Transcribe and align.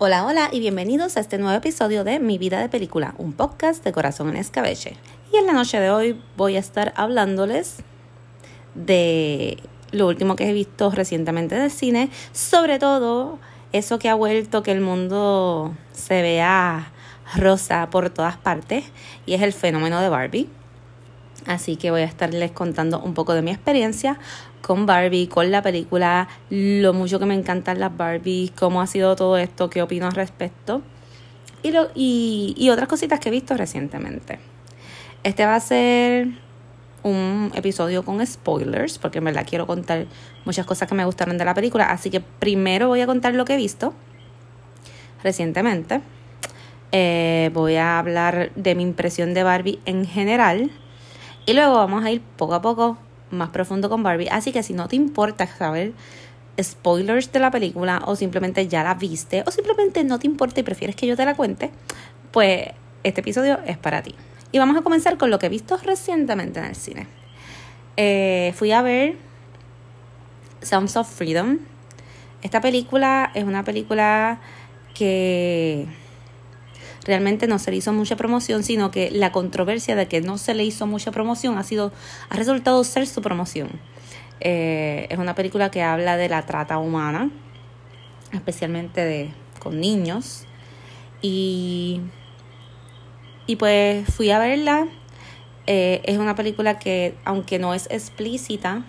Hola, 0.00 0.24
hola 0.24 0.48
y 0.52 0.60
bienvenidos 0.60 1.16
a 1.16 1.20
este 1.20 1.38
nuevo 1.38 1.56
episodio 1.58 2.04
de 2.04 2.20
Mi 2.20 2.38
vida 2.38 2.60
de 2.60 2.68
película, 2.68 3.16
un 3.18 3.32
podcast 3.32 3.82
de 3.82 3.90
corazón 3.90 4.28
en 4.28 4.36
escabeche. 4.36 4.96
Y 5.32 5.38
en 5.38 5.46
la 5.46 5.52
noche 5.52 5.80
de 5.80 5.90
hoy 5.90 6.22
voy 6.36 6.54
a 6.54 6.60
estar 6.60 6.92
hablándoles 6.94 7.78
de 8.76 9.58
lo 9.90 10.06
último 10.06 10.36
que 10.36 10.48
he 10.48 10.52
visto 10.52 10.92
recientemente 10.92 11.56
del 11.56 11.72
cine, 11.72 12.10
sobre 12.30 12.78
todo 12.78 13.40
eso 13.72 13.98
que 13.98 14.08
ha 14.08 14.14
vuelto 14.14 14.62
que 14.62 14.70
el 14.70 14.82
mundo 14.82 15.74
se 15.90 16.22
vea 16.22 16.92
rosa 17.34 17.90
por 17.90 18.08
todas 18.10 18.36
partes 18.36 18.84
y 19.26 19.34
es 19.34 19.42
el 19.42 19.52
fenómeno 19.52 20.00
de 20.00 20.10
Barbie. 20.10 20.48
Así 21.46 21.74
que 21.74 21.90
voy 21.90 22.02
a 22.02 22.04
estarles 22.04 22.52
contando 22.52 23.00
un 23.00 23.14
poco 23.14 23.34
de 23.34 23.42
mi 23.42 23.50
experiencia 23.50 24.20
con 24.62 24.86
Barbie, 24.86 25.28
con 25.28 25.50
la 25.50 25.62
película, 25.62 26.28
lo 26.50 26.92
mucho 26.92 27.18
que 27.18 27.26
me 27.26 27.34
encantan 27.34 27.80
las 27.80 27.96
Barbies, 27.96 28.50
cómo 28.52 28.80
ha 28.80 28.86
sido 28.86 29.16
todo 29.16 29.36
esto, 29.36 29.70
qué 29.70 29.82
opino 29.82 30.06
al 30.06 30.12
respecto 30.12 30.82
y, 31.62 31.70
lo, 31.70 31.88
y, 31.94 32.68
otras 32.70 32.88
cositas 32.88 33.20
que 33.20 33.28
he 33.28 33.32
visto 33.32 33.56
recientemente. 33.56 34.38
Este 35.24 35.44
va 35.44 35.56
a 35.56 35.60
ser 35.60 36.28
un 37.02 37.50
episodio 37.54 38.04
con 38.04 38.24
spoilers, 38.24 38.98
porque 38.98 39.18
en 39.18 39.24
verdad 39.24 39.46
quiero 39.48 39.66
contar 39.66 40.06
muchas 40.44 40.66
cosas 40.66 40.88
que 40.88 40.94
me 40.94 41.04
gustaron 41.04 41.38
de 41.38 41.44
la 41.44 41.54
película. 41.54 41.90
Así 41.90 42.10
que 42.10 42.20
primero 42.20 42.88
voy 42.88 43.00
a 43.00 43.06
contar 43.06 43.34
lo 43.34 43.44
que 43.44 43.54
he 43.54 43.56
visto 43.56 43.92
recientemente. 45.22 46.00
Eh, 46.92 47.50
voy 47.52 47.76
a 47.76 47.98
hablar 47.98 48.52
de 48.54 48.74
mi 48.74 48.82
impresión 48.82 49.34
de 49.34 49.42
Barbie 49.42 49.80
en 49.84 50.06
general. 50.06 50.70
Y 51.46 51.54
luego 51.54 51.74
vamos 51.74 52.04
a 52.04 52.10
ir 52.10 52.20
poco 52.36 52.54
a 52.54 52.62
poco 52.62 52.98
más 53.30 53.50
profundo 53.50 53.88
con 53.88 54.02
Barbie. 54.02 54.28
Así 54.30 54.52
que 54.52 54.62
si 54.62 54.72
no 54.72 54.88
te 54.88 54.96
importa 54.96 55.46
saber 55.46 55.92
spoilers 56.60 57.30
de 57.32 57.38
la 57.38 57.50
película 57.50 58.02
o 58.04 58.16
simplemente 58.16 58.66
ya 58.66 58.82
la 58.82 58.94
viste 58.94 59.44
o 59.46 59.50
simplemente 59.50 60.02
no 60.04 60.18
te 60.18 60.26
importa 60.26 60.60
y 60.60 60.62
prefieres 60.62 60.96
que 60.96 61.06
yo 61.06 61.16
te 61.16 61.24
la 61.24 61.34
cuente, 61.34 61.70
pues 62.32 62.68
este 63.04 63.20
episodio 63.20 63.58
es 63.66 63.78
para 63.78 64.02
ti. 64.02 64.14
Y 64.50 64.58
vamos 64.58 64.76
a 64.76 64.82
comenzar 64.82 65.18
con 65.18 65.30
lo 65.30 65.38
que 65.38 65.46
he 65.46 65.50
visto 65.50 65.76
recientemente 65.76 66.58
en 66.58 66.66
el 66.66 66.74
cine. 66.74 67.06
Eh, 67.96 68.52
fui 68.56 68.72
a 68.72 68.82
ver 68.82 69.16
Sounds 70.62 70.96
of 70.96 71.08
Freedom. 71.08 71.58
Esta 72.42 72.60
película 72.60 73.30
es 73.34 73.44
una 73.44 73.64
película 73.64 74.40
que 74.94 75.86
realmente 77.04 77.46
no 77.46 77.58
se 77.58 77.70
le 77.70 77.78
hizo 77.78 77.92
mucha 77.92 78.16
promoción, 78.16 78.62
sino 78.62 78.90
que 78.90 79.10
la 79.10 79.32
controversia 79.32 79.96
de 79.96 80.08
que 80.08 80.20
no 80.20 80.38
se 80.38 80.54
le 80.54 80.64
hizo 80.64 80.86
mucha 80.86 81.10
promoción 81.10 81.58
ha 81.58 81.62
sido, 81.62 81.92
ha 82.28 82.36
resultado 82.36 82.82
ser 82.84 83.06
su 83.06 83.22
promoción. 83.22 83.68
Eh, 84.40 85.06
es 85.10 85.18
una 85.18 85.34
película 85.34 85.70
que 85.70 85.82
habla 85.82 86.16
de 86.16 86.28
la 86.28 86.46
trata 86.46 86.78
humana, 86.78 87.30
especialmente 88.32 89.04
de, 89.04 89.30
con 89.58 89.80
niños. 89.80 90.44
Y, 91.22 92.00
y 93.46 93.56
pues 93.56 94.06
fui 94.12 94.30
a 94.30 94.38
verla. 94.38 94.86
Eh, 95.66 96.00
es 96.04 96.18
una 96.18 96.34
película 96.34 96.78
que, 96.78 97.14
aunque 97.24 97.58
no 97.58 97.74
es 97.74 97.88
explícita, 97.90 98.84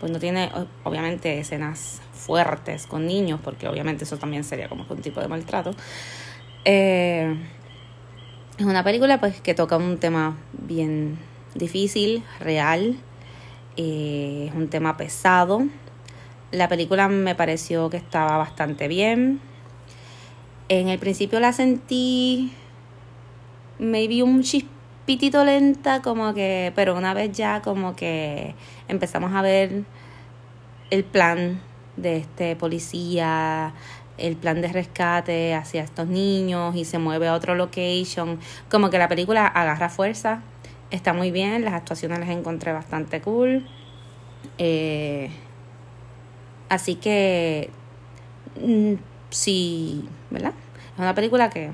pues 0.00 0.12
no 0.12 0.18
tiene 0.18 0.50
obviamente 0.84 1.38
escenas 1.38 2.00
fuertes 2.12 2.86
con 2.86 3.06
niños, 3.06 3.40
porque 3.42 3.66
obviamente 3.68 4.04
eso 4.04 4.16
también 4.16 4.44
sería 4.44 4.68
como 4.68 4.84
un 4.88 5.02
tipo 5.02 5.20
de 5.20 5.28
maltrato. 5.28 5.72
Eh, 6.64 7.36
es 8.58 8.64
una 8.64 8.84
película 8.84 9.18
pues 9.18 9.40
que 9.40 9.54
toca 9.54 9.76
un 9.76 9.98
tema 9.98 10.36
bien 10.52 11.18
difícil, 11.54 12.22
real, 12.38 12.96
eh, 13.76 14.46
es 14.48 14.54
un 14.54 14.68
tema 14.68 14.96
pesado. 14.96 15.62
La 16.50 16.68
película 16.68 17.08
me 17.08 17.34
pareció 17.34 17.90
que 17.90 17.96
estaba 17.96 18.36
bastante 18.36 18.88
bien. 18.88 19.40
En 20.68 20.88
el 20.88 20.98
principio 20.98 21.40
la 21.40 21.52
sentí 21.52 22.52
maybe 23.78 24.22
un 24.22 24.42
chispitito 24.42 25.44
lenta, 25.44 26.02
como 26.02 26.34
que, 26.34 26.72
pero 26.76 26.96
una 26.96 27.14
vez 27.14 27.32
ya 27.32 27.62
como 27.62 27.96
que 27.96 28.54
empezamos 28.88 29.34
a 29.34 29.42
ver 29.42 29.82
el 30.90 31.04
plan 31.04 31.60
de 31.96 32.18
este 32.18 32.54
policía, 32.56 33.74
el 34.18 34.36
plan 34.36 34.60
de 34.60 34.68
rescate 34.68 35.54
hacia 35.54 35.82
estos 35.82 36.06
niños 36.06 36.76
y 36.76 36.84
se 36.84 36.98
mueve 36.98 37.28
a 37.28 37.34
otro 37.34 37.54
location. 37.54 38.38
Como 38.70 38.90
que 38.90 38.98
la 38.98 39.08
película 39.08 39.46
agarra 39.46 39.88
fuerza, 39.88 40.42
está 40.90 41.12
muy 41.12 41.30
bien, 41.30 41.64
las 41.64 41.74
actuaciones 41.74 42.20
las 42.20 42.28
encontré 42.28 42.72
bastante 42.72 43.20
cool. 43.20 43.66
Eh, 44.58 45.30
así 46.68 46.96
que, 46.96 47.70
mm, 48.60 48.94
sí, 49.30 50.08
¿verdad? 50.30 50.52
Es 50.94 50.98
una 50.98 51.14
película 51.14 51.50
que 51.50 51.70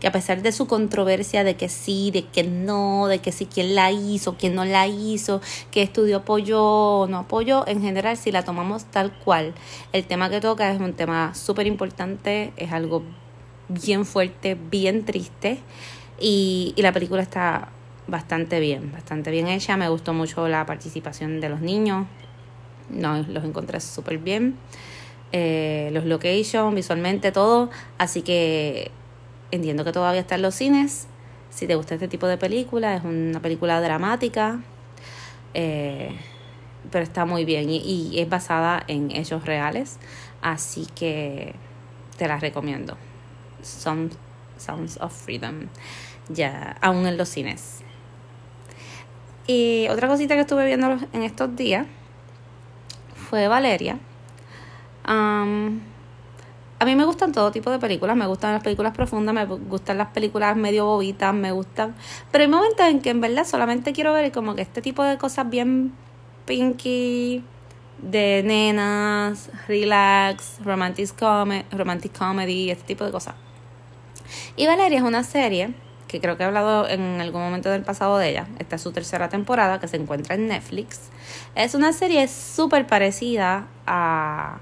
que 0.00 0.06
a 0.06 0.12
pesar 0.12 0.42
de 0.42 0.52
su 0.52 0.66
controversia 0.66 1.44
de 1.44 1.56
que 1.56 1.68
sí, 1.68 2.10
de 2.10 2.24
que 2.24 2.42
no, 2.44 3.06
de 3.08 3.18
que 3.18 3.32
sí, 3.32 3.46
quién 3.46 3.74
la 3.74 3.90
hizo, 3.92 4.36
quién 4.36 4.54
no 4.54 4.64
la 4.64 4.86
hizo, 4.86 5.40
qué 5.70 5.82
estudio 5.82 6.18
apoyó 6.18 6.62
o 6.62 7.06
no 7.06 7.18
apoyó, 7.18 7.66
en 7.66 7.80
general 7.80 8.16
si 8.16 8.30
la 8.30 8.44
tomamos 8.44 8.84
tal 8.84 9.12
cual, 9.12 9.54
el 9.92 10.06
tema 10.06 10.28
que 10.30 10.40
toca 10.40 10.70
es 10.70 10.80
un 10.80 10.92
tema 10.92 11.34
súper 11.34 11.66
importante, 11.66 12.52
es 12.56 12.72
algo 12.72 13.02
bien 13.68 14.04
fuerte, 14.04 14.56
bien 14.70 15.04
triste 15.04 15.60
y, 16.20 16.74
y 16.76 16.82
la 16.82 16.92
película 16.92 17.22
está 17.22 17.70
bastante 18.06 18.60
bien, 18.60 18.92
bastante 18.92 19.30
bien 19.30 19.48
hecha, 19.48 19.76
me 19.76 19.88
gustó 19.88 20.12
mucho 20.12 20.46
la 20.48 20.64
participación 20.66 21.40
de 21.40 21.48
los 21.48 21.60
niños, 21.60 22.06
no, 22.90 23.22
los 23.22 23.44
encontré 23.44 23.80
súper 23.80 24.18
bien. 24.18 24.56
Eh, 25.32 25.90
los 25.92 26.04
locations, 26.04 26.74
visualmente 26.74 27.32
todo. 27.32 27.70
Así 27.98 28.22
que 28.22 28.90
entiendo 29.50 29.84
que 29.84 29.92
todavía 29.92 30.20
está 30.20 30.34
en 30.34 30.42
los 30.42 30.54
cines. 30.54 31.06
Si 31.50 31.66
te 31.66 31.74
gusta 31.74 31.94
este 31.94 32.08
tipo 32.08 32.26
de 32.26 32.36
película, 32.36 32.96
es 32.96 33.04
una 33.04 33.40
película 33.40 33.80
dramática, 33.80 34.60
eh, 35.54 36.14
pero 36.90 37.04
está 37.04 37.24
muy 37.24 37.44
bien 37.44 37.70
y, 37.70 38.18
es 38.18 38.28
basada 38.28 38.82
en 38.88 39.10
hechos 39.10 39.44
reales, 39.44 39.98
así 40.42 40.86
que 40.94 41.54
te 42.18 42.28
la 42.28 42.38
recomiendo. 42.38 42.96
Sounds, 43.62 44.16
Sounds 44.58 44.98
of 45.00 45.12
Freedom, 45.12 45.68
ya 46.28 46.76
aún 46.80 47.06
en 47.06 47.16
los 47.16 47.28
cines. 47.28 47.80
Y 49.46 49.86
otra 49.88 50.08
cosita 50.08 50.34
que 50.34 50.40
estuve 50.40 50.66
viendo 50.66 50.98
en 51.12 51.22
estos 51.22 51.54
días 51.56 51.86
fue 53.14 53.48
Valeria. 53.48 53.98
A 56.78 56.84
mí 56.84 56.94
me 56.94 57.04
gustan 57.04 57.32
todo 57.32 57.50
tipo 57.50 57.70
de 57.70 57.78
películas, 57.78 58.16
me 58.16 58.26
gustan 58.26 58.52
las 58.52 58.62
películas 58.62 58.92
profundas, 58.94 59.34
me 59.34 59.44
gustan 59.44 59.98
las 59.98 60.08
películas 60.08 60.56
medio 60.56 60.84
bobitas, 60.86 61.32
me 61.32 61.52
gustan, 61.52 61.94
pero 62.30 62.42
hay 62.42 62.50
momentos 62.50 62.86
en 62.86 63.00
que 63.00 63.10
en 63.10 63.20
verdad 63.20 63.44
solamente 63.44 63.92
quiero 63.92 64.12
ver 64.12 64.30
como 64.32 64.54
que 64.54 64.62
este 64.62 64.82
tipo 64.82 65.02
de 65.02 65.16
cosas 65.16 65.48
bien 65.48 65.92
pinky, 66.44 67.42
de 67.98 68.42
nenas, 68.44 69.50
relax, 69.68 70.58
romantic, 70.62 71.10
romantic 71.72 72.16
comedy, 72.16 72.70
este 72.70 72.84
tipo 72.84 73.04
de 73.04 73.10
cosas. 73.10 73.34
Y 74.56 74.66
Valeria 74.66 74.98
es 74.98 75.04
una 75.04 75.24
serie 75.24 75.74
que 76.08 76.20
creo 76.20 76.36
que 76.36 76.44
he 76.44 76.46
hablado 76.46 76.88
en 76.88 77.20
algún 77.20 77.40
momento 77.40 77.70
del 77.70 77.82
pasado 77.82 78.18
de 78.18 78.30
ella. 78.30 78.46
Esta 78.58 78.76
es 78.76 78.82
su 78.82 78.92
tercera 78.92 79.28
temporada 79.28 79.80
que 79.80 79.88
se 79.88 79.96
encuentra 79.96 80.34
en 80.34 80.48
Netflix. 80.48 81.10
Es 81.54 81.74
una 81.74 81.92
serie 81.92 82.28
súper 82.28 82.86
parecida 82.86 83.66
a 83.86 84.58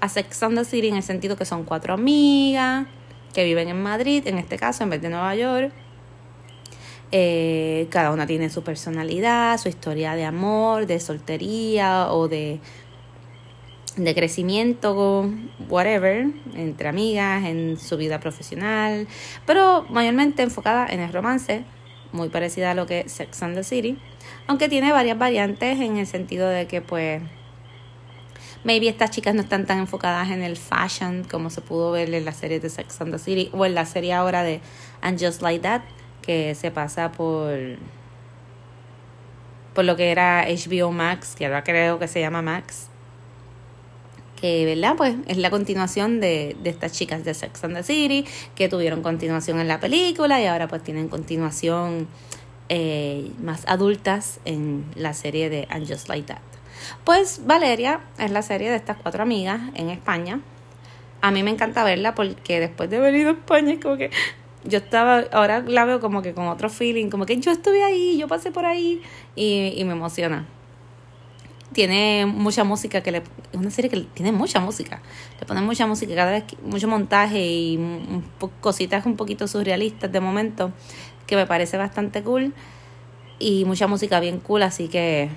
a 0.00 0.08
Sex 0.08 0.42
and 0.42 0.56
the 0.56 0.64
City 0.64 0.88
en 0.88 0.96
el 0.96 1.02
sentido 1.02 1.36
que 1.36 1.44
son 1.44 1.64
cuatro 1.64 1.94
amigas 1.94 2.86
que 3.32 3.44
viven 3.44 3.68
en 3.68 3.82
Madrid, 3.82 4.26
en 4.26 4.38
este 4.38 4.58
caso, 4.58 4.82
en 4.84 4.90
vez 4.90 5.02
de 5.02 5.10
Nueva 5.10 5.34
York. 5.34 5.72
Eh, 7.10 7.86
cada 7.90 8.12
una 8.12 8.26
tiene 8.26 8.50
su 8.50 8.62
personalidad, 8.62 9.58
su 9.58 9.68
historia 9.68 10.14
de 10.14 10.24
amor, 10.24 10.86
de 10.86 11.00
soltería 11.00 12.12
o 12.12 12.28
de, 12.28 12.60
de 13.96 14.14
crecimiento, 14.14 15.30
whatever, 15.68 16.26
entre 16.54 16.88
amigas, 16.88 17.44
en 17.44 17.78
su 17.78 17.96
vida 17.96 18.20
profesional, 18.20 19.08
pero 19.46 19.86
mayormente 19.88 20.42
enfocada 20.42 20.86
en 20.86 21.00
el 21.00 21.12
romance, 21.12 21.64
muy 22.12 22.28
parecida 22.28 22.72
a 22.72 22.74
lo 22.74 22.86
que 22.86 23.00
es 23.00 23.12
Sex 23.12 23.42
and 23.42 23.54
the 23.54 23.64
City, 23.64 23.98
aunque 24.46 24.68
tiene 24.68 24.92
varias 24.92 25.18
variantes 25.18 25.80
en 25.80 25.96
el 25.96 26.06
sentido 26.06 26.48
de 26.48 26.66
que 26.66 26.82
pues 26.82 27.22
maybe 28.64 28.88
estas 28.88 29.10
chicas 29.10 29.34
no 29.34 29.42
están 29.42 29.66
tan 29.66 29.78
enfocadas 29.78 30.30
en 30.30 30.42
el 30.42 30.56
fashion 30.56 31.24
como 31.24 31.50
se 31.50 31.60
pudo 31.60 31.92
ver 31.92 32.12
en 32.12 32.24
la 32.24 32.32
serie 32.32 32.60
de 32.60 32.68
Sex 32.68 33.00
and 33.00 33.12
the 33.12 33.18
City 33.18 33.50
o 33.52 33.64
en 33.64 33.74
la 33.74 33.86
serie 33.86 34.12
ahora 34.12 34.42
de 34.42 34.60
And 35.00 35.22
Just 35.22 35.42
Like 35.42 35.60
That 35.60 35.82
que 36.22 36.54
se 36.54 36.70
pasa 36.70 37.12
por 37.12 37.56
por 39.74 39.84
lo 39.84 39.96
que 39.96 40.10
era 40.10 40.46
HBO 40.48 40.90
Max 40.92 41.34
que 41.36 41.46
ahora 41.46 41.62
creo 41.62 41.98
que 41.98 42.08
se 42.08 42.20
llama 42.20 42.42
Max 42.42 42.88
que 44.40 44.64
verdad 44.64 44.94
pues 44.96 45.16
es 45.26 45.36
la 45.36 45.50
continuación 45.50 46.20
de, 46.20 46.56
de 46.62 46.70
estas 46.70 46.92
chicas 46.92 47.24
de 47.24 47.34
Sex 47.34 47.64
and 47.64 47.76
the 47.76 47.82
City 47.82 48.24
que 48.54 48.68
tuvieron 48.68 49.02
continuación 49.02 49.60
en 49.60 49.68
la 49.68 49.80
película 49.80 50.40
y 50.40 50.46
ahora 50.46 50.68
pues 50.68 50.82
tienen 50.82 51.08
continuación 51.08 52.08
eh, 52.68 53.30
más 53.40 53.64
adultas 53.66 54.40
en 54.44 54.84
la 54.94 55.14
serie 55.14 55.48
de 55.48 55.66
And 55.70 55.88
Just 55.88 56.08
Like 56.08 56.26
That 56.26 56.57
pues 57.04 57.42
Valeria 57.46 58.00
es 58.18 58.30
la 58.30 58.42
serie 58.42 58.70
de 58.70 58.76
estas 58.76 58.96
cuatro 58.96 59.22
amigas 59.22 59.60
en 59.74 59.90
España. 59.90 60.40
a 61.20 61.30
mí 61.30 61.42
me 61.42 61.50
encanta 61.50 61.84
verla 61.84 62.14
porque 62.14 62.60
después 62.60 62.90
de 62.90 62.96
ido 63.18 63.30
a 63.30 63.32
España 63.32 63.72
es 63.72 63.80
como 63.80 63.96
que 63.96 64.10
yo 64.64 64.78
estaba, 64.78 65.24
ahora 65.32 65.60
la 65.60 65.84
veo 65.84 66.00
como 66.00 66.22
que 66.22 66.34
con 66.34 66.48
otro 66.48 66.68
feeling, 66.68 67.10
como 67.10 67.26
que 67.26 67.38
yo 67.38 67.50
estuve 67.50 67.82
ahí, 67.82 68.18
yo 68.18 68.28
pasé 68.28 68.50
por 68.50 68.66
ahí 68.66 69.02
y, 69.34 69.72
y 69.76 69.84
me 69.84 69.92
emociona. 69.92 70.46
Tiene 71.72 72.26
mucha 72.26 72.64
música 72.64 73.02
que 73.02 73.12
le, 73.12 73.18
es 73.18 73.58
una 73.58 73.70
serie 73.70 73.90
que 73.90 74.00
tiene 74.14 74.32
mucha 74.32 74.58
música, 74.58 75.00
le 75.38 75.46
ponen 75.46 75.64
mucha 75.64 75.86
música 75.86 76.14
cada 76.14 76.30
vez, 76.30 76.44
mucho 76.62 76.88
montaje 76.88 77.40
y 77.40 77.78
cositas 78.60 79.04
un 79.06 79.16
poquito 79.16 79.46
surrealistas 79.46 80.10
de 80.10 80.20
momento 80.20 80.72
que 81.26 81.36
me 81.36 81.46
parece 81.46 81.76
bastante 81.76 82.22
cool 82.22 82.54
y 83.38 83.64
mucha 83.64 83.86
música 83.86 84.18
bien 84.18 84.40
cool, 84.40 84.62
así 84.62 84.88
que 84.88 85.28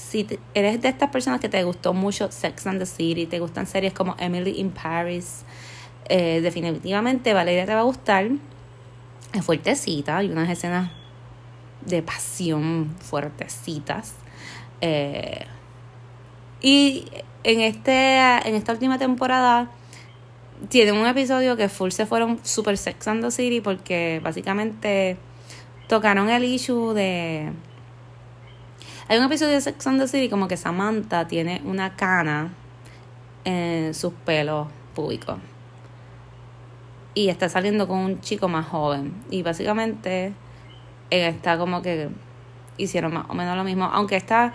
si 0.00 0.26
eres 0.54 0.80
de 0.80 0.88
estas 0.88 1.10
personas 1.10 1.40
que 1.40 1.48
te 1.48 1.62
gustó 1.62 1.92
mucho 1.92 2.32
Sex 2.32 2.66
and 2.66 2.78
the 2.78 2.86
City, 2.86 3.26
te 3.26 3.38
gustan 3.38 3.66
series 3.66 3.92
como 3.92 4.16
Emily 4.18 4.58
in 4.58 4.70
Paris, 4.70 5.44
eh, 6.08 6.40
definitivamente 6.40 7.32
Valeria 7.34 7.66
te 7.66 7.74
va 7.74 7.80
a 7.80 7.84
gustar. 7.84 8.28
Es 9.32 9.44
fuertecita, 9.44 10.16
hay 10.16 10.28
unas 10.28 10.48
escenas 10.50 10.90
de 11.82 12.02
pasión 12.02 12.96
fuertecitas. 12.98 14.14
Eh, 14.80 15.46
y 16.60 17.06
en, 17.44 17.60
este, 17.60 18.18
en 18.48 18.54
esta 18.54 18.72
última 18.72 18.98
temporada 18.98 19.70
tienen 20.68 20.96
un 20.96 21.06
episodio 21.06 21.56
que 21.56 21.68
full 21.68 21.90
se 21.90 22.06
fueron 22.06 22.40
super 22.42 22.76
Sex 22.76 23.06
and 23.06 23.22
the 23.22 23.30
City 23.30 23.60
porque 23.60 24.20
básicamente 24.22 25.16
tocaron 25.88 26.28
el 26.30 26.44
issue 26.44 26.94
de 26.94 27.52
hay 29.10 29.18
un 29.18 29.24
episodio 29.24 29.54
de 29.54 29.60
Sex 29.60 29.84
and 29.88 30.00
the 30.00 30.06
City 30.06 30.28
como 30.28 30.46
que 30.46 30.56
Samantha 30.56 31.26
tiene 31.26 31.60
una 31.64 31.96
cana 31.96 32.52
en 33.42 33.92
sus 33.92 34.12
pelos 34.12 34.68
públicos. 34.94 35.36
Y 37.14 37.28
está 37.28 37.48
saliendo 37.48 37.88
con 37.88 37.98
un 37.98 38.20
chico 38.20 38.46
más 38.46 38.66
joven. 38.66 39.12
Y 39.28 39.42
básicamente 39.42 40.32
está 41.10 41.58
como 41.58 41.82
que 41.82 42.08
hicieron 42.76 43.12
más 43.12 43.26
o 43.28 43.34
menos 43.34 43.56
lo 43.56 43.64
mismo. 43.64 43.86
Aunque 43.86 44.14
esta 44.14 44.52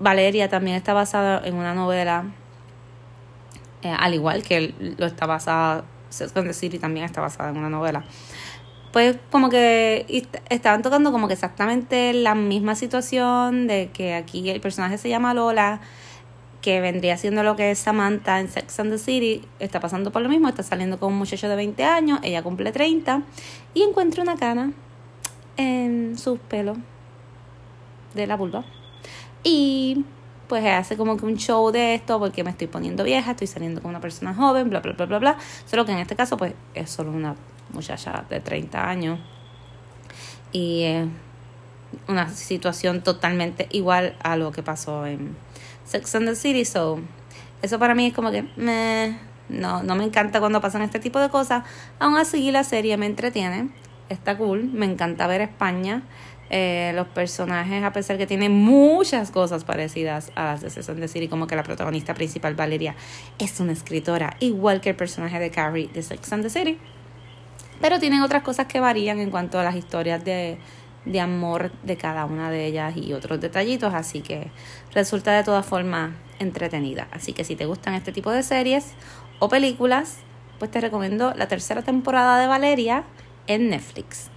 Valeria 0.00 0.48
también 0.48 0.76
está 0.76 0.92
basada 0.92 1.40
en 1.46 1.54
una 1.54 1.72
novela. 1.72 2.24
Eh, 3.82 3.94
al 3.96 4.12
igual 4.12 4.42
que 4.42 4.74
lo 4.98 5.06
está 5.06 5.26
basada. 5.26 5.84
Sex 6.08 6.36
and 6.36 6.48
the 6.48 6.52
City 6.52 6.80
también 6.80 7.06
está 7.06 7.20
basada 7.20 7.50
en 7.50 7.58
una 7.58 7.70
novela 7.70 8.02
pues 8.92 9.16
como 9.30 9.50
que 9.50 10.06
estaban 10.48 10.82
tocando 10.82 11.12
como 11.12 11.28
que 11.28 11.34
exactamente 11.34 12.12
la 12.12 12.34
misma 12.34 12.74
situación 12.74 13.66
de 13.66 13.90
que 13.92 14.14
aquí 14.14 14.48
el 14.48 14.60
personaje 14.60 14.98
se 14.98 15.08
llama 15.08 15.34
Lola, 15.34 15.80
que 16.62 16.80
vendría 16.80 17.16
siendo 17.16 17.42
lo 17.42 17.54
que 17.56 17.70
es 17.70 17.78
Samantha 17.78 18.40
en 18.40 18.48
Sex 18.48 18.80
and 18.80 18.90
the 18.90 18.98
City, 18.98 19.42
está 19.58 19.80
pasando 19.80 20.10
por 20.10 20.22
lo 20.22 20.28
mismo, 20.28 20.48
está 20.48 20.62
saliendo 20.62 20.98
con 20.98 21.12
un 21.12 21.18
muchacho 21.18 21.48
de 21.48 21.56
20 21.56 21.84
años, 21.84 22.18
ella 22.22 22.42
cumple 22.42 22.72
30 22.72 23.22
y 23.74 23.82
encuentra 23.82 24.22
una 24.22 24.36
cana 24.36 24.72
en 25.56 26.16
sus 26.18 26.38
pelos 26.38 26.78
de 28.14 28.26
la 28.26 28.36
vulva. 28.36 28.64
Y 29.44 30.04
pues 30.48 30.64
hace 30.64 30.96
como 30.96 31.16
que 31.16 31.26
un 31.26 31.36
show 31.36 31.70
de 31.70 31.94
esto 31.94 32.18
porque 32.18 32.42
me 32.42 32.50
estoy 32.50 32.66
poniendo 32.66 33.04
vieja, 33.04 33.32
estoy 33.32 33.46
saliendo 33.46 33.82
con 33.82 33.90
una 33.90 34.00
persona 34.00 34.34
joven, 34.34 34.70
bla, 34.70 34.80
bla, 34.80 34.92
bla, 34.92 35.06
bla, 35.06 35.18
bla. 35.18 35.38
Solo 35.66 35.84
que 35.84 35.92
en 35.92 35.98
este 35.98 36.16
caso 36.16 36.36
pues 36.36 36.54
es 36.74 36.90
solo 36.90 37.12
una 37.12 37.36
muchacha 37.72 38.24
de 38.28 38.40
30 38.40 38.88
años. 38.88 39.18
Y 40.52 40.86
una 42.06 42.28
situación 42.30 43.02
totalmente 43.02 43.68
igual 43.70 44.16
a 44.22 44.36
lo 44.36 44.52
que 44.52 44.62
pasó 44.62 45.06
en 45.06 45.36
Sex 45.84 46.14
and 46.14 46.28
the 46.28 46.34
City. 46.36 46.64
So, 46.64 47.00
eso 47.62 47.78
para 47.78 47.94
mí 47.94 48.06
es 48.06 48.14
como 48.14 48.30
que 48.30 48.44
no, 49.48 49.82
no 49.82 49.94
me 49.94 50.04
encanta 50.04 50.40
cuando 50.40 50.60
pasan 50.60 50.82
este 50.82 50.98
tipo 50.98 51.18
de 51.20 51.28
cosas. 51.28 51.64
Aún 51.98 52.16
así, 52.16 52.50
la 52.50 52.64
serie 52.64 52.96
me 52.96 53.06
entretiene. 53.06 53.70
Está 54.08 54.36
cool. 54.36 54.64
Me 54.64 54.86
encanta 54.86 55.26
ver 55.26 55.40
España. 55.40 56.02
Eh, 56.50 56.92
los 56.94 57.06
personajes, 57.08 57.84
a 57.84 57.92
pesar 57.92 58.16
que 58.16 58.26
tienen 58.26 58.52
muchas 58.52 59.30
cosas 59.30 59.64
parecidas 59.64 60.32
a 60.34 60.44
las 60.44 60.62
de 60.62 60.70
Sex 60.70 60.88
and 60.88 61.00
the 61.00 61.08
City, 61.08 61.28
como 61.28 61.46
que 61.46 61.54
la 61.54 61.62
protagonista 61.62 62.14
principal, 62.14 62.54
Valeria, 62.54 62.94
es 63.38 63.60
una 63.60 63.72
escritora, 63.72 64.34
igual 64.40 64.80
que 64.80 64.90
el 64.90 64.96
personaje 64.96 65.38
de 65.38 65.50
Carrie 65.50 65.90
de 65.92 66.02
Sex 66.02 66.32
and 66.32 66.42
the 66.42 66.48
City. 66.48 66.78
Pero 67.80 67.98
tienen 67.98 68.22
otras 68.22 68.42
cosas 68.42 68.66
que 68.66 68.80
varían 68.80 69.20
en 69.20 69.30
cuanto 69.30 69.58
a 69.58 69.64
las 69.64 69.76
historias 69.76 70.24
de, 70.24 70.58
de 71.04 71.20
amor 71.20 71.72
de 71.82 71.96
cada 71.96 72.24
una 72.24 72.50
de 72.50 72.66
ellas 72.66 72.96
y 72.96 73.12
otros 73.12 73.40
detallitos, 73.40 73.94
así 73.94 74.20
que 74.20 74.50
resulta 74.92 75.32
de 75.32 75.44
todas 75.44 75.64
formas 75.64 76.12
entretenida. 76.38 77.08
Así 77.10 77.32
que 77.32 77.44
si 77.44 77.56
te 77.56 77.66
gustan 77.66 77.94
este 77.94 78.12
tipo 78.12 78.30
de 78.30 78.42
series 78.42 78.92
o 79.38 79.48
películas, 79.48 80.18
pues 80.58 80.70
te 80.70 80.80
recomiendo 80.80 81.32
la 81.34 81.48
tercera 81.48 81.82
temporada 81.82 82.38
de 82.38 82.46
Valeria 82.46 83.04
en 83.46 83.70
Netflix. 83.70 84.30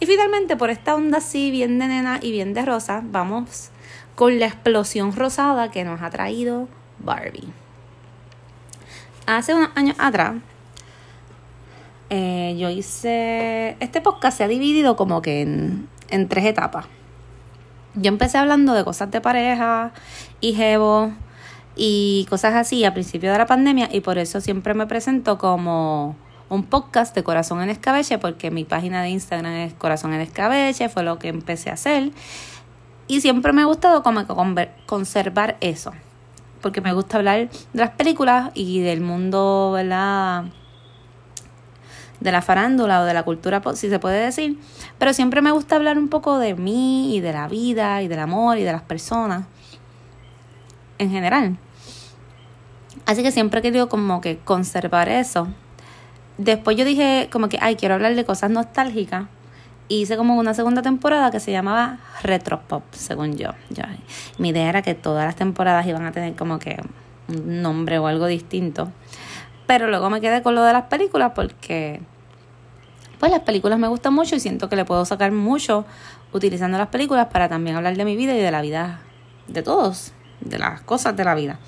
Y 0.00 0.06
finalmente, 0.06 0.56
por 0.56 0.70
esta 0.70 0.94
onda 0.94 1.18
así, 1.18 1.50
bien 1.50 1.78
de 1.78 1.86
nena 1.86 2.18
y 2.20 2.32
bien 2.32 2.52
de 2.52 2.64
rosa, 2.64 3.00
vamos 3.04 3.70
con 4.14 4.38
la 4.38 4.46
explosión 4.46 5.14
rosada 5.14 5.70
que 5.70 5.84
nos 5.84 6.02
ha 6.02 6.10
traído 6.10 6.68
Barbie. 6.98 7.52
Hace 9.26 9.54
unos 9.54 9.70
años 9.74 9.96
atrás, 9.98 10.34
eh, 12.10 12.56
yo 12.58 12.70
hice. 12.70 13.76
Este 13.80 14.00
podcast 14.00 14.38
se 14.38 14.44
ha 14.44 14.48
dividido 14.48 14.96
como 14.96 15.22
que 15.22 15.42
en, 15.42 16.28
tres 16.28 16.44
etapas. 16.44 16.86
Yo 17.94 18.08
empecé 18.08 18.38
hablando 18.38 18.74
de 18.74 18.84
cosas 18.84 19.10
de 19.10 19.20
pareja 19.20 19.92
y 20.40 20.54
jevo 20.54 21.12
y 21.76 22.26
cosas 22.28 22.54
así 22.54 22.84
a 22.84 22.92
principio 22.92 23.32
de 23.32 23.38
la 23.38 23.46
pandemia 23.46 23.88
y 23.92 24.00
por 24.00 24.18
eso 24.18 24.40
siempre 24.40 24.74
me 24.74 24.86
presento 24.86 25.38
como 25.38 26.16
un 26.48 26.64
podcast 26.64 27.14
de 27.14 27.24
Corazón 27.24 27.62
en 27.62 27.70
Escabeche 27.70 28.18
porque 28.18 28.50
mi 28.50 28.64
página 28.64 29.02
de 29.02 29.10
Instagram 29.10 29.52
es 29.52 29.74
Corazón 29.74 30.12
en 30.12 30.20
Escabeche, 30.20 30.88
fue 30.88 31.02
lo 31.02 31.18
que 31.18 31.28
empecé 31.28 31.70
a 31.70 31.74
hacer 31.74 32.10
y 33.06 33.20
siempre 33.20 33.52
me 33.52 33.62
ha 33.62 33.66
gustado 33.66 34.02
como 34.02 34.24
conservar 34.86 35.56
eso 35.60 35.92
porque 36.64 36.80
me 36.80 36.94
gusta 36.94 37.18
hablar 37.18 37.50
de 37.50 37.50
las 37.74 37.90
películas 37.90 38.50
y 38.54 38.80
del 38.80 39.02
mundo, 39.02 39.72
¿verdad? 39.74 40.44
De 42.24 42.32
la 42.32 42.40
farándula 42.40 43.02
o 43.02 43.04
de 43.04 43.12
la 43.12 43.22
cultura, 43.22 43.62
si 43.74 43.90
se 43.90 43.98
puede 43.98 44.24
decir, 44.24 44.58
pero 44.98 45.12
siempre 45.12 45.42
me 45.42 45.50
gusta 45.50 45.76
hablar 45.76 45.98
un 45.98 46.08
poco 46.08 46.38
de 46.38 46.54
mí 46.54 47.14
y 47.14 47.20
de 47.20 47.34
la 47.34 47.48
vida 47.48 48.00
y 48.00 48.08
del 48.08 48.18
amor 48.18 48.56
y 48.56 48.64
de 48.64 48.72
las 48.72 48.80
personas 48.80 49.44
en 50.96 51.10
general. 51.10 51.58
Así 53.04 53.22
que 53.22 53.30
siempre 53.30 53.60
he 53.60 53.62
querido 53.62 53.90
como 53.90 54.22
que 54.22 54.38
conservar 54.38 55.10
eso. 55.10 55.48
Después 56.38 56.78
yo 56.78 56.86
dije 56.86 57.28
como 57.30 57.50
que, 57.50 57.58
ay, 57.60 57.76
quiero 57.76 57.94
hablar 57.94 58.14
de 58.14 58.24
cosas 58.24 58.50
nostálgicas. 58.50 59.26
Y 59.86 60.00
hice 60.00 60.16
como 60.16 60.36
una 60.36 60.54
segunda 60.54 60.80
temporada 60.80 61.30
que 61.30 61.40
se 61.40 61.52
llamaba 61.52 61.98
Retropop, 62.22 62.84
según 62.92 63.36
yo. 63.36 63.50
yo. 63.68 63.82
Mi 64.38 64.48
idea 64.48 64.70
era 64.70 64.80
que 64.80 64.94
todas 64.94 65.26
las 65.26 65.36
temporadas 65.36 65.86
iban 65.86 66.06
a 66.06 66.12
tener 66.12 66.34
como 66.36 66.58
que 66.58 66.80
un 67.28 67.60
nombre 67.60 67.98
o 67.98 68.06
algo 68.06 68.24
distinto. 68.24 68.90
Pero 69.66 69.88
luego 69.88 70.08
me 70.08 70.22
quedé 70.22 70.42
con 70.42 70.54
lo 70.54 70.64
de 70.64 70.72
las 70.72 70.84
películas 70.84 71.32
porque 71.34 72.00
pues 73.18 73.30
las 73.30 73.40
películas 73.40 73.78
me 73.78 73.88
gustan 73.88 74.14
mucho 74.14 74.36
y 74.36 74.40
siento 74.40 74.68
que 74.68 74.76
le 74.76 74.84
puedo 74.84 75.04
sacar 75.04 75.32
mucho 75.32 75.84
utilizando 76.32 76.78
las 76.78 76.88
películas 76.88 77.28
para 77.32 77.48
también 77.48 77.76
hablar 77.76 77.96
de 77.96 78.04
mi 78.04 78.16
vida 78.16 78.34
y 78.34 78.40
de 78.40 78.50
la 78.50 78.60
vida 78.60 79.00
de 79.46 79.62
todos, 79.62 80.12
de 80.40 80.58
las 80.58 80.80
cosas 80.82 81.16
de 81.16 81.24
la 81.24 81.34
vida. 81.34 81.58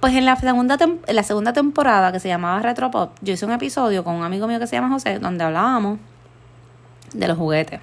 Pues 0.00 0.14
en 0.14 0.24
la 0.24 0.36
segunda, 0.36 0.76
en 0.80 1.16
la 1.16 1.22
segunda 1.22 1.52
temporada 1.52 2.12
que 2.12 2.20
se 2.20 2.28
llamaba 2.28 2.60
Retropop, 2.60 3.16
yo 3.22 3.34
hice 3.34 3.46
un 3.46 3.52
episodio 3.52 4.04
con 4.04 4.14
un 4.14 4.24
amigo 4.24 4.46
mío 4.46 4.58
que 4.58 4.66
se 4.66 4.76
llama 4.76 4.90
José, 4.90 5.18
donde 5.18 5.44
hablábamos 5.44 5.98
de 7.12 7.28
los 7.28 7.36
juguetes. 7.36 7.80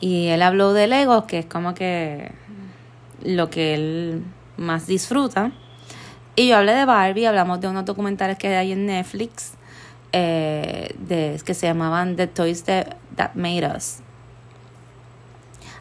Y 0.00 0.28
él 0.28 0.42
habló 0.42 0.72
de 0.72 0.86
Legos, 0.88 1.24
que 1.24 1.40
es 1.40 1.46
como 1.46 1.74
que 1.74 2.32
lo 3.22 3.50
que 3.50 3.74
él 3.74 4.24
más 4.56 4.86
disfruta. 4.86 5.52
Y 6.34 6.48
yo 6.48 6.56
hablé 6.56 6.72
de 6.72 6.84
Barbie, 6.84 7.26
hablamos 7.26 7.60
de 7.60 7.68
unos 7.68 7.84
documentales 7.84 8.38
que 8.38 8.56
hay 8.56 8.72
en 8.72 8.86
Netflix 8.86 9.52
de, 10.12 11.40
que 11.44 11.54
se 11.54 11.66
llamaban 11.66 12.16
The 12.16 12.26
Toys 12.26 12.64
That, 12.64 13.34
Made 13.34 13.66
Us. 13.76 13.98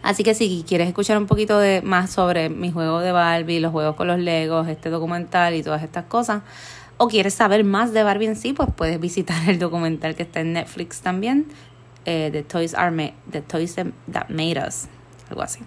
Así 0.03 0.23
que 0.23 0.33
si 0.33 0.65
quieres 0.67 0.87
escuchar 0.87 1.17
un 1.17 1.27
poquito 1.27 1.59
de 1.59 1.81
más 1.81 2.09
sobre 2.09 2.49
mi 2.49 2.71
juego 2.71 2.99
de 2.99 3.11
Barbie, 3.11 3.59
los 3.59 3.71
juegos 3.71 3.95
con 3.95 4.07
los 4.07 4.17
Legos, 4.17 4.67
este 4.67 4.89
documental 4.89 5.53
y 5.53 5.61
todas 5.61 5.83
estas 5.83 6.05
cosas, 6.05 6.41
o 6.97 7.07
quieres 7.07 7.33
saber 7.33 7.63
más 7.63 7.93
de 7.93 8.03
Barbie 8.03 8.27
en 8.27 8.35
sí, 8.35 8.53
pues 8.53 8.69
puedes 8.75 8.99
visitar 8.99 9.37
el 9.49 9.59
documental 9.59 10.15
que 10.15 10.23
está 10.23 10.39
en 10.41 10.53
Netflix 10.53 11.01
también, 11.01 11.47
eh, 12.05 12.29
The 12.31 12.43
Toys 12.43 12.73
Are 12.73 12.91
Made, 12.91 13.15
The 13.31 13.41
Toys 13.41 13.75
That 13.75 14.29
Made 14.29 14.63
Us, 14.67 14.87
algo 15.29 15.43
así. 15.43 15.61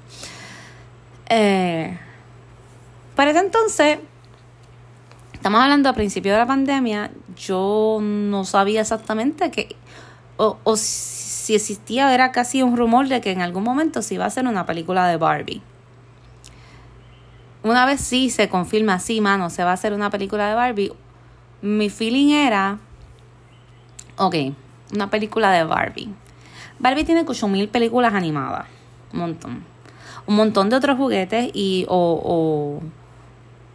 Eh, 1.28 1.99
para 3.14 3.30
ese 3.30 3.40
entonces, 3.40 3.99
estamos 5.33 5.61
hablando 5.61 5.88
a 5.88 5.92
principio 5.92 6.33
de 6.33 6.38
la 6.38 6.47
pandemia, 6.47 7.11
yo 7.36 7.98
no 8.00 8.44
sabía 8.44 8.80
exactamente 8.80 9.50
que, 9.50 9.76
o, 10.36 10.58
o 10.64 10.76
si 10.76 11.54
existía, 11.54 12.14
era 12.14 12.32
casi 12.32 12.62
un 12.62 12.76
rumor 12.76 13.08
de 13.08 13.20
que 13.20 13.30
en 13.30 13.42
algún 13.42 13.64
momento 13.64 14.02
se 14.02 14.14
iba 14.14 14.24
a 14.24 14.28
hacer 14.28 14.46
una 14.46 14.66
película 14.66 15.06
de 15.06 15.16
Barbie. 15.16 15.62
Una 17.62 17.86
vez 17.86 18.00
sí 18.00 18.30
se 18.30 18.48
confirma, 18.48 18.98
sí, 18.98 19.20
mano, 19.20 19.48
se 19.50 19.64
va 19.64 19.70
a 19.70 19.74
hacer 19.74 19.94
una 19.94 20.10
película 20.10 20.48
de 20.48 20.54
Barbie. 20.54 20.92
mi 21.62 21.88
feeling 21.88 22.30
era, 22.30 22.78
ok, 24.16 24.34
una 24.92 25.08
película 25.08 25.50
de 25.50 25.64
Barbie. 25.64 26.14
Barbie 26.78 27.04
tiene 27.04 27.24
mil 27.48 27.68
películas 27.68 28.14
animadas, 28.14 28.66
un 29.12 29.20
montón. 29.20 29.64
Un 30.26 30.36
montón 30.36 30.70
de 30.70 30.76
otros 30.76 30.96
juguetes 30.96 31.50
y 31.54 31.86
o, 31.88 32.20
o, 32.22 32.82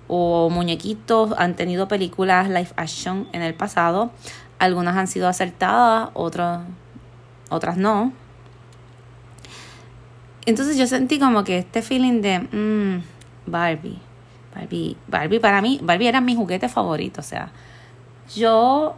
o 0.10 0.50
muñequitos 0.50 1.34
han 1.38 1.56
tenido 1.56 1.88
películas 1.88 2.50
live 2.50 2.72
action 2.76 3.28
en 3.32 3.44
el 3.44 3.54
pasado. 3.54 4.12
Algunas 4.58 4.98
han 4.98 5.08
sido 5.08 5.30
acertadas, 5.30 6.10
otras, 6.16 6.62
otras 7.50 7.78
no. 7.78 8.12
Entonces 10.46 10.78
yo 10.78 10.88
sentí 10.88 11.20
como 11.20 11.44
que 11.44 11.60
este 11.60 11.84
feeling 11.84 12.22
de 12.22 12.40
mmm, 12.40 13.04
Barbie. 13.46 14.00
Barbie, 14.54 14.98
Barbie 15.08 15.40
para 15.40 15.62
mí, 15.62 15.80
Barbie 15.82 16.08
era 16.08 16.22
mi 16.22 16.36
juguete 16.36 16.70
favorito. 16.70 17.22
O 17.22 17.24
sea, 17.24 17.52
yo 18.36 18.96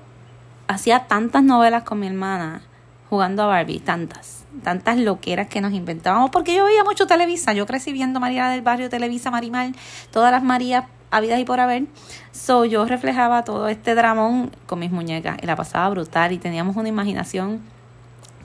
hacía 0.67 1.07
tantas 1.07 1.43
novelas 1.43 1.83
con 1.83 1.99
mi 1.99 2.07
hermana 2.07 2.61
jugando 3.09 3.43
a 3.43 3.47
Barbie, 3.47 3.79
tantas, 3.79 4.45
tantas 4.63 4.97
loqueras 4.97 5.49
que 5.49 5.59
nos 5.59 5.73
inventábamos, 5.73 6.29
porque 6.29 6.55
yo 6.55 6.63
veía 6.63 6.85
mucho 6.85 7.05
Televisa, 7.05 7.51
yo 7.51 7.65
crecí 7.65 7.91
viendo 7.91 8.21
María 8.21 8.47
del 8.47 8.61
Barrio, 8.61 8.89
Televisa, 8.89 9.29
Marimal, 9.29 9.75
todas 10.11 10.31
las 10.31 10.41
Marías 10.41 10.85
habidas 11.11 11.39
y 11.39 11.45
por 11.45 11.59
haber, 11.59 11.83
so 12.31 12.65
yo 12.65 12.85
reflejaba 12.85 13.43
todo 13.43 13.67
este 13.67 13.93
dramón 13.93 14.51
con 14.65 14.79
mis 14.79 14.91
muñecas 14.91 15.37
y 15.41 15.45
la 15.45 15.55
pasaba 15.55 15.89
brutal 15.89 16.31
y 16.31 16.37
teníamos 16.37 16.75
una 16.77 16.89
imaginación, 16.89 17.61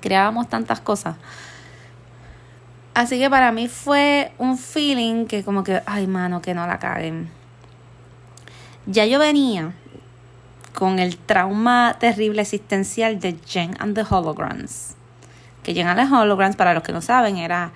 creábamos 0.01 0.49
tantas 0.49 0.81
cosas. 0.81 1.17
Así 2.93 3.19
que 3.19 3.31
para 3.31 3.53
mí 3.53 3.69
fue 3.69 4.33
un 4.39 4.57
feeling 4.59 5.27
que 5.27 5.45
como 5.45 5.63
que, 5.63 5.83
ay 5.87 6.07
mano, 6.07 6.41
que 6.41 6.55
no 6.55 6.67
la 6.67 6.79
caguen. 6.79 7.29
Ya 8.87 9.05
yo 9.05 9.19
venía 9.19 9.73
con 10.75 10.99
el 10.99 11.17
trauma 11.17 11.97
terrible 11.99 12.43
existencial 12.43 13.21
de 13.21 13.37
Jen 13.47 13.77
and 13.81 13.95
the 13.95 14.03
Holograms. 14.03 14.95
Que 15.63 15.75
Jen 15.75 15.89
and 15.89 16.01
the 16.01 16.15
Holograms, 16.15 16.57
para 16.57 16.73
los 16.73 16.83
que 16.83 16.93
no 16.93 17.03
saben, 17.03 17.37
era 17.37 17.73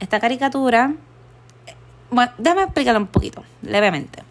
esta 0.00 0.18
caricatura. 0.18 0.92
Bueno, 2.10 2.32
déjame 2.38 2.62
explicarlo 2.62 3.00
un 3.00 3.06
poquito, 3.06 3.44
levemente. 3.62 4.22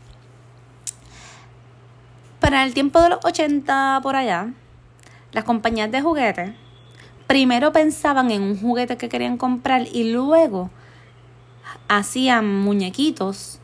Para 2.44 2.66
el 2.66 2.74
tiempo 2.74 3.02
de 3.02 3.08
los 3.08 3.24
80 3.24 4.02
por 4.04 4.18
allá, 4.18 4.50
las 5.32 5.46
compañías 5.46 5.90
de 5.90 6.02
juguetes 6.02 6.52
primero 7.26 7.72
pensaban 7.72 8.32
en 8.32 8.42
un 8.42 8.60
juguete 8.60 8.98
que 8.98 9.08
querían 9.08 9.38
comprar 9.38 9.88
y 9.90 10.12
luego 10.12 10.70
hacían 11.88 12.54
muñequitos 12.60 13.62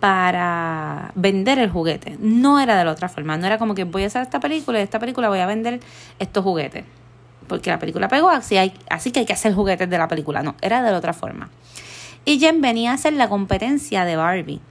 para 0.00 1.12
vender 1.14 1.58
el 1.58 1.68
juguete. 1.68 2.16
No 2.20 2.58
era 2.58 2.78
de 2.78 2.86
la 2.86 2.92
otra 2.92 3.10
forma. 3.10 3.36
No 3.36 3.46
era 3.46 3.58
como 3.58 3.74
que 3.74 3.84
voy 3.84 4.04
a 4.04 4.06
hacer 4.06 4.22
esta 4.22 4.40
película 4.40 4.78
y 4.80 4.82
esta 4.82 4.98
película 4.98 5.28
voy 5.28 5.40
a 5.40 5.46
vender 5.46 5.80
estos 6.18 6.42
juguetes. 6.42 6.86
Porque 7.48 7.68
la 7.68 7.78
película 7.78 8.08
pegó, 8.08 8.30
así, 8.30 8.54
que 9.12 9.18
hay 9.20 9.26
que 9.26 9.34
hacer 9.34 9.52
juguetes 9.52 9.90
de 9.90 9.98
la 9.98 10.08
película. 10.08 10.42
No, 10.42 10.54
era 10.62 10.82
de 10.82 10.90
la 10.90 10.96
otra 10.96 11.12
forma. 11.12 11.50
Y 12.24 12.38
Jen 12.38 12.62
venía 12.62 12.94
a 12.94 12.96
ser 12.96 13.12
la 13.12 13.28
competencia 13.28 14.06
de 14.06 14.16
Barbie. 14.16 14.62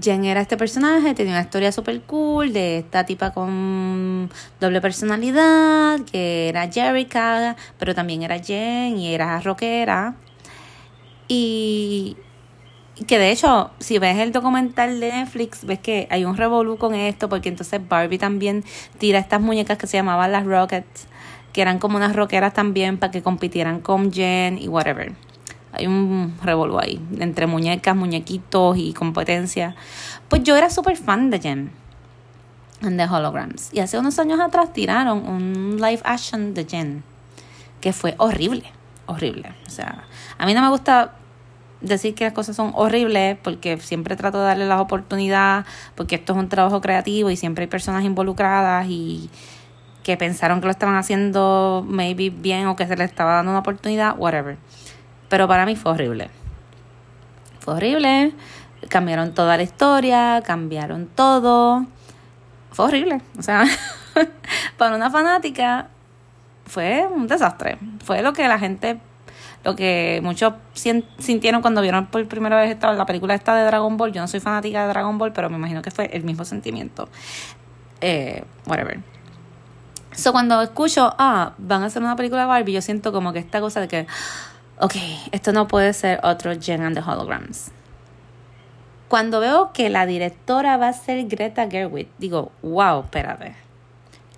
Jen 0.00 0.24
era 0.24 0.40
este 0.40 0.56
personaje, 0.56 1.14
tenía 1.14 1.32
una 1.32 1.42
historia 1.42 1.72
súper 1.72 2.00
cool 2.02 2.52
de 2.52 2.78
esta 2.78 3.04
tipa 3.04 3.32
con 3.32 4.30
doble 4.60 4.80
personalidad, 4.80 6.00
que 6.10 6.48
era 6.48 6.70
Jerica, 6.70 7.56
pero 7.78 7.94
también 7.94 8.22
era 8.22 8.38
Jen 8.38 8.98
y 8.98 9.14
era 9.14 9.40
rockera. 9.40 10.14
Y 11.28 12.16
que 13.06 13.18
de 13.18 13.30
hecho, 13.30 13.70
si 13.78 13.98
ves 13.98 14.18
el 14.18 14.32
documental 14.32 15.00
de 15.00 15.12
Netflix, 15.12 15.64
ves 15.64 15.78
que 15.78 16.08
hay 16.10 16.24
un 16.24 16.36
revolú 16.36 16.78
con 16.78 16.94
esto, 16.94 17.28
porque 17.28 17.48
entonces 17.48 17.80
Barbie 17.86 18.18
también 18.18 18.64
tira 18.98 19.18
estas 19.18 19.40
muñecas 19.40 19.78
que 19.78 19.86
se 19.86 19.96
llamaban 19.96 20.32
las 20.32 20.44
Rockets, 20.44 21.06
que 21.52 21.62
eran 21.62 21.78
como 21.78 21.96
unas 21.96 22.16
rockeras 22.16 22.54
también 22.54 22.98
para 22.98 23.10
que 23.12 23.22
compitieran 23.22 23.80
con 23.80 24.12
Jen 24.12 24.58
y 24.58 24.68
whatever. 24.68 25.27
Hay 25.72 25.86
un 25.86 26.34
revolú 26.42 26.78
ahí, 26.78 27.00
entre 27.18 27.46
muñecas, 27.46 27.94
muñequitos 27.94 28.76
y 28.78 28.92
competencia. 28.92 29.76
Pues 30.28 30.42
yo 30.42 30.56
era 30.56 30.70
súper 30.70 30.96
fan 30.96 31.30
de 31.30 31.40
Jen 31.40 31.70
and 32.82 32.98
the 32.98 33.04
Holograms. 33.04 33.70
Y 33.72 33.80
hace 33.80 33.98
unos 33.98 34.18
años 34.18 34.40
atrás 34.40 34.72
tiraron 34.72 35.26
un 35.28 35.76
live 35.76 36.00
action 36.04 36.54
de 36.54 36.64
Jen, 36.64 37.02
que 37.80 37.92
fue 37.92 38.14
horrible, 38.18 38.64
horrible. 39.06 39.54
O 39.66 39.70
sea, 39.70 40.04
a 40.38 40.46
mí 40.46 40.54
no 40.54 40.62
me 40.62 40.68
gusta 40.68 41.14
decir 41.80 42.14
que 42.14 42.24
las 42.24 42.32
cosas 42.32 42.56
son 42.56 42.72
horribles 42.74 43.38
porque 43.42 43.78
siempre 43.78 44.16
trato 44.16 44.38
de 44.38 44.46
darle 44.46 44.66
las 44.66 44.80
oportunidades 44.80 45.64
porque 45.94 46.16
esto 46.16 46.32
es 46.32 46.38
un 46.38 46.48
trabajo 46.48 46.80
creativo 46.80 47.30
y 47.30 47.36
siempre 47.36 47.64
hay 47.64 47.68
personas 47.68 48.04
involucradas 48.04 48.86
y 48.88 49.30
que 50.02 50.16
pensaron 50.16 50.60
que 50.60 50.66
lo 50.66 50.70
estaban 50.70 50.96
haciendo 50.96 51.84
maybe 51.86 52.30
bien 52.30 52.66
o 52.66 52.76
que 52.76 52.86
se 52.86 52.96
les 52.96 53.10
estaba 53.10 53.34
dando 53.34 53.50
una 53.50 53.60
oportunidad, 53.60 54.16
whatever. 54.18 54.56
Pero 55.28 55.48
para 55.48 55.66
mí 55.66 55.76
fue 55.76 55.92
horrible. 55.92 56.30
Fue 57.60 57.74
horrible. 57.74 58.32
Cambiaron 58.88 59.34
toda 59.34 59.56
la 59.56 59.62
historia, 59.62 60.42
cambiaron 60.44 61.06
todo. 61.06 61.86
Fue 62.70 62.86
horrible. 62.86 63.20
O 63.38 63.42
sea, 63.42 63.64
para 64.78 64.96
una 64.96 65.10
fanática 65.10 65.88
fue 66.66 67.06
un 67.06 67.26
desastre. 67.26 67.78
Fue 68.04 68.22
lo 68.22 68.32
que 68.32 68.46
la 68.48 68.58
gente 68.58 69.00
lo 69.64 69.74
que 69.74 70.20
muchos 70.22 70.54
sintieron 71.18 71.62
cuando 71.62 71.82
vieron 71.82 72.06
por 72.06 72.26
primera 72.28 72.56
vez 72.56 72.70
esta, 72.70 72.92
la 72.92 73.06
película 73.06 73.34
esta 73.34 73.56
de 73.56 73.64
Dragon 73.64 73.96
Ball. 73.96 74.12
Yo 74.12 74.20
no 74.20 74.28
soy 74.28 74.40
fanática 74.40 74.82
de 74.82 74.88
Dragon 74.88 75.18
Ball, 75.18 75.32
pero 75.32 75.50
me 75.50 75.56
imagino 75.56 75.82
que 75.82 75.90
fue 75.90 76.06
el 76.12 76.24
mismo 76.24 76.44
sentimiento. 76.44 77.08
Eh, 78.00 78.44
whatever. 78.66 79.00
So, 80.12 80.32
cuando 80.32 80.62
escucho, 80.62 81.14
ah, 81.18 81.52
van 81.58 81.82
a 81.82 81.86
hacer 81.86 82.02
una 82.02 82.16
película 82.16 82.42
de 82.42 82.48
Barbie, 82.48 82.72
yo 82.72 82.82
siento 82.82 83.12
como 83.12 83.32
que 83.32 83.40
esta 83.40 83.60
cosa 83.60 83.80
de 83.80 83.88
que, 83.88 84.06
ok, 84.80 84.94
esto 85.32 85.52
no 85.52 85.68
puede 85.68 85.92
ser 85.92 86.20
otro 86.22 86.52
Jen 86.58 86.82
and 86.82 86.96
the 86.96 87.02
Holograms. 87.02 87.70
Cuando 89.08 89.40
veo 89.40 89.72
que 89.72 89.88
la 89.88 90.04
directora 90.06 90.76
va 90.76 90.88
a 90.88 90.92
ser 90.92 91.26
Greta 91.26 91.68
Gerwig, 91.68 92.08
digo, 92.18 92.52
wow, 92.62 93.00
espérate. 93.00 93.56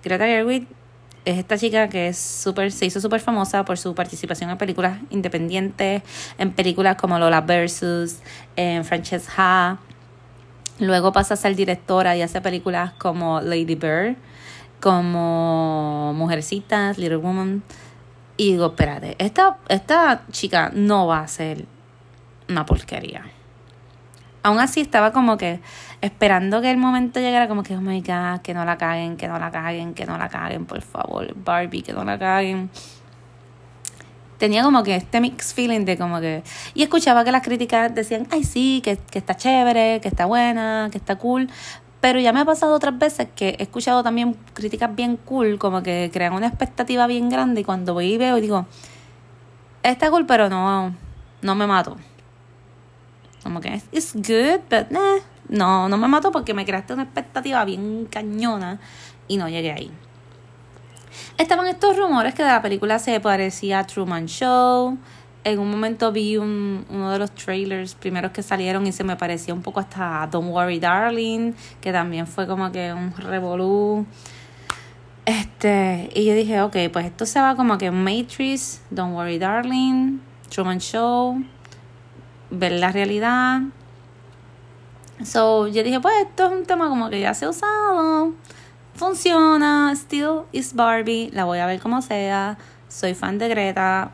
Greta 0.03 0.25
Gerwig 0.25 0.67
es 1.25 1.37
esta 1.37 1.57
chica 1.57 1.89
que 1.89 2.07
es 2.07 2.17
super, 2.17 2.71
se 2.71 2.85
hizo 2.85 2.99
súper 2.99 3.19
famosa 3.19 3.63
por 3.65 3.77
su 3.77 3.93
participación 3.93 4.49
en 4.49 4.57
películas 4.57 4.99
independientes, 5.09 6.01
en 6.37 6.51
películas 6.53 6.95
como 6.95 7.19
Lola 7.19 7.41
Versus, 7.41 8.19
en 8.55 8.85
Francesca. 8.85 9.77
Luego 10.79 11.11
pasa 11.11 11.35
a 11.35 11.37
ser 11.37 11.55
directora 11.55 12.15
y 12.15 12.21
hace 12.21 12.41
películas 12.41 12.93
como 12.93 13.41
Lady 13.41 13.75
Bird, 13.75 14.15
como 14.79 16.13
Mujercitas, 16.15 16.97
Little 16.97 17.17
Woman. 17.17 17.61
Y 18.37 18.53
digo, 18.53 18.67
espérate, 18.67 19.15
esta, 19.19 19.57
esta 19.67 20.23
chica 20.31 20.71
no 20.73 21.07
va 21.07 21.21
a 21.21 21.27
ser 21.27 21.65
una 22.47 22.65
porquería 22.65 23.23
aún 24.43 24.59
así 24.59 24.81
estaba 24.81 25.11
como 25.11 25.37
que 25.37 25.59
esperando 26.01 26.61
que 26.61 26.71
el 26.71 26.77
momento 26.77 27.19
llegara, 27.19 27.47
como 27.47 27.63
que, 27.63 27.75
oh 27.75 27.81
my 27.81 28.01
god, 28.01 28.41
que 28.41 28.53
no 28.53 28.65
la 28.65 28.77
caguen, 28.77 29.17
que 29.17 29.27
no 29.27 29.37
la 29.37 29.51
caguen, 29.51 29.93
que 29.93 30.05
no 30.05 30.17
la 30.17 30.29
caguen, 30.29 30.65
por 30.65 30.81
favor, 30.81 31.33
Barbie, 31.35 31.83
que 31.83 31.93
no 31.93 32.03
la 32.03 32.17
caguen. 32.17 32.69
Tenía 34.37 34.63
como 34.63 34.81
que 34.81 34.95
este 34.95 35.21
mix 35.21 35.53
feeling 35.53 35.85
de 35.85 35.99
como 35.99 36.19
que. 36.19 36.41
Y 36.73 36.81
escuchaba 36.81 37.23
que 37.23 37.31
las 37.31 37.43
críticas 37.43 37.93
decían, 37.93 38.27
ay, 38.31 38.43
sí, 38.43 38.81
que, 38.83 38.97
que 38.97 39.19
está 39.19 39.35
chévere, 39.35 40.01
que 40.01 40.07
está 40.07 40.25
buena, 40.25 40.89
que 40.91 40.97
está 40.97 41.17
cool. 41.17 41.47
Pero 42.01 42.19
ya 42.19 42.33
me 42.33 42.39
ha 42.39 42.45
pasado 42.45 42.73
otras 42.73 42.97
veces 42.97 43.27
que 43.35 43.55
he 43.59 43.63
escuchado 43.63 44.01
también 44.01 44.35
críticas 44.53 44.93
bien 44.95 45.17
cool, 45.17 45.59
como 45.59 45.83
que 45.83 46.09
crean 46.11 46.33
una 46.33 46.47
expectativa 46.47 47.05
bien 47.05 47.29
grande 47.29 47.61
y 47.61 47.63
cuando 47.63 47.93
voy 47.93 48.13
y 48.13 48.17
veo 48.17 48.37
digo, 48.37 48.65
está 49.83 50.09
cool, 50.09 50.25
pero 50.25 50.49
no, 50.49 50.95
no 51.43 51.55
me 51.55 51.67
mato. 51.67 51.97
Como 53.43 53.61
que 53.61 53.81
es 53.91 54.13
good, 54.15 54.61
but 54.69 54.89
no, 55.49 55.89
no 55.89 55.97
me 55.97 56.07
mato 56.07 56.31
porque 56.31 56.55
me 56.55 56.65
creaste 56.65 56.93
una 56.93 57.03
expectativa 57.03 57.63
bien 57.65 58.07
cañona 58.09 58.79
y 59.27 59.37
no 59.37 59.47
llegué 59.47 59.71
ahí. 59.71 59.91
Estaban 61.37 61.67
estos 61.67 61.97
rumores 61.97 62.33
que 62.33 62.43
de 62.43 62.49
la 62.49 62.61
película 62.61 62.99
se 62.99 63.19
parecía 63.19 63.79
a 63.79 63.87
Truman 63.87 64.27
Show. 64.27 64.97
En 65.43 65.57
un 65.59 65.71
momento 65.71 66.11
vi 66.11 66.37
un, 66.37 66.85
uno 66.89 67.11
de 67.11 67.17
los 67.17 67.31
trailers 67.31 67.95
primeros 67.95 68.31
que 68.31 68.43
salieron 68.43 68.85
y 68.85 68.91
se 68.91 69.03
me 69.03 69.15
parecía 69.15 69.53
un 69.53 69.63
poco 69.63 69.79
hasta 69.79 70.27
Don't 70.31 70.51
Worry 70.51 70.79
Darling, 70.79 71.53
que 71.81 71.91
también 71.91 72.27
fue 72.27 72.45
como 72.45 72.71
que 72.71 72.93
un 72.93 73.15
revolú. 73.15 74.05
Este, 75.25 76.09
y 76.13 76.25
yo 76.25 76.33
dije, 76.33 76.61
ok, 76.61 76.75
pues 76.91 77.05
esto 77.05 77.25
se 77.25 77.39
va 77.39 77.55
como 77.55 77.77
que 77.77 77.89
Matrix, 77.89 78.81
Don't 78.89 79.15
Worry 79.15 79.39
Darling, 79.39 80.19
Truman 80.49 80.79
Show, 80.79 81.43
ver 82.49 82.73
la 82.73 82.91
realidad. 82.91 83.61
So, 85.23 85.67
yo 85.67 85.83
dije, 85.83 85.99
pues 85.99 86.15
esto 86.27 86.47
es 86.47 86.51
un 86.51 86.65
tema 86.65 86.89
como 86.89 87.09
que 87.09 87.19
ya 87.19 87.33
se 87.33 87.45
ha 87.45 87.49
usado, 87.49 88.33
funciona, 88.95 89.91
still 89.95 90.41
is 90.51 90.73
Barbie, 90.73 91.29
la 91.31 91.45
voy 91.45 91.59
a 91.59 91.67
ver 91.67 91.79
como 91.79 92.01
sea, 92.01 92.57
soy 92.87 93.13
fan 93.13 93.37
de 93.37 93.47
Greta, 93.47 94.11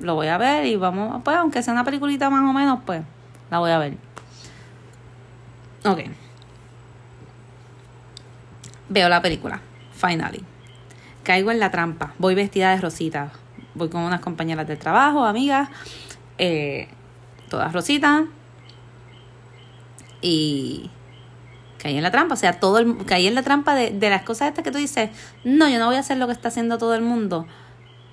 lo 0.00 0.14
voy 0.14 0.28
a 0.28 0.38
ver 0.38 0.66
y 0.66 0.76
vamos, 0.76 1.22
pues 1.22 1.36
aunque 1.36 1.62
sea 1.62 1.72
una 1.72 1.84
peliculita 1.84 2.30
más 2.30 2.42
o 2.42 2.52
menos, 2.52 2.80
pues 2.84 3.02
la 3.50 3.58
voy 3.58 3.70
a 3.70 3.78
ver. 3.78 3.96
Ok. 5.84 6.00
Veo 8.88 9.08
la 9.08 9.22
película, 9.22 9.60
finally. 9.92 10.44
Caigo 11.22 11.50
en 11.50 11.60
la 11.60 11.70
trampa, 11.70 12.14
voy 12.18 12.34
vestida 12.34 12.70
de 12.74 12.80
rosita. 12.80 13.30
Voy 13.74 13.88
con 13.88 14.02
unas 14.02 14.20
compañeras 14.20 14.66
de 14.66 14.76
trabajo, 14.76 15.24
amigas, 15.24 15.68
eh, 16.38 16.88
todas 17.48 17.72
rositas. 17.72 18.24
Y 20.22 20.90
caí 21.78 21.96
en 21.96 22.02
la 22.02 22.10
trampa, 22.10 22.34
o 22.34 22.36
sea, 22.36 22.58
todo 22.58 22.78
el, 22.78 23.04
caí 23.06 23.26
en 23.26 23.34
la 23.34 23.42
trampa 23.42 23.74
de, 23.74 23.90
de 23.90 24.10
las 24.10 24.22
cosas 24.22 24.48
estas 24.48 24.64
que 24.64 24.70
tú 24.70 24.78
dices, 24.78 25.10
no, 25.44 25.68
yo 25.68 25.78
no 25.78 25.86
voy 25.86 25.96
a 25.96 26.00
hacer 26.00 26.18
lo 26.18 26.26
que 26.26 26.32
está 26.32 26.48
haciendo 26.48 26.78
todo 26.78 26.94
el 26.94 27.02
mundo. 27.02 27.46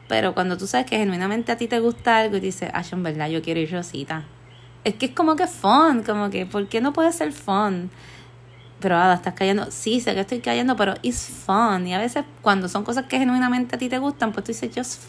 Pero 0.08 0.34
cuando 0.34 0.58
tú 0.58 0.68
sabes 0.68 0.86
que 0.86 0.98
genuinamente 0.98 1.52
a 1.52 1.58
ti 1.58 1.68
te 1.68 1.80
gusta 1.80 2.18
algo 2.18 2.38
y 2.38 2.40
dices, 2.40 2.70
ay, 2.74 2.86
en 2.92 3.04
verdad, 3.04 3.30
yo 3.30 3.42
quiero 3.42 3.60
ir 3.60 3.72
rosita. 3.72 4.24
Es 4.84 4.96
que 4.96 5.08
es 5.08 5.12
como 5.12 5.36
que 5.36 5.48
fun, 5.48 6.04
como 6.04 6.30
que, 6.30 6.46
¿por 6.46 6.68
qué 6.68 6.80
no 6.80 6.94
puede 6.94 7.12
ser 7.12 7.34
fun? 7.34 7.90
Pero 8.80 8.96
Ada, 8.96 9.16
estás 9.16 9.34
cayendo. 9.34 9.70
Sí, 9.72 10.00
sé 10.00 10.14
que 10.14 10.22
estoy 10.22 10.40
cayendo, 10.40 10.76
pero 10.76 10.94
it's 11.02 11.30
fun. 11.46 11.88
Y 11.88 11.94
a 11.94 12.00
veces 12.00 12.24
cuando 12.42 12.70
son 12.70 12.84
cosas 12.84 13.06
que 13.08 13.18
genuinamente 13.18 13.76
a 13.76 13.80
ti 13.80 13.90
te 13.90 13.98
gustan, 13.98 14.32
pues 14.32 14.46
tú 14.46 14.52
dices, 14.52 14.72
just 14.74 15.04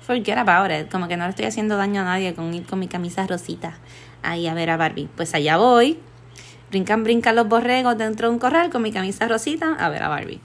forget 0.00 0.38
about 0.38 0.70
it. 0.70 0.90
Como 0.90 1.08
que 1.08 1.16
no 1.16 1.24
le 1.24 1.30
estoy 1.30 1.46
haciendo 1.46 1.76
daño 1.76 2.00
a 2.02 2.04
nadie 2.04 2.34
con 2.34 2.54
ir 2.54 2.64
con 2.64 2.78
mi 2.78 2.88
camisa 2.88 3.26
rosita 3.26 3.78
ahí 4.22 4.46
a 4.46 4.54
ver 4.54 4.70
a 4.70 4.76
Barbie. 4.76 5.08
Pues 5.16 5.34
allá 5.34 5.56
voy. 5.56 5.98
Brincan, 6.70 7.02
brincan 7.02 7.34
los 7.34 7.48
borregos 7.48 7.96
dentro 7.96 8.28
de 8.28 8.34
un 8.34 8.38
corral 8.38 8.70
con 8.70 8.82
mi 8.82 8.92
camisa 8.92 9.26
rosita 9.26 9.74
a 9.78 9.88
ver 9.88 10.02
a 10.02 10.08
Barbie. 10.08 10.40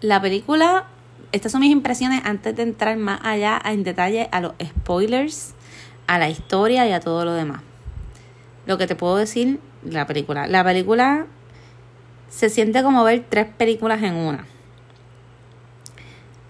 La 0.00 0.20
película 0.20 0.86
estas 1.32 1.52
son 1.52 1.60
mis 1.60 1.70
impresiones 1.70 2.22
antes 2.24 2.56
de 2.56 2.62
entrar 2.62 2.96
más 2.96 3.20
allá 3.22 3.60
en 3.64 3.84
detalle 3.84 4.28
a 4.32 4.40
los 4.40 4.52
spoilers, 4.62 5.54
a 6.06 6.18
la 6.18 6.28
historia 6.30 6.86
y 6.86 6.92
a 6.92 7.00
todo 7.00 7.24
lo 7.24 7.34
demás. 7.34 7.60
Lo 8.66 8.78
que 8.78 8.86
te 8.86 8.94
puedo 8.94 9.16
decir, 9.16 9.60
la 9.84 10.06
película. 10.06 10.46
La 10.46 10.64
película 10.64 11.26
se 12.30 12.48
siente 12.48 12.82
como 12.82 13.04
ver 13.04 13.24
tres 13.28 13.46
películas 13.46 14.02
en 14.02 14.14
una. 14.14 14.46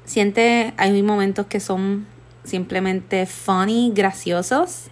Siente, 0.04 0.73
hay 0.76 1.02
momentos 1.02 1.47
que 1.47 1.61
son 1.61 2.06
simplemente 2.44 3.26
funny, 3.26 3.92
graciosos. 3.94 4.90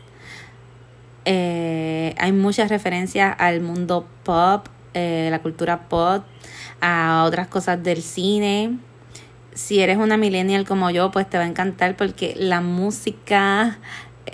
Eh, 1.24 2.14
hay 2.18 2.32
muchas 2.32 2.68
referencias 2.70 3.34
al 3.38 3.60
mundo 3.60 4.06
pop, 4.24 4.66
eh, 4.94 5.28
la 5.30 5.40
cultura 5.40 5.88
pop, 5.88 6.24
a 6.80 7.24
otras 7.26 7.48
cosas 7.48 7.82
del 7.82 8.02
cine 8.02 8.78
si 9.56 9.80
eres 9.80 9.96
una 9.96 10.18
millennial 10.18 10.66
como 10.66 10.90
yo, 10.90 11.10
pues 11.10 11.28
te 11.28 11.38
va 11.38 11.44
a 11.44 11.46
encantar 11.46 11.96
porque 11.96 12.34
la 12.36 12.60
música, 12.60 13.78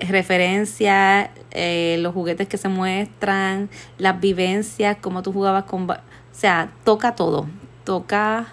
referencia, 0.09 1.31
eh, 1.53 1.97
los 2.01 2.13
juguetes 2.13 2.49
que 2.49 2.59
se 2.59 2.69
muestran, 2.69 3.71
las 3.99 4.21
vivencias, 4.21 4.97
cómo 5.01 5.23
tú 5.23 5.33
jugabas 5.33 5.65
con... 5.65 5.89
O 5.89 5.97
sea, 6.33 6.73
toca 6.85 7.15
todo. 7.15 7.47
Toca... 7.85 8.49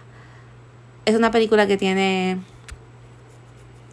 Es 1.06 1.16
una 1.16 1.32
película 1.32 1.66
que 1.66 1.76
tiene... 1.76 2.40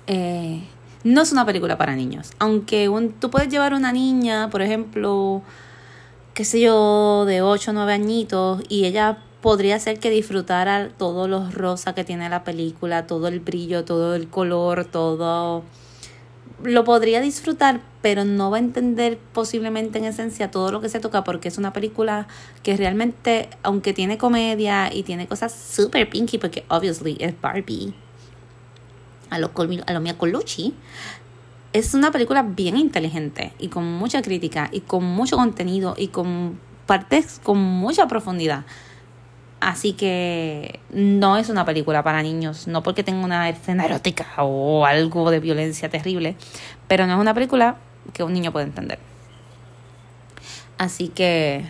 Eh, 0.07 0.63
no 1.03 1.23
es 1.23 1.33
una 1.33 1.47
película 1.47 1.79
para 1.79 1.97
niños. 1.97 2.33
Aunque 2.39 2.91
un, 2.91 3.13
tú 3.13 3.31
puedes 3.31 3.49
llevar 3.49 3.73
una 3.73 3.91
niña, 3.91 4.51
por 4.51 4.61
ejemplo, 4.61 5.41
qué 6.35 6.45
sé 6.45 6.61
yo, 6.61 7.25
de 7.25 7.41
8 7.41 7.71
o 7.71 7.75
9 7.75 7.93
añitos, 7.95 8.63
y 8.69 8.85
ella 8.85 9.17
podría 9.41 9.79
ser 9.79 9.99
que 9.99 10.11
disfrutara 10.11 10.89
todos 10.97 11.29
los 11.29 11.55
rosa 11.55 11.95
que 11.95 12.05
tiene 12.05 12.29
la 12.29 12.45
película, 12.45 13.07
todo 13.07 13.29
el 13.29 13.41
brillo, 13.41 13.85
todo 13.85 14.15
el 14.15 14.29
color, 14.29 14.85
todo 14.85 15.63
lo 16.63 16.85
podría 16.85 17.21
disfrutar, 17.21 17.81
pero 18.01 18.25
no 18.25 18.51
va 18.51 18.57
a 18.57 18.61
entender 18.61 19.19
posiblemente 19.33 19.99
en 19.99 20.07
esencia 20.07 20.51
todo 20.51 20.73
lo 20.73 20.81
que 20.81 20.89
se 20.89 21.01
toca 21.01 21.23
porque 21.23 21.49
es 21.49 21.59
una 21.59 21.73
película 21.73 22.29
que 22.63 22.77
realmente, 22.77 23.51
aunque 23.63 23.93
tiene 23.93 24.17
comedia 24.17 24.93
y 24.93 25.03
tiene 25.03 25.27
cosas 25.27 25.53
super 25.53 26.09
pinky, 26.09 26.39
porque 26.39 26.65
obviously 26.69 27.17
es 27.21 27.39
Barbie, 27.41 27.95
a 29.29 29.39
lo, 29.39 29.51
a 29.87 29.93
lo 29.93 30.01
Mia 30.01 30.17
Colucci, 30.17 30.75
es 31.73 31.93
una 31.93 32.11
película 32.11 32.43
bien 32.43 32.77
inteligente 32.77 33.53
y 33.59 33.69
con 33.69 33.85
mucha 33.85 34.23
crítica 34.23 34.71
y 34.73 34.81
con 34.81 35.05
mucho 35.05 35.37
contenido 35.37 35.95
y 35.99 36.09
con 36.09 36.59
partes 36.87 37.41
con 37.43 37.59
mucha 37.59 38.07
profundidad. 38.09 38.65
Así 39.67 39.95
que 39.95 40.79
no 40.91 41.37
es 41.37 41.49
una 41.49 41.65
película 41.65 42.05
para 42.05 42.23
niños, 42.23 42.69
no 42.69 42.85
porque 42.85 43.03
tenga 43.03 43.25
una 43.25 43.49
escena 43.49 43.85
erótica 43.85 44.25
o 44.39 44.87
algo 44.87 45.29
de 45.33 45.41
violencia 45.41 45.89
terrible, 45.89 46.37
pero 46.87 47.09
no 47.09 47.15
es 47.15 47.19
una 47.19 47.35
película 47.35 47.75
que 48.13 48.23
un 48.23 48.33
niño 48.33 48.53
puede 48.53 48.67
entender. 48.67 49.01
Así 50.79 51.09
que, 51.09 51.65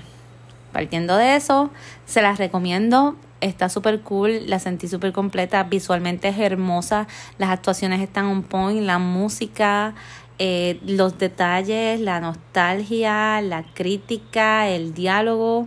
partiendo 0.75 1.17
de 1.17 1.37
eso, 1.37 1.71
se 2.05 2.21
las 2.21 2.37
recomiendo. 2.37 3.17
Está 3.41 3.71
súper 3.71 4.03
cool, 4.03 4.43
la 4.47 4.59
sentí 4.59 4.89
súper 4.89 5.15
completa, 5.15 5.63
visualmente 5.63 6.29
es 6.29 6.39
hermosa, 6.39 7.07
las 7.39 7.49
actuaciones 7.49 8.03
están 8.03 8.27
on 8.27 8.43
point, 8.43 8.83
la 8.83 8.99
música, 8.99 9.95
eh, 10.39 10.79
los 10.85 11.17
detalles, 11.17 11.99
la 12.01 12.21
nostalgia, 12.21 13.41
la 13.41 13.63
crítica, 13.63 14.69
el 14.69 14.93
diálogo 14.93 15.67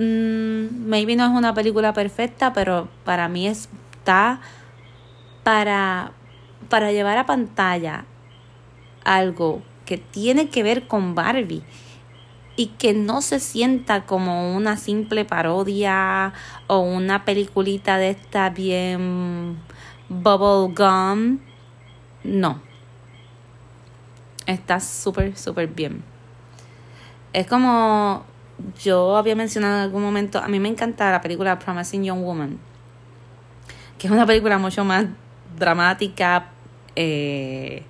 Mm, 0.00 0.88
maybe 0.88 1.14
no 1.14 1.26
es 1.26 1.30
una 1.30 1.52
película 1.52 1.92
perfecta, 1.92 2.54
pero 2.54 2.88
para 3.04 3.28
mí 3.28 3.46
está 3.46 4.40
para, 5.42 6.12
para 6.70 6.90
llevar 6.90 7.18
a 7.18 7.26
pantalla 7.26 8.06
algo 9.04 9.60
que 9.84 9.98
tiene 9.98 10.48
que 10.48 10.62
ver 10.62 10.86
con 10.86 11.14
Barbie 11.14 11.62
y 12.56 12.68
que 12.78 12.94
no 12.94 13.20
se 13.20 13.40
sienta 13.40 14.06
como 14.06 14.56
una 14.56 14.78
simple 14.78 15.26
parodia 15.26 16.32
o 16.66 16.78
una 16.78 17.26
peliculita 17.26 17.98
de 17.98 18.10
esta 18.10 18.48
bien 18.48 19.58
bubble 20.08 20.74
gum. 20.74 21.40
No. 22.24 22.62
Está 24.46 24.80
súper, 24.80 25.36
súper 25.36 25.66
bien. 25.66 26.02
Es 27.34 27.46
como 27.46 28.24
yo 28.82 29.16
había 29.16 29.34
mencionado 29.34 29.76
en 29.76 29.82
algún 29.82 30.02
momento, 30.02 30.38
a 30.38 30.48
mí 30.48 30.60
me 30.60 30.68
encanta 30.68 31.10
la 31.10 31.20
película 31.20 31.58
Promising 31.58 32.04
Young 32.04 32.22
Woman, 32.22 32.58
que 33.98 34.06
es 34.06 34.12
una 34.12 34.26
película 34.26 34.58
mucho 34.58 34.84
más 34.84 35.06
dramática, 35.58 36.50
eh, 36.96 37.82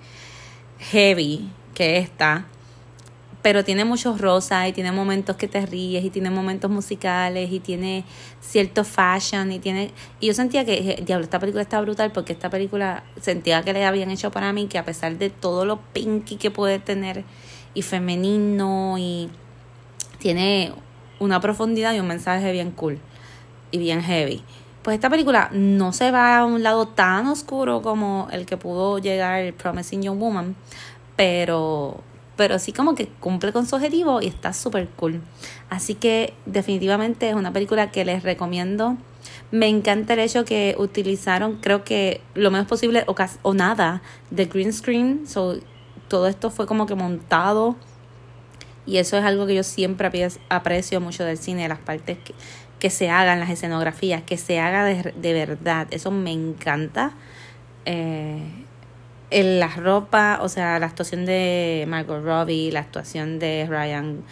heavy 0.78 1.50
que 1.74 1.98
esta, 1.98 2.46
pero 3.42 3.64
tiene 3.64 3.84
muchos 3.84 4.20
rosas 4.20 4.68
y 4.68 4.72
tiene 4.72 4.92
momentos 4.92 5.36
que 5.36 5.48
te 5.48 5.64
ríes 5.64 6.04
y 6.04 6.10
tiene 6.10 6.30
momentos 6.30 6.70
musicales 6.70 7.50
y 7.50 7.60
tiene 7.60 8.04
cierto 8.40 8.84
fashion 8.84 9.50
y 9.52 9.58
tiene 9.58 9.92
y 10.20 10.26
yo 10.26 10.34
sentía 10.34 10.64
que 10.64 11.02
diablo 11.06 11.24
esta 11.24 11.38
película 11.38 11.62
está 11.62 11.80
brutal 11.80 12.12
porque 12.12 12.32
esta 12.32 12.50
película 12.50 13.04
sentía 13.20 13.62
que 13.62 13.72
le 13.72 13.84
habían 13.84 14.10
hecho 14.10 14.30
para 14.30 14.52
mí 14.52 14.66
que 14.66 14.78
a 14.78 14.84
pesar 14.84 15.16
de 15.16 15.30
todo 15.30 15.64
lo 15.64 15.80
pinky 15.80 16.36
que 16.36 16.50
puede 16.50 16.78
tener 16.78 17.24
y 17.72 17.82
femenino 17.82 18.96
y 18.98 19.30
tiene 20.20 20.72
una 21.18 21.40
profundidad 21.40 21.94
y 21.94 22.00
un 22.00 22.06
mensaje 22.06 22.52
bien 22.52 22.70
cool 22.70 22.98
y 23.72 23.78
bien 23.78 24.02
heavy. 24.02 24.42
Pues 24.82 24.94
esta 24.94 25.10
película 25.10 25.50
no 25.52 25.92
se 25.92 26.10
va 26.10 26.38
a 26.38 26.44
un 26.44 26.62
lado 26.62 26.88
tan 26.88 27.26
oscuro 27.26 27.82
como 27.82 28.28
el 28.30 28.46
que 28.46 28.56
pudo 28.56 28.98
llegar 28.98 29.52
Promising 29.54 30.02
Young 30.02 30.18
Woman, 30.18 30.56
pero, 31.16 32.00
pero 32.36 32.58
sí 32.58 32.72
como 32.72 32.94
que 32.94 33.08
cumple 33.08 33.52
con 33.52 33.66
su 33.66 33.76
objetivo 33.76 34.22
y 34.22 34.28
está 34.28 34.54
súper 34.54 34.88
cool. 34.88 35.20
Así 35.68 35.94
que 35.94 36.32
definitivamente 36.46 37.28
es 37.28 37.34
una 37.34 37.52
película 37.52 37.90
que 37.90 38.04
les 38.06 38.22
recomiendo. 38.22 38.96
Me 39.50 39.68
encanta 39.68 40.14
el 40.14 40.20
hecho 40.20 40.46
que 40.46 40.74
utilizaron, 40.78 41.58
creo 41.60 41.84
que 41.84 42.22
lo 42.34 42.50
menos 42.50 42.66
posible 42.66 43.04
o, 43.06 43.14
o 43.42 43.52
nada 43.54 44.00
de 44.30 44.46
green 44.46 44.72
screen. 44.72 45.26
So, 45.26 45.58
todo 46.08 46.26
esto 46.26 46.50
fue 46.50 46.66
como 46.66 46.86
que 46.86 46.94
montado 46.94 47.76
y 48.90 48.98
eso 48.98 49.16
es 49.16 49.24
algo 49.24 49.46
que 49.46 49.54
yo 49.54 49.62
siempre 49.62 50.28
aprecio 50.48 51.00
mucho 51.00 51.24
del 51.24 51.38
cine, 51.38 51.68
las 51.68 51.78
partes 51.78 52.18
que, 52.18 52.34
que 52.80 52.90
se 52.90 53.08
hagan, 53.08 53.38
las 53.38 53.48
escenografías, 53.48 54.20
que 54.24 54.36
se 54.36 54.58
haga 54.58 54.84
de, 54.84 55.14
de 55.16 55.32
verdad. 55.32 55.86
Eso 55.92 56.10
me 56.10 56.32
encanta. 56.32 57.12
Eh, 57.84 58.42
en 59.30 59.60
la 59.60 59.68
ropa, 59.68 60.40
o 60.42 60.48
sea, 60.48 60.80
la 60.80 60.86
actuación 60.86 61.24
de 61.24 61.84
Margot 61.86 62.20
Robbie, 62.20 62.72
la 62.72 62.80
actuación 62.80 63.38
de 63.38 63.64
Ryan, 63.68 64.24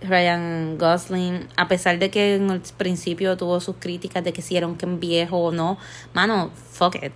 Ryan 0.00 0.78
Gosling, 0.78 1.46
a 1.58 1.68
pesar 1.68 1.98
de 1.98 2.10
que 2.10 2.36
en 2.36 2.48
el 2.48 2.62
principio 2.74 3.36
tuvo 3.36 3.60
sus 3.60 3.76
críticas 3.76 4.24
de 4.24 4.32
que 4.32 4.40
si 4.40 4.56
era 4.56 4.66
un 4.66 4.78
viejo 4.98 5.36
o 5.36 5.52
no, 5.52 5.76
mano, 6.14 6.52
fuck 6.70 6.94
it. 7.02 7.12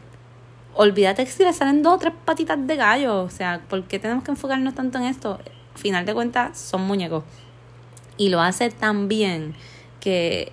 Olvídate 0.75 1.25
que 1.25 1.31
si 1.31 1.45
le 1.45 1.55
salen 1.55 1.83
dos 1.83 1.95
o 1.95 1.99
tres 1.99 2.13
patitas 2.27 2.59
de 2.67 2.77
gallo, 2.77 3.23
o 3.23 3.31
sea, 3.31 3.63
¿por 3.71 3.85
qué 3.85 3.99
tenemos 3.99 4.23
que 4.23 4.33
enfocarnos 4.33 4.75
tanto 4.75 4.99
en 4.99 5.05
esto? 5.05 5.39
Final 5.75 6.05
de 6.05 6.15
cuentas 6.15 6.59
son 6.59 6.83
muñecos. 6.83 7.25
Y 8.17 8.29
lo 8.29 8.41
hace 8.41 8.71
tan 8.71 9.09
bien 9.09 9.55
que 10.01 10.53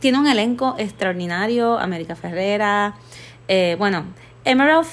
tiene 0.00 0.18
un 0.18 0.26
elenco 0.26 0.74
extraordinario, 0.78 1.78
América 1.78 2.14
Ferrera, 2.16 2.94
eh, 3.48 3.76
bueno, 3.78 4.04
Emerald 4.44 4.86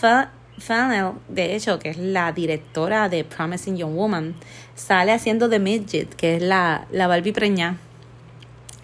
Fennell, 0.57 1.13
de 1.27 1.55
hecho, 1.55 1.79
que 1.79 1.89
es 1.89 1.97
la 1.97 2.31
directora 2.31 3.09
de 3.09 3.23
Promising 3.23 3.77
Young 3.77 3.95
Woman, 3.95 4.35
sale 4.75 5.11
haciendo 5.11 5.49
The 5.49 5.59
Midget, 5.59 6.15
que 6.15 6.37
es 6.37 6.41
la, 6.41 6.87
la 6.91 7.07
Barbie 7.07 7.33
preña. 7.33 7.77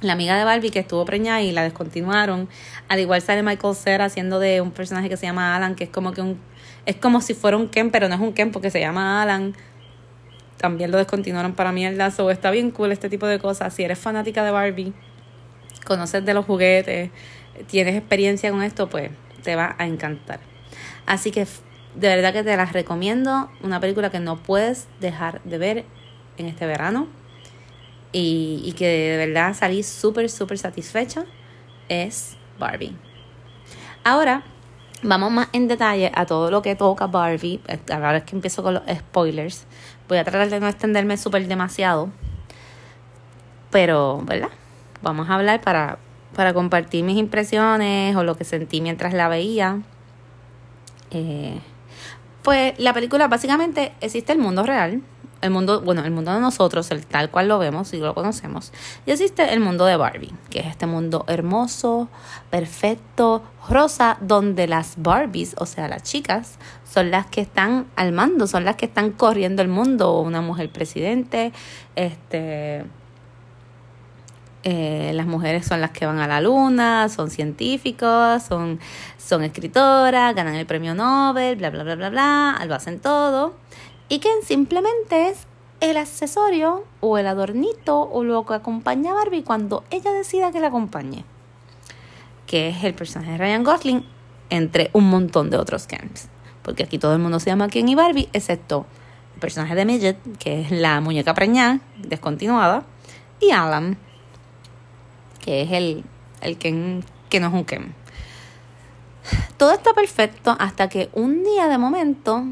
la 0.01 0.13
amiga 0.13 0.35
de 0.37 0.43
Barbie 0.43 0.71
que 0.71 0.79
estuvo 0.79 1.05
preñada 1.05 1.41
y 1.41 1.51
la 1.51 1.63
descontinuaron. 1.63 2.49
Al 2.87 2.99
igual 2.99 3.21
sale 3.21 3.43
Michael 3.43 3.75
Cera 3.75 4.05
haciendo 4.05 4.39
de 4.39 4.59
un 4.61 4.71
personaje 4.71 5.09
que 5.09 5.17
se 5.17 5.27
llama 5.27 5.55
Alan, 5.55 5.75
que 5.75 5.83
es 5.85 5.89
como 5.89 6.11
que 6.11 6.21
un 6.21 6.39
es 6.85 6.95
como 6.95 7.21
si 7.21 7.33
fuera 7.33 7.57
un 7.57 7.67
Ken, 7.67 7.91
pero 7.91 8.07
no 8.09 8.15
es 8.15 8.21
un 8.21 8.33
Ken 8.33 8.51
porque 8.51 8.71
se 8.71 8.79
llama 8.79 9.21
Alan. 9.21 9.55
También 10.61 10.91
lo 10.91 10.99
descontinuaron 10.99 11.53
para 11.53 11.71
mierda. 11.71 12.11
So 12.11 12.29
está 12.29 12.51
bien 12.51 12.69
cool 12.69 12.91
este 12.91 13.09
tipo 13.09 13.25
de 13.25 13.39
cosas. 13.39 13.73
Si 13.73 13.83
eres 13.83 13.97
fanática 13.97 14.43
de 14.43 14.51
Barbie, 14.51 14.93
conoces 15.85 16.23
de 16.23 16.35
los 16.35 16.45
juguetes, 16.45 17.09
tienes 17.65 17.95
experiencia 17.95 18.51
con 18.51 18.61
esto, 18.61 18.87
pues 18.87 19.09
te 19.41 19.55
va 19.55 19.75
a 19.79 19.87
encantar. 19.87 20.39
Así 21.07 21.31
que 21.31 21.47
de 21.95 22.07
verdad 22.07 22.31
que 22.31 22.43
te 22.43 22.55
las 22.55 22.73
recomiendo. 22.73 23.49
Una 23.63 23.79
película 23.79 24.11
que 24.11 24.19
no 24.19 24.37
puedes 24.37 24.87
dejar 24.99 25.41
de 25.45 25.57
ver 25.57 25.85
en 26.37 26.45
este 26.45 26.67
verano 26.67 27.07
y, 28.11 28.73
que 28.77 28.85
de 28.87 29.17
verdad 29.25 29.55
salí 29.55 29.81
súper, 29.81 30.29
súper 30.29 30.59
satisfecha 30.59 31.25
es 31.89 32.37
Barbie. 32.59 32.95
Ahora, 34.03 34.43
vamos 35.01 35.31
más 35.31 35.47
en 35.53 35.67
detalle 35.67 36.11
a 36.13 36.27
todo 36.27 36.51
lo 36.51 36.61
que 36.61 36.75
toca 36.75 37.07
Barbie. 37.07 37.61
Ahora 37.91 38.17
es 38.17 38.23
que 38.25 38.35
empiezo 38.35 38.63
con 38.63 38.75
los 38.75 38.83
spoilers. 38.89 39.65
Voy 40.11 40.17
a 40.17 40.25
tratar 40.25 40.49
de 40.49 40.59
no 40.59 40.67
extenderme 40.67 41.15
súper 41.15 41.47
demasiado. 41.47 42.09
Pero, 43.69 44.21
¿verdad? 44.25 44.49
Vamos 45.01 45.29
a 45.29 45.35
hablar 45.35 45.61
para, 45.61 45.99
para 46.35 46.53
compartir 46.53 47.05
mis 47.05 47.15
impresiones 47.15 48.13
o 48.17 48.25
lo 48.25 48.35
que 48.35 48.43
sentí 48.43 48.81
mientras 48.81 49.13
la 49.13 49.29
veía. 49.29 49.79
Eh, 51.11 51.61
pues 52.41 52.77
la 52.77 52.91
película 52.93 53.29
básicamente 53.29 53.93
existe 54.01 54.33
el 54.33 54.39
mundo 54.39 54.63
real 54.63 55.01
el 55.41 55.51
mundo, 55.51 55.81
bueno, 55.81 56.03
el 56.05 56.11
mundo 56.11 56.33
de 56.33 56.39
nosotros, 56.39 56.91
el 56.91 57.05
tal 57.05 57.29
cual 57.29 57.47
lo 57.47 57.59
vemos 57.59 57.93
y 57.93 57.97
lo 57.97 58.13
conocemos, 58.13 58.71
y 59.05 59.11
existe 59.11 59.53
el 59.53 59.59
mundo 59.59 59.85
de 59.85 59.97
Barbie, 59.97 60.33
que 60.49 60.59
es 60.59 60.67
este 60.67 60.85
mundo 60.85 61.25
hermoso, 61.27 62.09
perfecto, 62.49 63.43
rosa, 63.69 64.17
donde 64.21 64.67
las 64.67 64.95
Barbies, 64.97 65.55
o 65.57 65.65
sea, 65.65 65.87
las 65.87 66.03
chicas, 66.03 66.57
son 66.89 67.11
las 67.11 67.25
que 67.27 67.41
están 67.41 67.87
al 67.95 68.11
mando, 68.11 68.47
son 68.47 68.65
las 68.65 68.75
que 68.75 68.85
están 68.85 69.11
corriendo 69.11 69.61
el 69.61 69.67
mundo, 69.67 70.19
una 70.21 70.41
mujer 70.41 70.71
presidente, 70.71 71.51
este 71.95 72.85
eh, 74.63 75.11
las 75.15 75.25
mujeres 75.25 75.65
son 75.65 75.81
las 75.81 75.89
que 75.89 76.05
van 76.05 76.19
a 76.19 76.27
la 76.27 76.39
luna, 76.39 77.09
son 77.09 77.31
científicos, 77.31 78.43
son, 78.43 78.79
son 79.17 79.43
escritoras, 79.43 80.35
ganan 80.35 80.53
el 80.53 80.67
premio 80.67 80.93
Nobel, 80.93 81.55
bla, 81.55 81.71
bla, 81.71 81.83
bla, 81.83 81.95
bla, 81.95 82.09
bla, 82.11 82.63
lo 82.67 82.75
hacen 82.75 82.99
todo 82.99 83.55
y 84.11 84.19
que 84.19 84.29
simplemente 84.43 85.29
es 85.29 85.47
el 85.79 85.95
accesorio 85.95 86.83
o 86.99 87.17
el 87.17 87.25
adornito 87.27 88.01
o 88.01 88.25
lo 88.25 88.45
que 88.45 88.55
acompaña 88.55 89.11
a 89.11 89.13
Barbie 89.13 89.41
cuando 89.41 89.85
ella 89.89 90.11
decida 90.11 90.51
que 90.51 90.59
la 90.59 90.67
acompañe. 90.67 91.23
Que 92.45 92.67
es 92.67 92.83
el 92.83 92.93
personaje 92.93 93.31
de 93.31 93.37
Ryan 93.37 93.63
Gosling 93.63 94.05
entre 94.49 94.89
un 94.91 95.09
montón 95.09 95.49
de 95.49 95.55
otros 95.55 95.87
Kens. 95.87 96.27
Porque 96.61 96.83
aquí 96.83 96.99
todo 96.99 97.13
el 97.13 97.19
mundo 97.19 97.39
se 97.39 97.51
llama 97.51 97.69
Ken 97.69 97.87
y 97.87 97.95
Barbie, 97.95 98.27
excepto 98.33 98.85
el 99.35 99.39
personaje 99.39 99.75
de 99.75 99.85
Midget, 99.85 100.17
que 100.39 100.59
es 100.59 100.71
la 100.71 100.99
muñeca 100.99 101.33
preñada, 101.33 101.79
descontinuada, 101.97 102.83
y 103.39 103.51
Alan, 103.51 103.97
que 105.39 105.61
es 105.61 105.71
el, 105.71 106.03
el 106.41 106.57
Ken 106.57 107.05
que 107.29 107.39
no 107.39 107.47
es 107.47 107.53
un 107.53 107.63
Ken. 107.63 107.95
Todo 109.55 109.71
está 109.71 109.93
perfecto 109.93 110.57
hasta 110.59 110.89
que 110.89 111.09
un 111.13 111.45
día 111.45 111.69
de 111.69 111.77
momento 111.77 112.43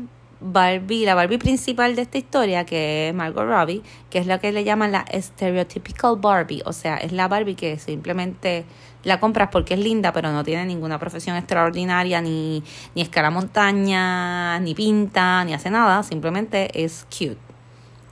Barbie, 0.41 1.06
la 1.06 1.15
Barbie 1.15 1.38
principal 1.38 1.95
de 1.95 2.04
esta 2.04 2.17
historia, 2.17 2.65
que 2.65 3.10
es 3.10 3.15
Margot 3.15 3.45
Robbie, 3.45 3.82
que 4.10 4.19
es 4.19 4.25
la 4.25 4.39
que 4.39 4.52
le 4.52 4.63
llaman 4.63 4.91
la 4.91 5.06
stereotypical 5.13 6.15
Barbie, 6.17 6.62
o 6.65 6.71
sea, 6.71 6.97
es 6.97 7.12
la 7.12 7.28
Barbie 7.28 7.56
que 7.56 7.78
simplemente 7.78 8.65
la 9.04 9.19
compras 9.19 9.49
porque 9.52 9.73
es 9.73 9.80
linda, 9.80 10.13
pero 10.13 10.32
no 10.32 10.43
tiene 10.43 10.65
ninguna 10.65 10.97
profesión 10.97 11.36
extraordinaria, 11.36 12.21
ni, 12.21 12.63
ni 12.95 13.02
escala 13.02 13.30
montaña, 13.30 14.60
ni 14.60 14.73
pinta, 14.75 15.43
ni 15.43 15.54
hace 15.54 15.69
nada, 15.69 16.04
simplemente 16.04 16.84
es 16.84 17.06
cute, 17.10 17.38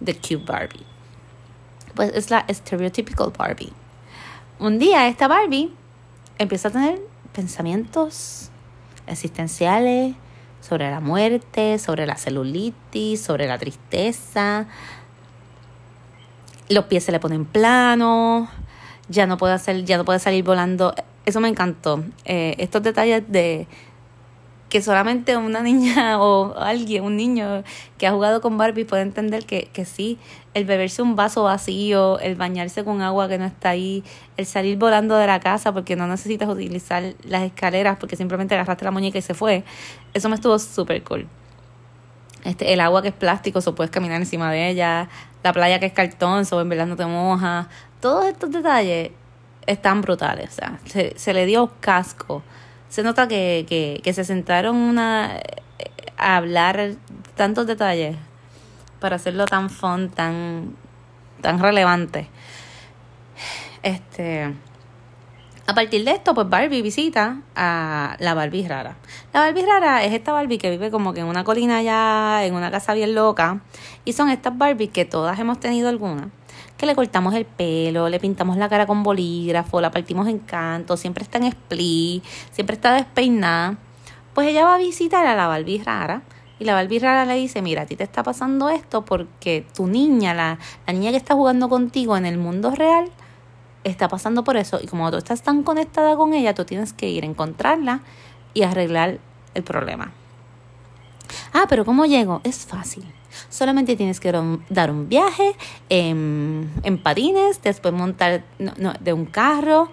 the 0.04 0.14
cute 0.16 0.46
Barbie. 0.46 0.86
Pues 1.96 2.12
es 2.14 2.30
la 2.30 2.46
stereotypical 2.50 3.32
Barbie. 3.38 3.72
Un 4.60 4.80
día 4.80 5.08
esta 5.08 5.28
Barbie 5.28 5.72
empieza 6.38 6.68
a 6.68 6.72
tener 6.72 7.00
pensamientos 7.32 8.50
existenciales, 9.08 10.16
sobre 10.62 10.90
la 10.90 11.00
muerte, 11.00 11.80
sobre 11.80 12.06
la 12.06 12.16
celulitis, 12.16 13.22
sobre 13.22 13.48
la 13.48 13.58
tristeza. 13.58 14.68
Los 16.70 16.86
pies 16.86 17.04
se 17.04 17.12
le 17.12 17.20
ponen 17.20 17.46
planos, 17.46 18.50
ya 19.10 19.26
no 19.28 19.38
puede 19.38 19.54
hacer, 19.54 19.86
ya 19.86 19.98
no 19.98 20.06
puede 20.06 20.20
salir 20.20 20.44
volando. 20.44 20.94
Eso 21.26 21.40
me 21.40 21.48
encantó. 21.48 22.04
Eh, 22.26 22.56
estos 22.58 22.84
detalles 22.84 23.24
de 23.28 23.68
que 24.78 24.84
solamente 24.84 25.36
una 25.36 25.62
niña 25.62 26.22
o 26.22 26.56
alguien, 26.56 27.04
un 27.04 27.16
niño 27.18 27.64
que 27.98 28.06
ha 28.06 28.12
jugado 28.12 28.42
con 28.42 28.60
Barbie 28.60 28.86
puede 28.86 29.02
entender 29.02 29.44
que, 29.44 29.72
que 29.74 29.86
sí, 29.86 30.20
el 30.54 30.66
beberse 30.66 31.02
un 31.02 31.16
vaso 31.16 31.42
vacío, 31.42 32.20
el 32.20 32.36
bañarse 32.36 32.84
con 32.84 33.02
agua 33.02 33.28
que 33.28 33.40
no 33.40 33.46
está 33.46 33.70
ahí, 33.70 34.04
el 34.38 34.46
salir 34.46 34.78
volando 34.78 35.18
de 35.18 35.26
la 35.26 35.40
casa 35.40 35.74
porque 35.74 35.96
no 35.96 36.06
necesitas 36.06 36.48
utilizar 36.48 37.16
las 37.24 37.42
escaleras 37.42 37.98
porque 37.98 38.16
simplemente 38.16 38.54
agarraste 38.54 38.86
la 38.86 38.92
muñeca 38.92 39.18
y 39.18 39.24
se 39.24 39.34
fue, 39.34 39.64
eso 40.14 40.30
me 40.30 40.36
estuvo 40.36 40.60
súper 40.60 41.04
cool. 41.04 41.28
Este, 42.44 42.72
el 42.72 42.80
agua 42.80 43.02
que 43.02 43.08
es 43.08 43.16
plástico, 43.16 43.62
so 43.62 43.74
puedes 43.74 43.90
caminar 43.90 44.22
encima 44.22 44.52
de 44.52 44.70
ella, 44.70 45.10
la 45.42 45.54
playa 45.54 45.80
que 45.80 45.88
es 45.88 45.94
cartón, 45.94 46.46
so 46.46 46.62
en 46.62 46.70
verdad 46.70 46.86
no 46.86 46.96
te 46.96 47.08
moja, 47.08 47.68
todos 48.00 48.28
estos 48.28 48.52
detalles 48.52 49.10
están 49.66 50.02
brutales, 50.02 50.52
o 50.52 50.54
sea, 50.54 50.80
se, 50.86 51.18
se 51.18 51.34
le 51.34 51.48
dio 51.48 51.72
casco 51.80 52.44
se 52.90 53.04
nota 53.04 53.28
que, 53.28 53.66
que, 53.68 54.02
que 54.04 54.14
se 54.14 54.24
sentaron 54.24 54.76
una, 54.76 55.40
a 56.18 56.38
hablar 56.38 56.96
tantos 57.36 57.68
detalles 57.68 58.16
para 59.00 59.18
hacerlo 59.18 59.46
tan 59.46 59.70
fun, 59.70 60.10
tan, 60.10 60.76
tan 61.42 61.60
relevante. 61.60 62.30
Este, 63.84 64.54
a 65.68 65.74
partir 65.76 66.04
de 66.04 66.12
esto, 66.12 66.34
pues 66.34 66.50
Barbie 66.50 66.82
visita 66.82 67.42
a 67.56 68.16
la 68.20 68.34
Barbie 68.34 68.68
rara. 68.68 68.96
La 69.34 69.42
Barbie 69.42 69.66
rara 69.66 70.04
es 70.04 70.14
esta 70.14 70.32
Barbie 70.32 70.58
que 70.58 70.70
vive 70.70 70.90
como 70.90 71.14
que 71.14 71.20
en 71.20 71.28
una 71.28 71.44
colina 71.44 71.78
allá, 71.78 72.46
en 72.46 72.56
una 72.56 72.72
casa 72.72 72.94
bien 72.94 73.14
loca. 73.14 73.60
Y 74.06 74.14
son 74.14 74.30
estas 74.30 74.58
Barbies 74.58 74.92
que 74.92 75.06
todas 75.06 75.38
hemos 75.40 75.60
tenido 75.60 75.90
alguna 75.90 76.30
que 76.78 76.86
le 76.86 76.96
cortamos 76.96 77.34
el 77.34 77.46
pelo, 77.46 78.08
le 78.08 78.20
pintamos 78.20 78.58
la 78.58 78.70
cara 78.70 78.86
con 78.86 79.04
bolígrafo, 79.04 79.82
la 79.82 79.92
partimos 79.92 80.28
en 80.28 80.40
canto, 80.40 80.96
siempre 80.96 81.24
está 81.24 81.40
en 81.40 81.46
split, 81.46 82.24
siempre 82.52 82.76
está 82.76 82.94
despeinada. 82.94 83.78
Pues 84.34 84.48
ella 84.48 84.64
va 84.64 84.76
a 84.76 84.78
visitar 84.78 85.26
a 85.26 85.36
la 85.36 85.48
Barbie 85.48 85.82
rara 85.84 86.22
y 86.60 86.66
la 86.66 86.74
Barbie 86.74 87.00
rara 87.00 87.26
le 87.26 87.36
dice, 87.36 87.62
mira, 87.62 87.84
a 87.84 87.86
ti 87.86 87.96
te 87.96 88.04
está 88.04 88.24
pasando 88.24 88.70
esto 88.70 89.04
porque 89.04 89.66
tu 89.76 89.88
niña, 89.88 90.34
la, 90.34 90.60
la 90.86 90.94
niña 90.94 91.12
que 91.12 91.18
está 91.18 91.34
jugando 91.34 91.70
contigo 91.70 92.16
en 92.16 92.26
el 92.26 92.38
mundo 92.38 92.72
real, 92.72 93.10
está 93.84 94.08
pasando 94.08 94.44
por 94.44 94.58
eso. 94.58 94.80
Y 94.82 94.88
como 94.88 95.10
tú 95.12 95.18
estás 95.18 95.42
tan 95.42 95.64
conectada 95.64 96.16
con 96.16 96.34
ella, 96.34 96.54
tú 96.54 96.66
tienes 96.66 96.94
que 96.94 97.10
ir 97.10 97.24
a 97.24 97.28
encontrarla 97.28 98.02
y 98.54 98.64
arreglar 98.64 99.20
el 99.54 99.64
problema. 99.64 100.12
Ah, 101.54 101.66
pero 101.68 101.86
¿cómo 101.86 102.06
llego? 102.06 102.42
Es 102.44 102.66
fácil. 102.66 103.06
Solamente 103.50 103.96
tienes 103.96 104.20
que 104.20 104.32
dar 104.70 104.92
un 104.92 105.10
viaje 105.10 105.56
en, 105.90 107.02
patines, 107.04 107.62
después 107.62 107.94
montar 107.94 108.44
de 109.00 109.14
un 109.14 109.26
carro 109.26 109.90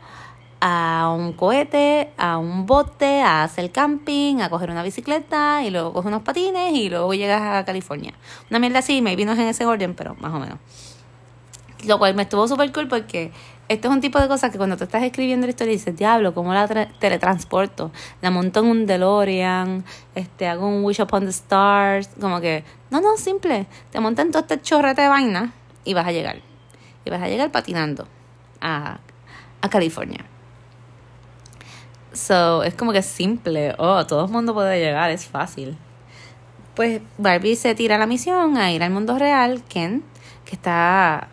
a 0.67 1.13
un 1.15 1.35
cohete, 1.35 2.11
a 2.17 2.39
un 2.39 2.65
bote, 2.65 3.21
a 3.21 3.43
hacer 3.43 3.71
camping, 3.71 4.41
a 4.41 4.49
coger 4.49 4.71
una 4.71 4.83
bicicleta 4.83 5.63
y 5.63 5.69
luego 5.69 5.93
coger 5.93 6.09
unos 6.09 6.23
patines 6.23 6.73
y 6.73 6.89
luego 6.89 7.13
llegas 7.13 7.43
a 7.43 7.65
California. 7.67 8.15
Una 8.49 8.59
mierda 8.59 8.79
así, 8.79 9.03
me 9.03 9.15
vino 9.15 9.33
en 9.33 9.41
ese 9.41 9.67
orden, 9.67 9.95
pero 9.95 10.15
más 10.15 10.33
o 10.33 10.39
menos. 10.39 10.59
Lo 11.87 11.99
cual 11.99 12.15
me 12.15 12.23
estuvo 12.23 12.49
súper 12.49 12.73
cool 12.73 12.89
porque 12.89 13.31
esto 13.69 13.89
es 13.89 13.95
un 13.95 14.01
tipo 14.01 14.21
de 14.21 14.29
cosas 14.29 14.51
que 14.51 14.59
cuando 14.59 14.77
tú 14.77 14.85
estás 14.85 15.03
escribiendo 15.03 15.47
la 15.47 15.51
historia 15.51 15.73
dices, 15.73 15.97
diablo, 15.97 16.35
¿cómo 16.35 16.53
la 16.53 16.69
teletransporto? 16.99 17.91
La 18.21 18.31
monto 18.31 18.61
en 18.61 18.67
un 18.67 18.87
DeLorean, 18.87 19.85
este, 20.15 20.49
hago 20.49 20.67
un 20.69 20.85
Wish 20.85 21.01
Upon 21.01 21.25
the 21.25 21.31
Stars, 21.31 22.11
como 22.21 22.41
que, 22.41 22.65
no, 22.91 23.01
no, 23.01 23.17
simple, 23.17 23.67
te 23.91 24.01
montan 24.01 24.31
todo 24.31 24.43
este 24.43 24.61
chorrete 24.61 25.03
de 25.03 25.09
vaina 25.09 25.53
y 25.85 25.95
vas 25.95 26.07
a 26.07 26.13
llegar. 26.13 26.41
Y 27.07 27.11
vas 27.11 27.23
a 27.23 27.29
llegar 27.29 27.51
patinando 27.51 28.07
a, 28.61 28.99
a 29.63 29.69
California. 29.71 30.25
So, 32.13 32.63
es 32.63 32.75
como 32.75 32.93
que 32.93 33.03
simple, 33.03 33.75
oh, 33.79 34.07
todo 34.07 34.27
el 34.27 34.31
mundo 34.31 34.53
puede 34.55 34.79
llegar, 34.79 35.11
es 35.11 35.27
fácil. 35.27 35.77
Pues 36.75 37.01
Barbie 37.19 37.57
se 37.57 37.75
tira 37.75 37.97
a 37.97 37.99
la 37.99 38.07
misión 38.07 38.57
a 38.59 38.73
ir 38.73 38.83
al 38.83 38.91
mundo 38.91 39.19
real, 39.19 39.63
Ken, 39.69 40.05
que 40.45 40.55
está 40.55 41.29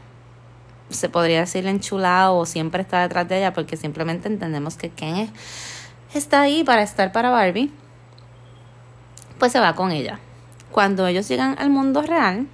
se 0.91 1.09
podría 1.09 1.41
decir 1.41 1.67
enchulado 1.67 2.37
o 2.37 2.45
siempre 2.45 2.81
está 2.81 3.01
detrás 3.01 3.27
de 3.27 3.37
ella 3.37 3.53
porque 3.53 3.77
simplemente 3.77 4.27
entendemos 4.27 4.77
que 4.77 4.89
Ken 4.89 5.31
está 6.13 6.41
ahí 6.41 6.63
para 6.63 6.83
estar 6.83 7.11
para 7.11 7.29
Barbie, 7.29 7.71
pues 9.39 9.51
se 9.51 9.59
va 9.59 9.75
con 9.75 9.91
ella. 9.91 10.19
Cuando 10.71 11.07
ellos 11.07 11.27
llegan 11.27 11.55
al 11.59 11.69
mundo 11.69 12.01
real, 12.01 12.47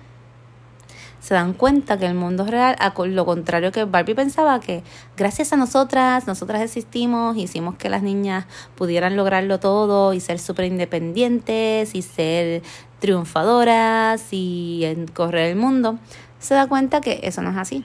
se 1.19 1.33
dan 1.33 1.53
cuenta 1.53 1.97
que 1.97 2.05
el 2.05 2.13
mundo 2.13 2.45
real, 2.45 2.77
a 2.79 2.93
lo 3.05 3.25
contrario 3.25 3.73
que 3.73 3.83
Barbie 3.83 4.15
pensaba, 4.15 4.59
que 4.61 4.83
gracias 5.17 5.51
a 5.51 5.57
nosotras, 5.57 6.25
nosotras 6.25 6.61
existimos, 6.61 7.35
hicimos 7.35 7.75
que 7.75 7.89
las 7.89 8.01
niñas 8.01 8.45
pudieran 8.75 9.17
lograrlo 9.17 9.59
todo 9.59 10.13
y 10.13 10.21
ser 10.21 10.39
súper 10.39 10.65
independientes 10.65 11.95
y 11.95 12.01
ser 12.01 12.63
triunfadoras 12.99 14.27
y 14.31 14.85
correr 15.13 15.51
el 15.51 15.57
mundo, 15.57 15.99
se 16.39 16.55
da 16.55 16.67
cuenta 16.67 17.01
que 17.01 17.19
eso 17.23 17.41
no 17.41 17.49
es 17.49 17.57
así, 17.57 17.83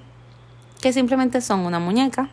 que 0.83 0.92
simplemente 0.92 1.40
son 1.40 1.61
una 1.61 1.79
muñeca 1.79 2.29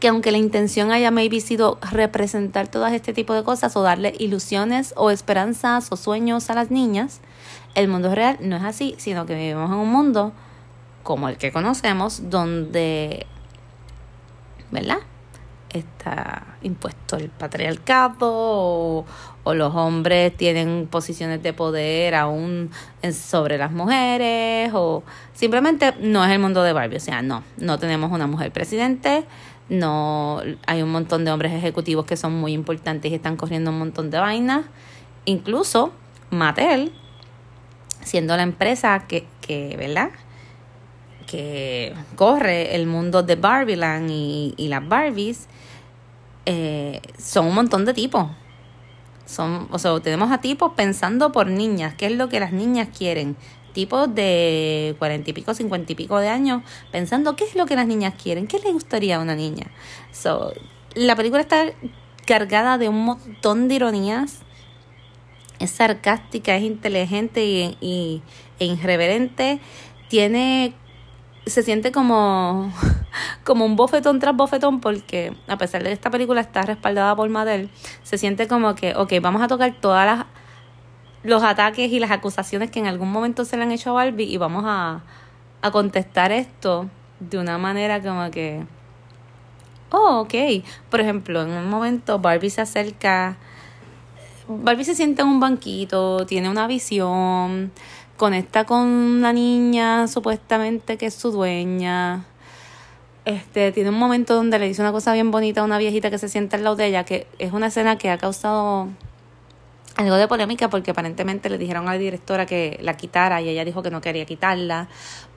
que 0.00 0.08
aunque 0.08 0.32
la 0.32 0.38
intención 0.38 0.90
haya 0.90 1.10
maybe 1.10 1.40
sido 1.40 1.78
representar 1.92 2.68
todas 2.68 2.94
este 2.94 3.12
tipo 3.12 3.34
de 3.34 3.44
cosas 3.44 3.76
o 3.76 3.82
darle 3.82 4.14
ilusiones 4.18 4.94
o 4.96 5.10
esperanzas 5.10 5.92
o 5.92 5.96
sueños 5.96 6.48
a 6.48 6.54
las 6.54 6.70
niñas, 6.70 7.20
el 7.74 7.88
mundo 7.88 8.14
real 8.14 8.38
no 8.40 8.56
es 8.56 8.62
así, 8.62 8.94
sino 8.96 9.26
que 9.26 9.34
vivimos 9.34 9.70
en 9.70 9.76
un 9.76 9.92
mundo 9.92 10.32
como 11.02 11.28
el 11.28 11.36
que 11.36 11.52
conocemos, 11.52 12.30
donde, 12.30 13.26
¿verdad? 14.70 14.98
Está 15.68 16.56
impuesto 16.62 17.16
el 17.16 17.28
patriarcado 17.28 18.16
o, 18.20 19.04
o 19.44 19.54
los 19.54 19.74
hombres 19.74 20.36
tienen 20.36 20.86
posiciones 20.90 21.42
de 21.42 21.52
poder 21.52 22.14
aún 22.14 22.70
sobre 23.12 23.58
las 23.58 23.72
mujeres 23.72 24.70
o 24.74 25.02
simplemente 25.32 25.94
no 26.00 26.24
es 26.24 26.30
el 26.30 26.38
mundo 26.38 26.62
de 26.62 26.72
Barbie, 26.72 26.96
o 26.96 27.00
sea, 27.00 27.22
no, 27.22 27.42
no 27.56 27.78
tenemos 27.78 28.12
una 28.12 28.26
mujer 28.26 28.52
presidente, 28.52 29.24
no 29.68 30.42
hay 30.66 30.82
un 30.82 30.90
montón 30.90 31.24
de 31.24 31.30
hombres 31.30 31.52
ejecutivos 31.52 32.04
que 32.04 32.16
son 32.16 32.34
muy 32.34 32.52
importantes 32.52 33.10
y 33.10 33.14
están 33.14 33.36
corriendo 33.36 33.70
un 33.70 33.78
montón 33.78 34.10
de 34.10 34.18
vainas. 34.18 34.66
Incluso 35.24 35.92
Mattel, 36.30 36.92
siendo 38.02 38.36
la 38.36 38.42
empresa 38.42 39.04
que, 39.06 39.26
que 39.40 39.76
¿verdad? 39.76 40.10
que 41.30 41.94
corre 42.16 42.74
el 42.74 42.88
mundo 42.88 43.22
de 43.22 43.36
Barbieland 43.36 44.10
y, 44.10 44.52
y 44.56 44.66
las 44.66 44.86
Barbies, 44.86 45.46
eh, 46.44 47.00
son 47.16 47.46
un 47.46 47.54
montón 47.54 47.84
de 47.84 47.94
tipos. 47.94 48.26
Son, 49.30 49.68
o 49.70 49.78
sea, 49.78 49.98
tenemos 50.00 50.32
a 50.32 50.40
tipos 50.40 50.72
pensando 50.74 51.30
por 51.30 51.46
niñas, 51.46 51.94
qué 51.94 52.06
es 52.06 52.12
lo 52.12 52.28
que 52.28 52.40
las 52.40 52.52
niñas 52.52 52.88
quieren, 52.96 53.36
tipos 53.72 54.12
de 54.12 54.96
cuarenta 54.98 55.30
y 55.30 55.32
pico, 55.32 55.54
cincuenta 55.54 55.92
y 55.92 55.94
pico 55.94 56.18
de 56.18 56.28
años, 56.28 56.62
pensando 56.90 57.36
qué 57.36 57.44
es 57.44 57.54
lo 57.54 57.64
que 57.66 57.76
las 57.76 57.86
niñas 57.86 58.14
quieren, 58.20 58.48
qué 58.48 58.58
les 58.58 58.72
gustaría 58.72 59.16
a 59.16 59.20
una 59.20 59.36
niña. 59.36 59.68
So, 60.10 60.52
la 60.94 61.14
película 61.14 61.42
está 61.42 61.66
cargada 62.26 62.78
de 62.78 62.88
un 62.88 63.04
montón 63.04 63.68
de 63.68 63.76
ironías. 63.76 64.40
Es 65.58 65.70
sarcástica, 65.70 66.56
es 66.56 66.62
inteligente 66.62 67.44
y, 67.44 68.22
e 68.58 68.64
irreverente. 68.64 69.60
Tiene. 70.08 70.74
Se 71.46 71.62
siente 71.62 71.92
como, 71.92 72.72
como 73.44 73.64
un 73.64 73.76
bofetón 73.76 74.18
tras 74.18 74.36
bofetón, 74.36 74.80
porque 74.80 75.34
a 75.48 75.56
pesar 75.56 75.82
de 75.82 75.88
que 75.88 75.94
esta 75.94 76.10
película 76.10 76.40
está 76.40 76.62
respaldada 76.62 77.14
por 77.16 77.28
Mattel, 77.28 77.70
se 78.02 78.18
siente 78.18 78.48
como 78.48 78.74
que, 78.74 78.94
ok, 78.94 79.14
vamos 79.20 79.42
a 79.42 79.48
tocar 79.48 79.74
todas 79.80 80.06
las 80.06 80.26
los 81.22 81.42
ataques 81.42 81.92
y 81.92 81.98
las 81.98 82.10
acusaciones 82.10 82.70
que 82.70 82.80
en 82.80 82.86
algún 82.86 83.12
momento 83.12 83.44
se 83.44 83.56
le 83.56 83.64
han 83.64 83.72
hecho 83.72 83.90
a 83.90 83.92
Barbie 83.92 84.24
y 84.24 84.36
vamos 84.38 84.64
a, 84.66 85.02
a 85.62 85.70
contestar 85.70 86.32
esto 86.32 86.88
de 87.20 87.38
una 87.38 87.58
manera 87.58 88.00
como 88.00 88.30
que, 88.30 88.64
oh, 89.90 90.20
ok. 90.20 90.64
Por 90.90 91.00
ejemplo, 91.00 91.42
en 91.42 91.50
un 91.50 91.68
momento 91.68 92.18
Barbie 92.18 92.50
se 92.50 92.62
acerca, 92.62 93.36
Barbie 94.48 94.84
se 94.84 94.94
sienta 94.94 95.22
en 95.22 95.28
un 95.28 95.40
banquito, 95.40 96.24
tiene 96.26 96.48
una 96.48 96.66
visión, 96.66 97.70
conecta 98.16 98.64
con 98.64 98.80
una 98.80 99.32
niña 99.32 100.08
supuestamente 100.08 100.96
que 100.96 101.06
es 101.06 101.14
su 101.14 101.30
dueña. 101.30 102.24
Este, 103.30 103.70
tiene 103.70 103.90
un 103.90 103.98
momento 103.98 104.34
donde 104.34 104.58
le 104.58 104.66
dice 104.66 104.82
una 104.82 104.90
cosa 104.90 105.12
bien 105.12 105.30
bonita 105.30 105.60
a 105.60 105.64
una 105.64 105.78
viejita 105.78 106.10
que 106.10 106.18
se 106.18 106.28
sienta 106.28 106.56
al 106.56 106.64
lado 106.64 106.74
de 106.74 106.86
ella, 106.86 107.04
que 107.04 107.28
es 107.38 107.52
una 107.52 107.68
escena 107.68 107.96
que 107.96 108.10
ha 108.10 108.18
causado 108.18 108.88
algo 109.94 110.16
de 110.16 110.26
polémica 110.26 110.68
porque 110.68 110.90
aparentemente 110.90 111.48
le 111.48 111.56
dijeron 111.56 111.88
a 111.88 111.92
la 111.92 111.98
directora 111.98 112.44
que 112.44 112.80
la 112.82 112.96
quitara 112.96 113.40
y 113.40 113.48
ella 113.48 113.64
dijo 113.64 113.84
que 113.84 113.90
no 113.92 114.00
quería 114.00 114.24
quitarla 114.24 114.88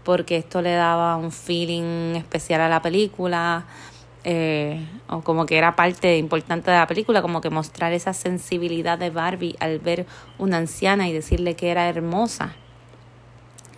porque 0.03 0.37
esto 0.37 0.63
le 0.63 0.73
daba 0.73 1.17
un 1.17 1.31
feeling 1.31 2.15
especial 2.15 2.61
a 2.61 2.69
la 2.69 2.81
película 2.81 3.65
eh, 4.23 4.83
o 5.07 5.21
como 5.21 5.45
que 5.45 5.59
era 5.59 5.75
parte 5.75 6.17
importante 6.17 6.71
de 6.71 6.77
la 6.77 6.87
película, 6.87 7.21
como 7.21 7.41
que 7.41 7.51
mostrar 7.51 7.93
esa 7.93 8.13
sensibilidad 8.13 8.97
de 8.97 9.11
Barbie 9.11 9.55
al 9.59 9.77
ver 9.77 10.07
una 10.39 10.57
anciana 10.57 11.07
y 11.07 11.13
decirle 11.13 11.55
que 11.55 11.69
era 11.69 11.87
hermosa. 11.87 12.55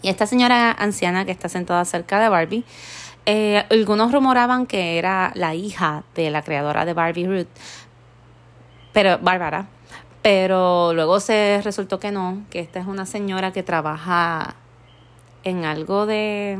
Y 0.01 0.07
esta 0.07 0.25
señora 0.25 0.71
anciana 0.71 1.25
que 1.25 1.31
está 1.31 1.49
sentada 1.49 1.83
cerca 1.83 2.21
de 2.21 2.29
Barbie, 2.29 2.63
eh, 3.25 3.65
algunos 3.69 4.11
rumoraban 4.11 4.65
que 4.65 4.97
era 4.97 5.31
la 5.35 5.55
hija 5.55 6.03
de 6.15 6.29
la 6.29 6.41
creadora 6.41 6.85
de 6.85 6.93
Barbie 6.93 7.27
Ruth, 7.27 7.47
pero 8.93 9.17
Bárbara, 9.19 9.67
pero 10.21 10.93
luego 10.93 11.19
se 11.19 11.61
resultó 11.63 11.99
que 11.99 12.11
no, 12.11 12.43
que 12.49 12.59
esta 12.59 12.79
es 12.79 12.87
una 12.87 13.05
señora 13.05 13.51
que 13.51 13.63
trabaja 13.63 14.55
en 15.43 15.65
algo 15.65 16.05
de 16.05 16.59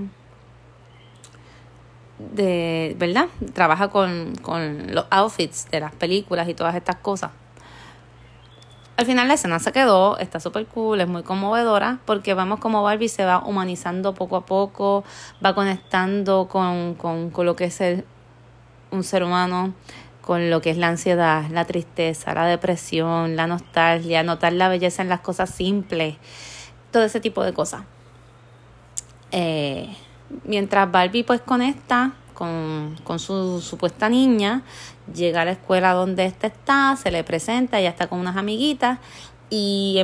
de, 2.18 2.96
¿verdad? 2.98 3.28
Trabaja 3.54 3.90
con, 3.90 4.36
con 4.42 4.94
los 4.94 5.06
outfits 5.10 5.70
de 5.70 5.82
las 5.82 5.94
películas 5.94 6.48
y 6.48 6.54
todas 6.54 6.76
estas 6.76 6.98
cosas. 6.98 7.32
Al 8.98 9.06
final 9.06 9.28
la 9.28 9.34
escena 9.34 9.60
se 9.60 9.74
quedó, 9.74 10.18
está 10.20 10.40
súper 10.40 10.68
cool, 10.68 11.02
es 11.02 11.08
muy 11.08 11.24
conmovedora, 11.24 12.00
porque 12.06 12.34
vemos 12.34 12.60
como 12.62 12.82
Barbie 12.82 13.10
se 13.10 13.26
va 13.26 13.44
humanizando 13.46 14.14
poco 14.14 14.38
a 14.38 14.46
poco, 14.46 15.04
va 15.46 15.54
conectando 15.54 16.48
con, 16.48 16.96
con, 16.96 17.30
con 17.30 17.46
lo 17.46 17.58
que 17.58 17.66
es 17.66 17.82
un 18.92 19.04
ser 19.04 19.24
humano, 19.24 19.74
con 20.22 20.50
lo 20.50 20.62
que 20.62 20.70
es 20.70 20.78
la 20.78 20.88
ansiedad, 20.88 21.44
la 21.52 21.66
tristeza, 21.66 22.34
la 22.34 22.46
depresión, 22.46 23.36
la 23.36 23.48
nostalgia, 23.48 24.24
notar 24.24 24.54
la 24.54 24.70
belleza 24.70 25.02
en 25.02 25.10
las 25.10 25.20
cosas 25.20 25.50
simples, 25.50 26.16
todo 26.92 27.04
ese 27.04 27.20
tipo 27.20 27.44
de 27.44 27.52
cosas. 27.52 27.84
Eh, 29.32 29.94
mientras 30.46 30.90
Barbie 30.90 31.24
pues 31.24 31.42
conecta 31.42 32.14
con, 32.36 32.96
con 33.04 33.18
su 33.18 33.62
supuesta 33.62 34.10
niña, 34.10 34.62
llega 35.12 35.42
a 35.42 35.46
la 35.46 35.52
escuela 35.52 35.94
donde 35.94 36.26
ésta 36.26 36.48
está, 36.48 36.96
se 36.96 37.10
le 37.10 37.24
presenta, 37.24 37.80
ella 37.80 37.90
está 37.90 38.06
con 38.08 38.20
unas 38.20 38.38
amiguitas 38.38 39.00
y 39.50 40.04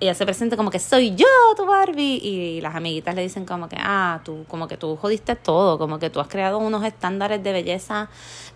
ella 0.00 0.14
se 0.14 0.24
presenta 0.24 0.56
como 0.56 0.70
que 0.70 0.78
soy 0.78 1.14
yo, 1.14 1.26
tu 1.56 1.66
Barbie, 1.66 2.20
y 2.22 2.60
las 2.60 2.74
amiguitas 2.74 3.14
le 3.14 3.22
dicen 3.22 3.44
como 3.44 3.68
que, 3.68 3.76
ah, 3.78 4.20
tú, 4.24 4.44
como 4.48 4.68
que 4.68 4.76
tú 4.76 4.96
jodiste 4.96 5.36
todo, 5.36 5.78
como 5.78 5.98
que 5.98 6.10
tú 6.10 6.20
has 6.20 6.28
creado 6.28 6.58
unos 6.58 6.84
estándares 6.84 7.42
de 7.42 7.52
belleza 7.52 8.08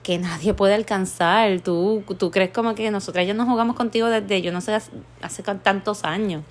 que 0.03 0.19
nadie 0.19 0.55
puede 0.55 0.75
alcanzar, 0.75 1.61
tú, 1.61 2.05
tú 2.19 2.31
crees 2.31 2.51
como 2.51 2.75
que 2.75 2.91
nosotras 2.91 3.27
ya 3.27 3.35
no 3.35 3.47
jugamos 3.47 3.77
contigo 3.77 4.09
desde, 4.09 4.43
yo 4.43 4.53
no 4.53 4.61
sé, 4.61 4.79
hace 5.23 5.43
tantos 5.43 6.05
años. 6.05 6.45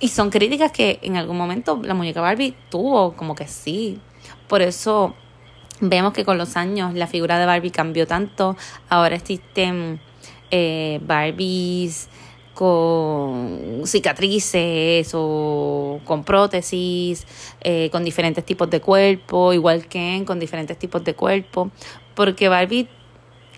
Y 0.00 0.08
son 0.08 0.30
críticas 0.30 0.70
que 0.70 1.00
en 1.02 1.16
algún 1.16 1.36
momento 1.36 1.80
la 1.82 1.94
muñeca 1.94 2.20
Barbie 2.20 2.54
tuvo, 2.70 3.14
como 3.14 3.34
que 3.34 3.48
sí. 3.48 4.00
Por 4.46 4.62
eso 4.62 5.14
vemos 5.80 6.12
que 6.12 6.24
con 6.24 6.38
los 6.38 6.56
años 6.56 6.94
la 6.94 7.06
figura 7.06 7.38
de 7.38 7.46
Barbie 7.46 7.70
cambió 7.70 8.06
tanto. 8.06 8.56
Ahora 8.88 9.16
existen 9.16 10.00
eh, 10.50 11.00
Barbies 11.02 12.08
con 12.58 13.82
cicatrices 13.84 15.12
o 15.14 16.00
con 16.04 16.24
prótesis, 16.24 17.24
eh, 17.60 17.88
con 17.92 18.02
diferentes 18.02 18.44
tipos 18.44 18.68
de 18.68 18.80
cuerpo, 18.80 19.52
igual 19.52 19.86
que 19.86 20.24
con 20.26 20.40
diferentes 20.40 20.76
tipos 20.76 21.04
de 21.04 21.14
cuerpo, 21.14 21.70
porque 22.16 22.48
Barbie 22.48 22.88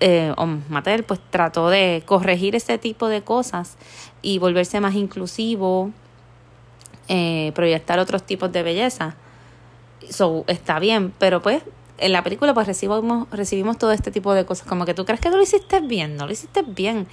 eh, 0.00 0.34
o 0.36 0.46
Mattel 0.46 1.04
pues 1.04 1.18
trató 1.30 1.70
de 1.70 2.02
corregir 2.04 2.54
ese 2.54 2.76
tipo 2.76 3.08
de 3.08 3.22
cosas 3.22 3.78
y 4.20 4.38
volverse 4.38 4.80
más 4.80 4.94
inclusivo, 4.94 5.92
eh, 7.08 7.52
proyectar 7.54 7.98
otros 7.98 8.24
tipos 8.24 8.52
de 8.52 8.62
belleza. 8.62 9.16
So, 10.10 10.44
está 10.46 10.78
bien, 10.78 11.12
pero 11.18 11.40
pues 11.40 11.62
en 12.00 12.12
la 12.12 12.22
película 12.22 12.54
pues 12.54 12.66
recibimos, 12.66 13.28
recibimos 13.30 13.78
todo 13.78 13.92
este 13.92 14.10
tipo 14.10 14.34
de 14.34 14.44
cosas, 14.44 14.66
como 14.66 14.84
que 14.84 14.94
tú 14.94 15.04
crees 15.04 15.20
que 15.20 15.30
tú 15.30 15.36
lo 15.36 15.42
hiciste 15.42 15.80
bien, 15.80 16.16
no 16.16 16.26
lo 16.26 16.32
hiciste 16.32 16.62
bien 16.62 17.06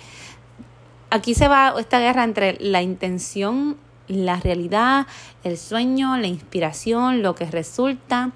aquí 1.09 1.33
se 1.33 1.47
va 1.47 1.73
esta 1.79 1.99
guerra 1.99 2.23
entre 2.23 2.57
la 2.59 2.81
intención, 2.81 3.77
la 4.07 4.37
realidad, 4.37 5.07
el 5.43 5.57
sueño, 5.57 6.17
la 6.17 6.27
inspiración, 6.27 7.21
lo 7.21 7.35
que 7.35 7.45
resulta, 7.45 8.31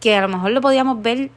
que 0.00 0.16
a 0.16 0.20
lo 0.20 0.28
mejor 0.28 0.50
lo 0.52 0.60
podíamos 0.60 1.02
ver 1.02 1.30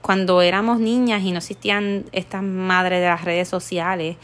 cuando 0.00 0.40
éramos 0.42 0.80
niñas 0.80 1.22
y 1.22 1.32
no 1.32 1.38
existían 1.38 2.06
estas 2.12 2.42
madres 2.42 3.00
de 3.00 3.08
las 3.08 3.24
redes 3.24 3.48
sociales. 3.48 4.16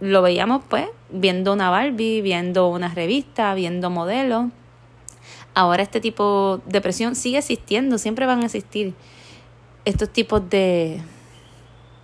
Lo 0.00 0.20
veíamos 0.22 0.62
pues 0.68 0.86
viendo 1.10 1.52
una 1.52 1.70
Barbie, 1.70 2.20
viendo 2.20 2.68
una 2.68 2.88
revista, 2.88 3.54
viendo 3.54 3.88
modelos. 3.90 4.46
Ahora 5.54 5.82
este 5.82 6.00
tipo 6.00 6.60
de 6.66 6.80
presión 6.80 7.14
sigue 7.14 7.38
existiendo, 7.38 7.98
siempre 7.98 8.26
van 8.26 8.42
a 8.42 8.46
existir 8.46 8.94
estos 9.84 10.08
tipos 10.10 10.48
de, 10.50 11.00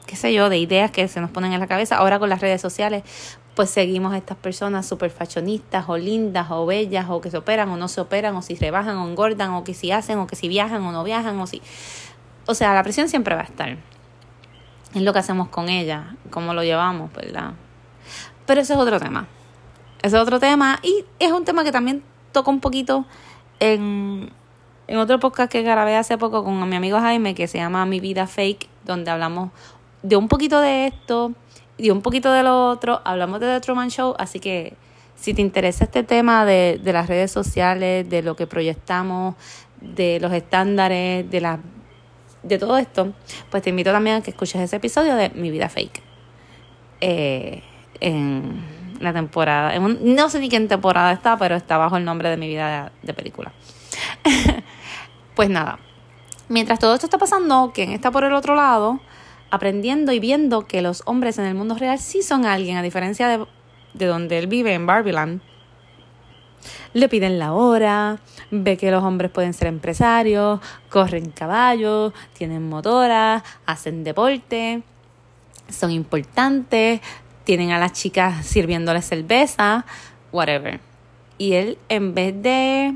qué 0.06 0.16
sé 0.16 0.32
yo, 0.32 0.48
de 0.48 0.58
ideas 0.58 0.90
que 0.90 1.06
se 1.08 1.20
nos 1.20 1.30
ponen 1.30 1.52
en 1.52 1.60
la 1.60 1.66
cabeza. 1.66 1.96
Ahora 1.96 2.18
con 2.18 2.28
las 2.28 2.40
redes 2.40 2.60
sociales, 2.60 3.02
pues 3.54 3.70
seguimos 3.70 4.12
a 4.12 4.18
estas 4.18 4.36
personas 4.36 4.86
súper 4.86 5.10
fashionistas 5.10 5.88
o 5.88 5.96
lindas 5.96 6.46
o 6.50 6.66
bellas 6.66 7.06
o 7.08 7.20
que 7.20 7.30
se 7.30 7.36
operan 7.36 7.68
o 7.68 7.76
no 7.76 7.88
se 7.88 8.00
operan 8.00 8.36
o 8.36 8.42
si 8.42 8.54
rebajan 8.54 8.96
o 8.96 9.08
engordan 9.08 9.50
o 9.50 9.64
que 9.64 9.74
si 9.74 9.90
hacen 9.90 10.18
o 10.18 10.26
que 10.26 10.36
si 10.36 10.48
viajan 10.48 10.82
o 10.82 10.92
no 10.92 11.04
viajan 11.04 11.38
o 11.40 11.46
si... 11.46 11.62
O 12.46 12.54
sea, 12.54 12.74
la 12.74 12.82
presión 12.82 13.08
siempre 13.08 13.34
va 13.34 13.42
a 13.42 13.44
estar. 13.44 13.76
Es 14.94 15.02
lo 15.02 15.12
que 15.12 15.18
hacemos 15.18 15.48
con 15.48 15.68
ella, 15.68 16.16
cómo 16.30 16.54
lo 16.54 16.64
llevamos, 16.64 17.12
¿verdad? 17.12 17.52
Pero 18.46 18.60
ese 18.60 18.72
es 18.72 18.78
otro 18.78 18.98
tema. 18.98 19.28
Ese 20.02 20.16
es 20.16 20.22
otro 20.22 20.40
tema 20.40 20.80
y 20.82 21.04
es 21.18 21.30
un 21.32 21.44
tema 21.44 21.62
que 21.62 21.72
también 21.72 22.02
toca 22.32 22.50
un 22.50 22.60
poquito 22.60 23.04
en, 23.60 24.30
en 24.88 24.98
otro 24.98 25.20
podcast 25.20 25.52
que 25.52 25.62
grabé 25.62 25.96
hace 25.96 26.18
poco 26.18 26.42
con 26.42 26.68
mi 26.68 26.76
amigo 26.76 26.98
Jaime 26.98 27.34
que 27.34 27.46
se 27.46 27.58
llama 27.58 27.86
Mi 27.86 28.00
Vida 28.00 28.26
Fake, 28.26 28.68
donde 28.84 29.10
hablamos 29.10 29.50
de 30.02 30.16
un 30.16 30.28
poquito 30.28 30.60
de 30.60 30.86
esto 30.86 31.32
y 31.78 31.90
un 31.90 32.02
poquito 32.02 32.32
de 32.32 32.42
lo 32.42 32.68
otro. 32.68 33.00
Hablamos 33.04 33.40
de 33.40 33.46
The 33.46 33.60
Truman 33.60 33.90
Show, 33.90 34.14
así 34.18 34.40
que 34.40 34.74
si 35.14 35.34
te 35.34 35.42
interesa 35.42 35.84
este 35.84 36.02
tema 36.02 36.44
de, 36.44 36.80
de 36.82 36.92
las 36.92 37.06
redes 37.06 37.30
sociales, 37.30 38.08
de 38.08 38.22
lo 38.22 38.36
que 38.36 38.46
proyectamos, 38.46 39.36
de 39.80 40.18
los 40.20 40.32
estándares, 40.32 41.30
de 41.30 41.40
la, 41.40 41.60
de 42.42 42.58
todo 42.58 42.78
esto, 42.78 43.12
pues 43.50 43.62
te 43.62 43.70
invito 43.70 43.92
también 43.92 44.16
a 44.16 44.20
que 44.22 44.30
escuches 44.30 44.60
ese 44.60 44.76
episodio 44.76 45.14
de 45.16 45.30
Mi 45.30 45.50
Vida 45.50 45.68
Fake. 45.68 46.02
Eh, 47.00 47.62
en 48.00 48.79
la 49.00 49.12
temporada, 49.12 49.76
no 49.78 50.28
sé 50.28 50.40
ni 50.40 50.48
qué 50.48 50.60
temporada 50.60 51.12
está, 51.12 51.36
pero 51.38 51.56
está 51.56 51.78
bajo 51.78 51.96
el 51.96 52.04
nombre 52.04 52.28
de 52.28 52.36
Mi 52.36 52.48
Vida 52.48 52.92
de, 53.02 53.14
película. 53.14 53.52
pues 55.34 55.48
nada, 55.48 55.78
mientras 56.48 56.78
todo 56.78 56.94
esto 56.94 57.06
está 57.06 57.18
pasando, 57.18 57.72
quien 57.74 57.90
está 57.90 58.10
por 58.10 58.24
el 58.24 58.34
otro 58.34 58.54
lado, 58.54 59.00
aprendiendo 59.50 60.12
y 60.12 60.20
viendo 60.20 60.66
que 60.66 60.82
los 60.82 61.02
hombres 61.06 61.38
en 61.38 61.46
el 61.46 61.54
mundo 61.54 61.74
real 61.74 61.98
sí 61.98 62.22
son 62.22 62.44
alguien, 62.44 62.76
a 62.76 62.82
diferencia 62.82 63.26
de, 63.26 63.46
de 63.94 64.06
donde 64.06 64.38
él 64.38 64.46
vive, 64.46 64.74
en 64.74 64.86
Barbiland. 64.86 65.40
Le 66.92 67.08
piden 67.08 67.38
la 67.38 67.54
hora, 67.54 68.18
ve 68.50 68.76
que 68.76 68.90
los 68.90 69.02
hombres 69.02 69.30
pueden 69.30 69.54
ser 69.54 69.68
empresarios, 69.68 70.60
corren 70.90 71.30
caballos, 71.30 72.12
tienen 72.34 72.68
motoras, 72.68 73.42
hacen 73.64 74.04
deporte, 74.04 74.82
son 75.70 75.90
importantes, 75.90 77.00
tienen 77.50 77.72
a 77.72 77.80
las 77.80 77.94
chicas 77.94 78.46
sirviéndoles 78.46 79.04
cerveza, 79.04 79.84
whatever. 80.30 80.78
Y 81.36 81.54
él, 81.54 81.78
en 81.88 82.14
vez 82.14 82.40
de 82.40 82.94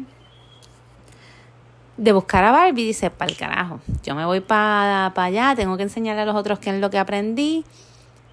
de 1.97 2.13
buscar 2.13 2.45
a 2.45 2.53
Barbie, 2.53 2.85
dice, 2.85 3.11
para 3.11 3.33
el 3.33 3.37
carajo, 3.37 3.81
yo 4.05 4.15
me 4.15 4.25
voy 4.25 4.39
para 4.39 5.13
allá, 5.13 5.55
tengo 5.57 5.77
que 5.77 5.83
enseñarle 5.83 6.23
a 6.23 6.25
los 6.25 6.37
otros 6.37 6.61
qué 6.61 6.71
es 6.71 6.81
lo 6.81 6.89
que 6.89 6.99
aprendí. 6.99 7.65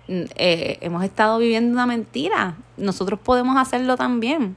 Mm, 0.08 0.22
eh, 0.36 0.78
hemos 0.82 1.04
estado 1.04 1.40
viviendo 1.40 1.74
una 1.74 1.88
mentira, 1.88 2.56
nosotros 2.78 3.20
podemos 3.20 3.58
hacerlo 3.58 3.98
también. 3.98 4.56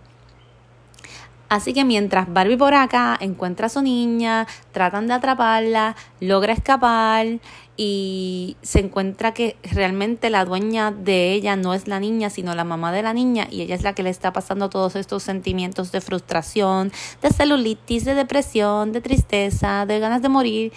Así 1.55 1.73
que 1.73 1.85
mientras 1.85 2.33
Barbie 2.33 2.57
por 2.57 2.75
acá 2.75 3.17
encuentra 3.21 3.67
a 3.67 3.69
su 3.69 3.81
niña, 3.81 4.45
tratan 4.73 5.07
de 5.07 5.15
atraparla, 5.15 5.95
logra 6.19 6.53
escapar 6.53 7.39
y 7.77 8.57
se 8.63 8.81
encuentra 8.81 9.35
que 9.35 9.57
realmente 9.63 10.31
la 10.31 10.45
dueña 10.45 10.91
de 10.91 11.31
ella 11.31 11.55
no 11.55 11.73
es 11.73 11.87
la 11.87 12.01
niña, 12.01 12.29
sino 12.29 12.57
la 12.57 12.65
mamá 12.65 12.91
de 12.91 13.03
la 13.03 13.13
niña 13.13 13.47
y 13.49 13.63
ella 13.63 13.77
es 13.77 13.85
la 13.85 13.93
que 13.93 14.03
le 14.03 14.11
está 14.11 14.33
pasando 14.33 14.69
todos 14.69 14.97
estos 14.97 15.23
sentimientos 15.23 15.93
de 15.93 16.01
frustración, 16.01 16.91
de 17.23 17.31
celulitis, 17.31 18.05
de 18.05 18.17
depresión, 18.17 18.91
de 18.91 19.01
tristeza, 19.01 19.87
de 19.87 20.01
ganas 20.01 20.23
de 20.23 20.31
morir. 20.31 20.73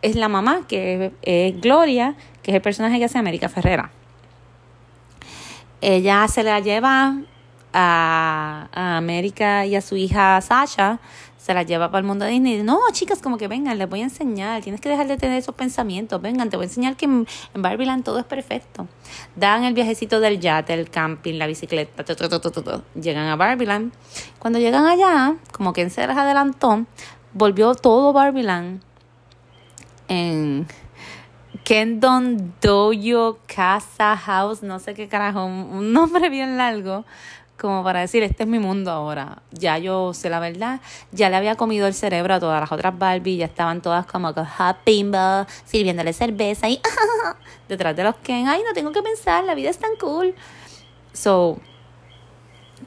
Es 0.00 0.16
la 0.16 0.30
mamá 0.30 0.66
que 0.66 1.12
es 1.20 1.60
Gloria, 1.60 2.14
que 2.42 2.52
es 2.52 2.54
el 2.54 2.62
personaje 2.62 2.98
que 2.98 3.04
hace 3.04 3.18
América 3.18 3.50
Ferrera. 3.50 3.90
Ella 5.82 6.26
se 6.26 6.42
la 6.42 6.58
lleva 6.60 7.18
a, 7.72 8.68
América 8.72 9.66
y 9.66 9.76
a 9.76 9.80
su 9.80 9.96
hija 9.96 10.40
Sasha, 10.40 10.98
se 11.38 11.54
la 11.54 11.62
lleva 11.62 11.90
para 11.90 12.00
el 12.00 12.04
mundo 12.06 12.24
de 12.26 12.32
Disney. 12.32 12.62
No, 12.62 12.78
chicas, 12.92 13.22
como 13.22 13.38
que 13.38 13.48
vengan, 13.48 13.78
les 13.78 13.88
voy 13.88 14.00
a 14.00 14.04
enseñar. 14.04 14.62
Tienes 14.62 14.80
que 14.80 14.90
dejar 14.90 15.08
de 15.08 15.16
tener 15.16 15.38
esos 15.38 15.54
pensamientos. 15.54 16.20
Vengan, 16.20 16.50
te 16.50 16.56
voy 16.56 16.64
a 16.64 16.68
enseñar 16.68 16.96
que 16.96 17.06
en, 17.06 17.26
Barbieland 17.54 18.04
todo 18.04 18.18
es 18.18 18.26
perfecto. 18.26 18.86
Dan 19.36 19.64
el 19.64 19.72
viajecito 19.72 20.20
del 20.20 20.38
yate, 20.38 20.74
el 20.74 20.90
camping, 20.90 21.38
la 21.38 21.46
bicicleta. 21.46 22.04
llegan 22.94 23.26
a 23.26 23.36
Barbieland. 23.36 23.92
Cuando 24.38 24.58
llegan 24.58 24.86
allá, 24.86 25.34
como 25.52 25.72
quien 25.72 25.90
se 25.90 26.06
les 26.06 26.16
adelantó, 26.16 26.84
volvió 27.32 27.74
todo 27.74 28.12
Barbieland 28.12 28.82
en 30.08 30.66
Kendon 31.64 32.54
Dojo 32.60 33.38
Casa 33.46 34.16
House, 34.16 34.62
no 34.62 34.78
sé 34.78 34.94
qué 34.94 35.08
carajo, 35.08 35.44
un 35.44 35.92
nombre 35.92 36.28
bien 36.28 36.56
largo 36.58 37.04
como 37.60 37.84
para 37.84 38.00
decir, 38.00 38.22
este 38.22 38.44
es 38.44 38.48
mi 38.48 38.58
mundo 38.58 38.90
ahora. 38.90 39.42
Ya 39.52 39.78
yo 39.78 40.14
sé 40.14 40.30
la 40.30 40.40
verdad, 40.40 40.80
ya 41.12 41.28
le 41.28 41.36
había 41.36 41.56
comido 41.56 41.86
el 41.86 41.94
cerebro 41.94 42.34
a 42.34 42.40
todas 42.40 42.60
las 42.60 42.72
otras 42.72 42.98
Barbie, 42.98 43.36
ya 43.36 43.46
estaban 43.46 43.82
todas 43.82 44.06
como 44.06 44.32
con 44.34 44.46
bimbo, 44.84 45.46
sirviéndole 45.64 46.12
cerveza 46.12 46.68
y 46.68 46.80
detrás 47.68 47.94
de 47.94 48.04
los 48.04 48.16
Ken, 48.16 48.48
ay, 48.48 48.62
no 48.66 48.72
tengo 48.72 48.92
que 48.92 49.02
pensar, 49.02 49.44
la 49.44 49.54
vida 49.54 49.70
es 49.70 49.78
tan 49.78 49.90
cool. 50.00 50.34
So, 51.12 51.58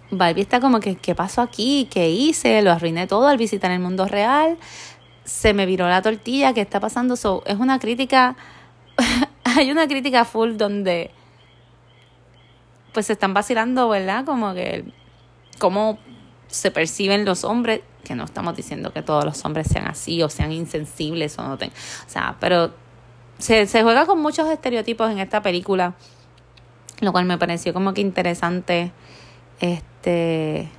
Barbie 0.09 0.41
está 0.41 0.59
como 0.59 0.79
que, 0.79 0.95
¿qué 0.95 1.13
pasó 1.13 1.41
aquí? 1.41 1.87
¿Qué 1.91 2.09
hice? 2.09 2.61
Lo 2.61 2.71
arruiné 2.71 3.07
todo 3.07 3.27
al 3.27 3.37
visitar 3.37 3.71
el 3.71 3.79
mundo 3.79 4.07
real. 4.07 4.57
Se 5.23 5.53
me 5.53 5.65
viró 5.65 5.87
la 5.87 6.01
tortilla, 6.01 6.53
¿qué 6.53 6.61
está 6.61 6.79
pasando? 6.79 7.15
So, 7.15 7.43
es 7.45 7.57
una 7.57 7.79
crítica, 7.79 8.35
hay 9.43 9.71
una 9.71 9.87
crítica 9.87 10.25
full 10.25 10.57
donde 10.57 11.11
pues 12.93 13.07
se 13.07 13.13
están 13.13 13.33
vacilando, 13.33 13.89
¿verdad? 13.89 14.25
Como 14.25 14.53
que 14.53 14.85
cómo 15.59 15.99
se 16.47 16.71
perciben 16.71 17.25
los 17.25 17.43
hombres, 17.43 17.81
que 18.03 18.15
no 18.15 18.23
estamos 18.25 18.55
diciendo 18.55 18.93
que 18.93 19.01
todos 19.01 19.25
los 19.25 19.43
hombres 19.45 19.67
sean 19.67 19.87
así 19.87 20.21
o 20.21 20.29
sean 20.29 20.51
insensibles 20.51 21.37
o 21.39 21.43
no 21.47 21.57
tengan, 21.57 21.75
o 22.05 22.09
sea, 22.09 22.35
pero 22.39 22.73
se, 23.39 23.65
se 23.65 23.81
juega 23.83 24.05
con 24.05 24.19
muchos 24.21 24.47
estereotipos 24.49 25.09
en 25.11 25.19
esta 25.19 25.41
película, 25.41 25.95
lo 27.01 27.11
cual 27.11 27.25
me 27.25 27.37
pareció 27.37 27.73
como 27.73 27.93
que 27.93 28.01
interesante, 28.01 28.91
este... 29.59 30.69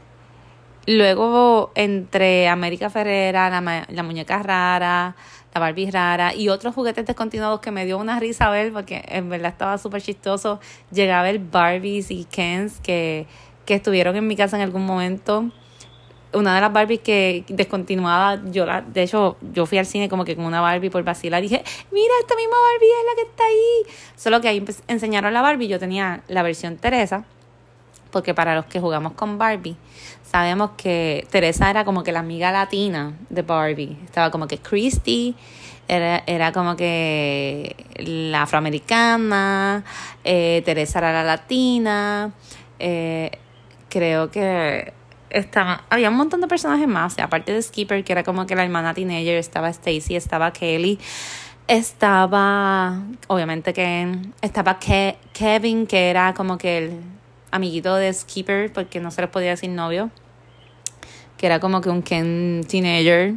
Luego, 0.86 1.72
entre 1.74 2.48
América 2.48 2.90
Ferrera, 2.90 3.48
la, 3.48 3.86
la 3.88 4.02
muñeca 4.02 4.42
rara, 4.42 5.16
la 5.54 5.60
Barbie 5.60 5.90
rara 5.90 6.34
y 6.34 6.48
otros 6.48 6.74
juguetes 6.74 7.06
descontinuados 7.06 7.60
que 7.60 7.70
me 7.70 7.86
dio 7.86 7.96
una 7.96 8.18
risa 8.20 8.50
ver 8.50 8.72
porque 8.72 9.02
en 9.08 9.30
verdad 9.30 9.52
estaba 9.52 9.78
súper 9.78 10.02
chistoso. 10.02 10.60
Llegaba 10.90 11.20
a 11.20 11.22
ver 11.24 11.38
Barbies 11.38 12.10
y 12.10 12.24
Kens 12.24 12.80
que, 12.80 13.26
que 13.64 13.74
estuvieron 13.74 14.16
en 14.16 14.26
mi 14.26 14.36
casa 14.36 14.56
en 14.56 14.62
algún 14.62 14.84
momento. 14.84 15.50
Una 16.32 16.56
de 16.56 16.60
las 16.60 16.72
Barbies 16.72 17.00
que 17.00 17.44
descontinuada, 17.48 18.42
yo 18.50 18.66
la, 18.66 18.82
de 18.82 19.04
hecho, 19.04 19.36
yo 19.52 19.66
fui 19.66 19.78
al 19.78 19.86
cine 19.86 20.08
como 20.08 20.24
que 20.24 20.34
con 20.34 20.44
una 20.44 20.60
Barbie 20.60 20.90
por 20.90 21.04
vacilar 21.04 21.40
dije, 21.40 21.62
mira, 21.92 22.12
esta 22.20 22.34
misma 22.34 22.56
Barbie 22.72 22.88
es 22.88 23.06
la 23.06 23.22
que 23.22 23.30
está 23.30 23.44
ahí. 23.44 23.94
Solo 24.16 24.40
que 24.40 24.48
ahí 24.48 24.64
enseñaron 24.88 25.32
la 25.32 25.42
Barbie, 25.42 25.68
yo 25.68 25.78
tenía 25.78 26.24
la 26.26 26.42
versión 26.42 26.76
Teresa, 26.76 27.24
porque 28.10 28.34
para 28.34 28.56
los 28.56 28.64
que 28.66 28.80
jugamos 28.80 29.12
con 29.12 29.38
Barbie, 29.38 29.76
sabemos 30.34 30.72
que 30.76 31.28
Teresa 31.30 31.70
era 31.70 31.84
como 31.84 32.02
que 32.02 32.10
la 32.10 32.18
amiga 32.18 32.50
latina 32.50 33.12
de 33.30 33.42
Barbie. 33.42 33.96
Estaba 34.04 34.32
como 34.32 34.48
que 34.48 34.58
Christy, 34.58 35.36
era, 35.86 36.24
era 36.26 36.50
como 36.50 36.74
que 36.74 37.76
la 37.98 38.42
afroamericana, 38.42 39.84
eh, 40.24 40.60
Teresa 40.64 40.98
era 40.98 41.12
la 41.12 41.22
latina, 41.22 42.32
eh, 42.80 43.30
creo 43.88 44.32
que 44.32 44.92
estaba, 45.30 45.84
había 45.88 46.10
un 46.10 46.16
montón 46.16 46.40
de 46.40 46.48
personajes 46.48 46.88
más, 46.88 47.16
aparte 47.20 47.52
de 47.52 47.62
Skipper, 47.62 48.02
que 48.02 48.10
era 48.10 48.24
como 48.24 48.44
que 48.44 48.56
la 48.56 48.64
hermana 48.64 48.92
teenager, 48.92 49.36
estaba 49.36 49.68
Stacy, 49.68 50.16
estaba 50.16 50.52
Kelly, 50.52 50.98
estaba, 51.68 53.02
obviamente 53.28 53.72
que 53.72 54.18
estaba 54.42 54.80
Kevin, 54.80 55.86
que 55.86 56.10
era 56.10 56.34
como 56.34 56.58
que 56.58 56.78
el 56.78 57.00
amiguito 57.52 57.94
de 57.94 58.12
Skipper, 58.12 58.72
porque 58.72 58.98
no 58.98 59.12
se 59.12 59.20
les 59.20 59.30
podía 59.30 59.50
decir 59.50 59.70
novio 59.70 60.10
que 61.36 61.46
era 61.46 61.60
como 61.60 61.80
que 61.80 61.90
un 61.90 62.02
Ken 62.02 62.64
teenager. 62.68 63.34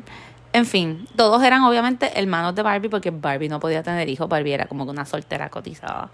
En 0.53 0.65
fin, 0.65 1.07
todos 1.15 1.43
eran 1.43 1.63
obviamente 1.63 2.17
hermanos 2.19 2.55
de 2.55 2.61
Barbie 2.63 2.89
porque 2.89 3.11
Barbie 3.11 3.49
no 3.49 3.59
podía 3.59 3.83
tener 3.83 4.09
hijos. 4.09 4.27
Barbie 4.27 4.53
era 4.53 4.65
como 4.65 4.85
que 4.85 4.91
una 4.91 5.05
soltera 5.05 5.49
cotizada. 5.49 6.09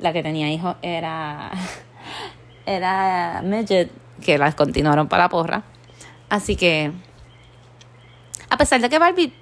La 0.00 0.12
que 0.12 0.22
tenía 0.22 0.50
hijos 0.50 0.76
era, 0.82 1.50
era 2.66 3.42
Midget, 3.42 3.90
que 4.24 4.38
las 4.38 4.54
continuaron 4.54 5.08
para 5.08 5.24
la 5.24 5.28
porra. 5.28 5.62
Así 6.28 6.56
que, 6.56 6.92
a 8.50 8.56
pesar 8.56 8.80
de 8.80 8.88
que 8.88 8.98
Barbie 8.98 9.32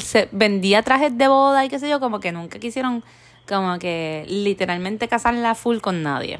se 0.00 0.28
vendía 0.32 0.82
trajes 0.82 1.16
de 1.16 1.28
boda 1.28 1.64
y 1.64 1.68
qué 1.68 1.78
sé 1.78 1.88
yo, 1.88 2.00
como 2.00 2.20
que 2.20 2.32
nunca 2.32 2.58
quisieron 2.58 3.04
como 3.48 3.78
que 3.78 4.24
literalmente 4.28 5.08
casarla 5.08 5.54
full 5.54 5.78
con 5.78 6.02
nadie. 6.02 6.38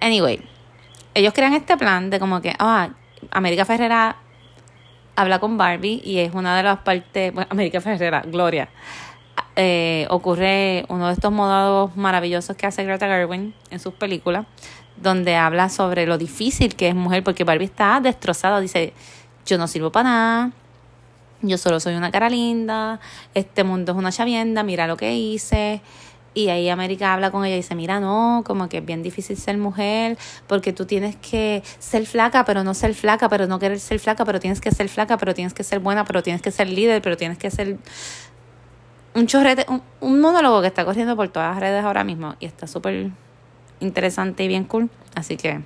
Anyway, 0.00 0.42
ellos 1.14 1.32
crean 1.34 1.54
este 1.54 1.76
plan 1.76 2.10
de 2.10 2.18
como 2.18 2.40
que, 2.40 2.54
ah, 2.58 2.90
América 3.30 3.64
Ferrera 3.64 4.16
habla 5.16 5.38
con 5.38 5.58
Barbie 5.58 6.00
y 6.04 6.18
es 6.18 6.34
una 6.34 6.56
de 6.56 6.62
las 6.62 6.80
partes, 6.80 7.32
bueno, 7.32 7.48
América 7.50 7.80
Ferrera, 7.80 8.22
Gloria, 8.26 8.68
eh, 9.56 10.06
ocurre 10.10 10.84
uno 10.88 11.08
de 11.08 11.12
estos 11.12 11.32
modos 11.32 11.96
maravillosos 11.96 12.56
que 12.56 12.66
hace 12.66 12.84
Greta 12.84 13.06
Gerwin 13.06 13.54
en 13.70 13.80
sus 13.80 13.94
películas, 13.94 14.46
donde 14.96 15.36
habla 15.36 15.68
sobre 15.68 16.06
lo 16.06 16.18
difícil 16.18 16.76
que 16.76 16.88
es 16.88 16.94
mujer, 16.94 17.22
porque 17.24 17.44
Barbie 17.44 17.64
está 17.66 18.00
destrozada, 18.00 18.60
dice, 18.60 18.92
yo 19.46 19.58
no 19.58 19.66
sirvo 19.66 19.90
para 19.90 20.08
nada, 20.08 20.50
yo 21.42 21.58
solo 21.58 21.80
soy 21.80 21.94
una 21.94 22.10
cara 22.10 22.28
linda, 22.28 23.00
este 23.34 23.64
mundo 23.64 23.92
es 23.92 23.98
una 23.98 24.12
chavienda, 24.12 24.62
mira 24.62 24.86
lo 24.86 24.96
que 24.96 25.14
hice. 25.14 25.80
Y 26.32 26.48
ahí 26.48 26.68
América 26.68 27.12
habla 27.12 27.30
con 27.30 27.44
ella 27.44 27.54
y 27.54 27.58
dice, 27.58 27.74
mira, 27.74 27.98
no, 27.98 28.42
como 28.46 28.68
que 28.68 28.78
es 28.78 28.84
bien 28.84 29.02
difícil 29.02 29.36
ser 29.36 29.58
mujer, 29.58 30.16
porque 30.46 30.72
tú 30.72 30.86
tienes 30.86 31.16
que 31.16 31.62
ser 31.78 32.06
flaca, 32.06 32.44
pero 32.44 32.62
no 32.62 32.74
ser 32.74 32.94
flaca, 32.94 33.28
pero 33.28 33.46
no 33.46 33.58
querer 33.58 33.80
ser 33.80 33.98
flaca, 33.98 34.24
pero 34.24 34.38
tienes 34.38 34.60
que 34.60 34.70
ser 34.70 34.88
flaca, 34.88 35.16
pero 35.16 35.34
tienes 35.34 35.54
que 35.54 35.64
ser 35.64 35.80
buena, 35.80 36.04
pero 36.04 36.22
tienes 36.22 36.40
que 36.40 36.50
ser 36.52 36.68
líder, 36.68 37.02
pero 37.02 37.16
tienes 37.16 37.36
que 37.36 37.50
ser 37.50 37.78
un 39.14 39.26
chorrete, 39.26 39.66
un, 39.68 39.82
un 40.00 40.20
monólogo 40.20 40.60
que 40.60 40.68
está 40.68 40.84
corriendo 40.84 41.16
por 41.16 41.28
todas 41.28 41.54
las 41.54 41.60
redes 41.60 41.84
ahora 41.84 42.04
mismo 42.04 42.36
y 42.38 42.46
está 42.46 42.68
súper 42.68 43.10
interesante 43.80 44.44
y 44.44 44.48
bien 44.48 44.64
cool. 44.64 44.88
Así 45.16 45.36
que 45.36 45.60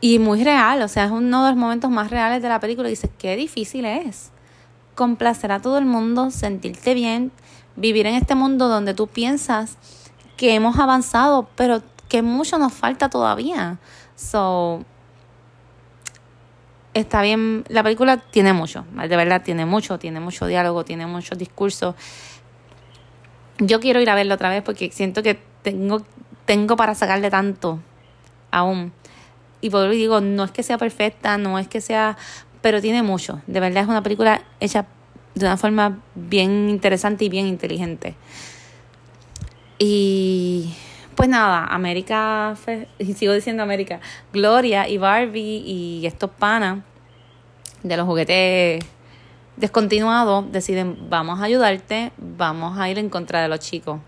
y 0.00 0.18
muy 0.18 0.42
real, 0.44 0.82
o 0.82 0.88
sea, 0.88 1.04
es 1.04 1.10
uno 1.10 1.44
de 1.44 1.50
los 1.50 1.58
momentos 1.58 1.90
más 1.90 2.10
reales 2.10 2.42
de 2.42 2.48
la 2.48 2.58
película. 2.58 2.88
Y 2.88 2.92
dices, 2.92 3.10
qué 3.18 3.36
difícil 3.36 3.84
es 3.84 4.30
complacer 4.94 5.52
a 5.52 5.60
todo 5.60 5.78
el 5.78 5.84
mundo, 5.84 6.30
sentirte 6.30 6.94
bien, 6.94 7.32
vivir 7.76 8.06
en 8.06 8.14
este 8.14 8.34
mundo 8.34 8.68
donde 8.68 8.94
tú 8.94 9.06
piensas 9.06 9.78
que 10.36 10.54
hemos 10.54 10.78
avanzado, 10.78 11.48
pero 11.56 11.82
que 12.08 12.22
mucho 12.22 12.58
nos 12.58 12.72
falta 12.72 13.08
todavía. 13.08 13.78
So, 14.16 14.84
está 16.94 17.22
bien, 17.22 17.64
la 17.68 17.82
película 17.82 18.18
tiene 18.18 18.52
mucho, 18.52 18.84
de 18.92 19.16
verdad 19.16 19.42
tiene 19.42 19.66
mucho, 19.66 19.98
tiene 19.98 20.20
mucho 20.20 20.46
diálogo, 20.46 20.84
tiene 20.84 21.06
mucho 21.06 21.34
discurso. 21.34 21.94
Yo 23.58 23.80
quiero 23.80 24.00
ir 24.00 24.10
a 24.10 24.14
verlo 24.14 24.34
otra 24.34 24.48
vez 24.48 24.62
porque 24.62 24.90
siento 24.90 25.22
que 25.22 25.38
tengo, 25.62 26.02
tengo 26.46 26.76
para 26.76 26.94
sacarle 26.94 27.30
tanto 27.30 27.80
aún 28.50 28.92
y 29.60 29.70
por 29.70 29.88
digo, 29.90 30.20
no 30.20 30.44
es 30.44 30.50
que 30.50 30.62
sea 30.62 30.78
perfecta, 30.78 31.36
no 31.38 31.58
es 31.58 31.68
que 31.68 31.80
sea, 31.80 32.16
pero 32.60 32.80
tiene 32.80 33.02
mucho. 33.02 33.40
De 33.46 33.60
verdad 33.60 33.82
es 33.82 33.88
una 33.88 34.02
película 34.02 34.42
hecha 34.58 34.86
de 35.34 35.46
una 35.46 35.56
forma 35.56 36.00
bien 36.14 36.68
interesante 36.68 37.24
y 37.24 37.28
bien 37.28 37.46
inteligente. 37.46 38.14
Y 39.78 40.74
pues 41.14 41.28
nada, 41.28 41.66
América, 41.66 42.54
y 42.98 43.14
sigo 43.14 43.32
diciendo 43.32 43.62
América, 43.62 44.00
Gloria 44.32 44.88
y 44.88 44.98
Barbie 44.98 45.62
y 45.64 46.06
estos 46.06 46.30
panas 46.30 46.80
de 47.82 47.96
los 47.96 48.06
juguetes 48.06 48.84
descontinuados 49.56 50.50
deciden, 50.50 51.08
vamos 51.08 51.40
a 51.40 51.44
ayudarte, 51.44 52.12
vamos 52.16 52.78
a 52.78 52.88
ir 52.88 52.98
en 52.98 53.08
contra 53.10 53.42
de 53.42 53.48
los 53.48 53.60
chicos. 53.60 54.00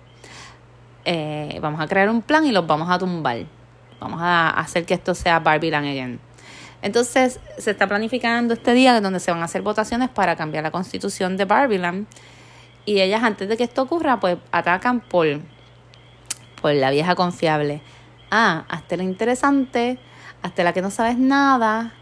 Eh, 1.04 1.58
vamos 1.60 1.80
a 1.80 1.86
crear 1.86 2.08
un 2.08 2.22
plan 2.22 2.46
y 2.46 2.52
los 2.52 2.66
vamos 2.66 2.88
a 2.90 2.98
tumbar. 2.98 3.44
Vamos 4.00 4.20
a 4.22 4.50
hacer 4.50 4.84
que 4.84 4.94
esto 4.94 5.14
sea 5.14 5.38
Barbie 5.38 5.70
Land 5.70 5.86
again. 5.86 6.20
Entonces, 6.82 7.38
se 7.58 7.70
está 7.70 7.86
planificando 7.86 8.54
este 8.54 8.74
día 8.74 9.00
donde 9.00 9.20
se 9.20 9.30
van 9.30 9.40
a 9.40 9.44
hacer 9.44 9.62
votaciones 9.62 10.10
para 10.10 10.34
cambiar 10.36 10.64
la 10.64 10.72
constitución 10.72 11.36
de 11.36 11.44
Barbieland. 11.44 12.06
Y 12.84 13.00
ellas, 13.00 13.22
antes 13.22 13.48
de 13.48 13.56
que 13.56 13.64
esto 13.64 13.82
ocurra, 13.82 14.18
pues 14.18 14.36
atacan 14.50 15.00
por, 15.00 15.26
por 16.60 16.74
la 16.74 16.90
vieja 16.90 17.14
confiable. 17.14 17.82
Ah, 18.30 18.64
hazte 18.68 18.96
la 18.96 19.04
interesante, 19.04 19.98
hazte 20.42 20.64
la 20.64 20.72
que 20.72 20.82
no 20.82 20.90
sabes 20.90 21.16
nada, 21.16 21.94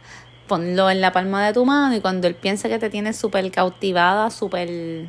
ponlo 0.48 0.88
en 0.88 1.00
la 1.00 1.12
palma 1.12 1.46
de 1.46 1.52
tu 1.52 1.64
mano 1.66 1.94
y 1.94 2.00
cuando 2.00 2.26
él 2.26 2.34
piense 2.34 2.68
que 2.68 2.78
te 2.78 2.88
tiene 2.88 3.12
súper 3.12 3.50
cautivada, 3.50 4.30
súper... 4.30 5.08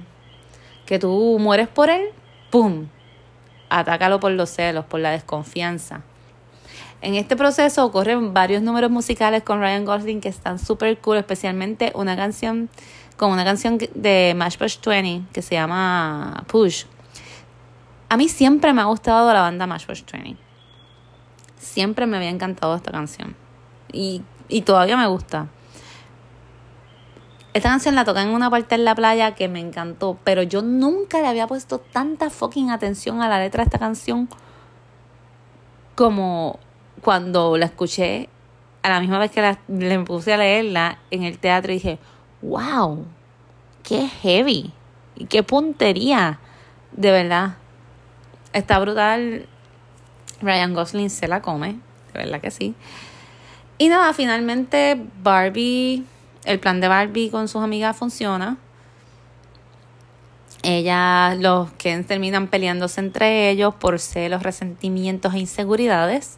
que 0.86 1.00
tú 1.00 1.38
mueres 1.40 1.70
por 1.70 1.90
él, 1.90 2.10
¡pum! 2.50 2.88
Atácalo 3.70 4.20
por 4.20 4.32
los 4.34 4.50
celos, 4.50 4.86
por 4.86 5.00
la 5.00 5.12
desconfianza. 5.12 6.04
En 7.02 7.16
este 7.16 7.36
proceso 7.36 7.84
ocurren 7.84 8.34
varios 8.34 8.62
números 8.62 8.92
musicales 8.92 9.44
con 9.44 9.60
Ryan 9.60 9.86
Gosling 9.86 10.22
que 10.22 10.30
están 10.30 10.60
súper 10.60 11.00
cool, 11.00 11.18
especialmente 11.18 11.92
una 11.96 12.16
canción 12.16 12.70
con 13.18 13.32
una 13.32 13.44
canción 13.44 13.78
de 13.78 14.36
Push 14.58 14.80
20 14.86 15.32
que 15.32 15.42
se 15.42 15.56
llama 15.56 16.44
Push. 16.48 16.86
A 18.10 18.18
mí 18.18 18.30
siempre 18.30 18.74
me 18.74 18.82
ha 18.82 18.86
gustado 18.86 19.32
la 19.34 19.42
banda 19.42 19.68
Push 19.68 20.04
20. 20.12 20.38
Siempre 21.58 22.06
me 22.06 22.18
había 22.18 22.30
encantado 22.30 22.76
esta 22.76 22.92
canción. 22.92 23.36
Y, 23.92 24.22
y 24.48 24.62
todavía 24.62 24.98
me 24.98 25.08
gusta. 25.08 25.48
Esta 27.54 27.70
canción 27.70 27.96
la 27.96 28.06
toqué 28.06 28.22
en 28.22 28.30
una 28.30 28.50
parte 28.50 28.76
en 28.76 28.86
la 28.86 28.96
playa 28.96 29.36
que 29.36 29.48
me 29.50 29.60
encantó, 29.60 30.18
pero 30.24 30.42
yo 30.42 30.62
nunca 30.62 31.20
le 31.22 31.28
había 31.28 31.48
puesto 31.48 31.80
tanta 31.80 32.30
fucking 32.30 32.70
atención 32.70 33.22
a 33.22 33.28
la 33.28 33.40
letra 33.40 33.64
de 33.64 33.68
esta 33.68 33.78
canción 33.78 34.30
como 35.96 36.60
cuando 37.02 37.58
la 37.58 37.66
escuché, 37.66 38.30
a 38.84 38.90
la 38.90 39.00
misma 39.00 39.20
vez 39.20 39.32
que 39.32 39.42
la, 39.42 39.60
le 39.68 40.00
puse 40.00 40.34
a 40.34 40.38
leerla 40.38 41.00
en 41.12 41.24
el 41.24 41.38
teatro, 41.38 41.72
dije, 41.72 42.00
wow, 42.42 43.06
qué 43.84 44.08
heavy 44.08 44.74
qué 45.30 45.44
puntería, 45.44 46.40
de 46.92 47.12
verdad. 47.12 47.56
Está 48.54 48.80
brutal. 48.80 49.48
Ryan 50.42 50.74
Gosling 50.74 51.10
se 51.10 51.28
la 51.28 51.42
come, 51.42 51.80
de 52.14 52.20
verdad 52.20 52.42
que 52.42 52.52
sí. 52.52 52.76
Y 53.78 53.90
nada, 53.90 54.14
finalmente 54.14 55.02
Barbie, 55.22 56.04
el 56.46 56.60
plan 56.60 56.82
de 56.82 56.88
Barbie 56.88 57.30
con 57.30 57.48
sus 57.48 57.62
amigas 57.62 57.96
funciona. 57.96 58.58
Ellas, 60.64 61.38
los 61.40 61.72
que 61.74 61.98
terminan 62.04 62.48
peleándose 62.48 63.00
entre 63.00 63.50
ellos 63.50 63.74
por 63.76 64.00
celos, 64.00 64.44
resentimientos 64.44 65.34
e 65.34 65.40
inseguridades 65.40 66.38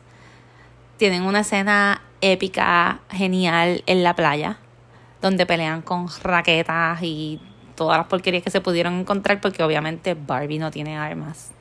tienen 0.97 1.23
una 1.23 1.41
escena 1.41 2.01
épica, 2.21 3.01
genial 3.09 3.83
en 3.85 4.03
la 4.03 4.15
playa, 4.15 4.59
donde 5.21 5.45
pelean 5.45 5.81
con 5.81 6.07
raquetas 6.23 6.99
y 7.01 7.41
todas 7.75 7.97
las 7.97 8.07
porquerías 8.07 8.43
que 8.43 8.51
se 8.51 8.61
pudieron 8.61 8.99
encontrar, 8.99 9.41
porque 9.41 9.63
obviamente 9.63 10.13
Barbie 10.13 10.59
no 10.59 10.71
tiene 10.71 10.97
armas. 10.97 11.51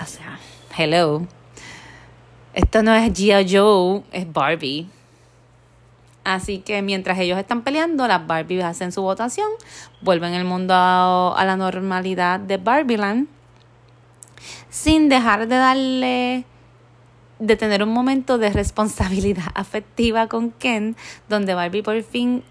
O 0.00 0.04
sea, 0.04 0.38
hello. 0.76 1.26
Esto 2.52 2.82
no 2.82 2.94
es 2.94 3.10
G.I. 3.12 3.56
Joe, 3.56 4.02
es 4.12 4.30
Barbie. 4.30 4.90
Así 6.26 6.58
que 6.58 6.82
mientras 6.82 7.20
ellos 7.20 7.38
están 7.38 7.62
peleando, 7.62 8.08
las 8.08 8.26
Barbies 8.26 8.64
hacen 8.64 8.90
su 8.90 9.00
votación, 9.00 9.46
vuelven 10.00 10.34
el 10.34 10.44
mundo 10.44 10.74
a, 10.74 11.40
la 11.46 11.56
normalidad 11.56 12.40
de 12.40 12.56
Barbieland, 12.56 13.28
sin 14.68 15.08
dejar 15.08 15.46
de 15.46 15.54
darle 15.54 16.44
de 17.38 17.54
tener 17.54 17.80
un 17.84 17.90
momento 17.90 18.38
de 18.38 18.50
responsabilidad 18.50 19.44
afectiva 19.54 20.26
con 20.26 20.50
Ken, 20.50 20.96
donde 21.28 21.54
Barbie 21.54 21.84
por 21.84 22.02
fin 22.02 22.42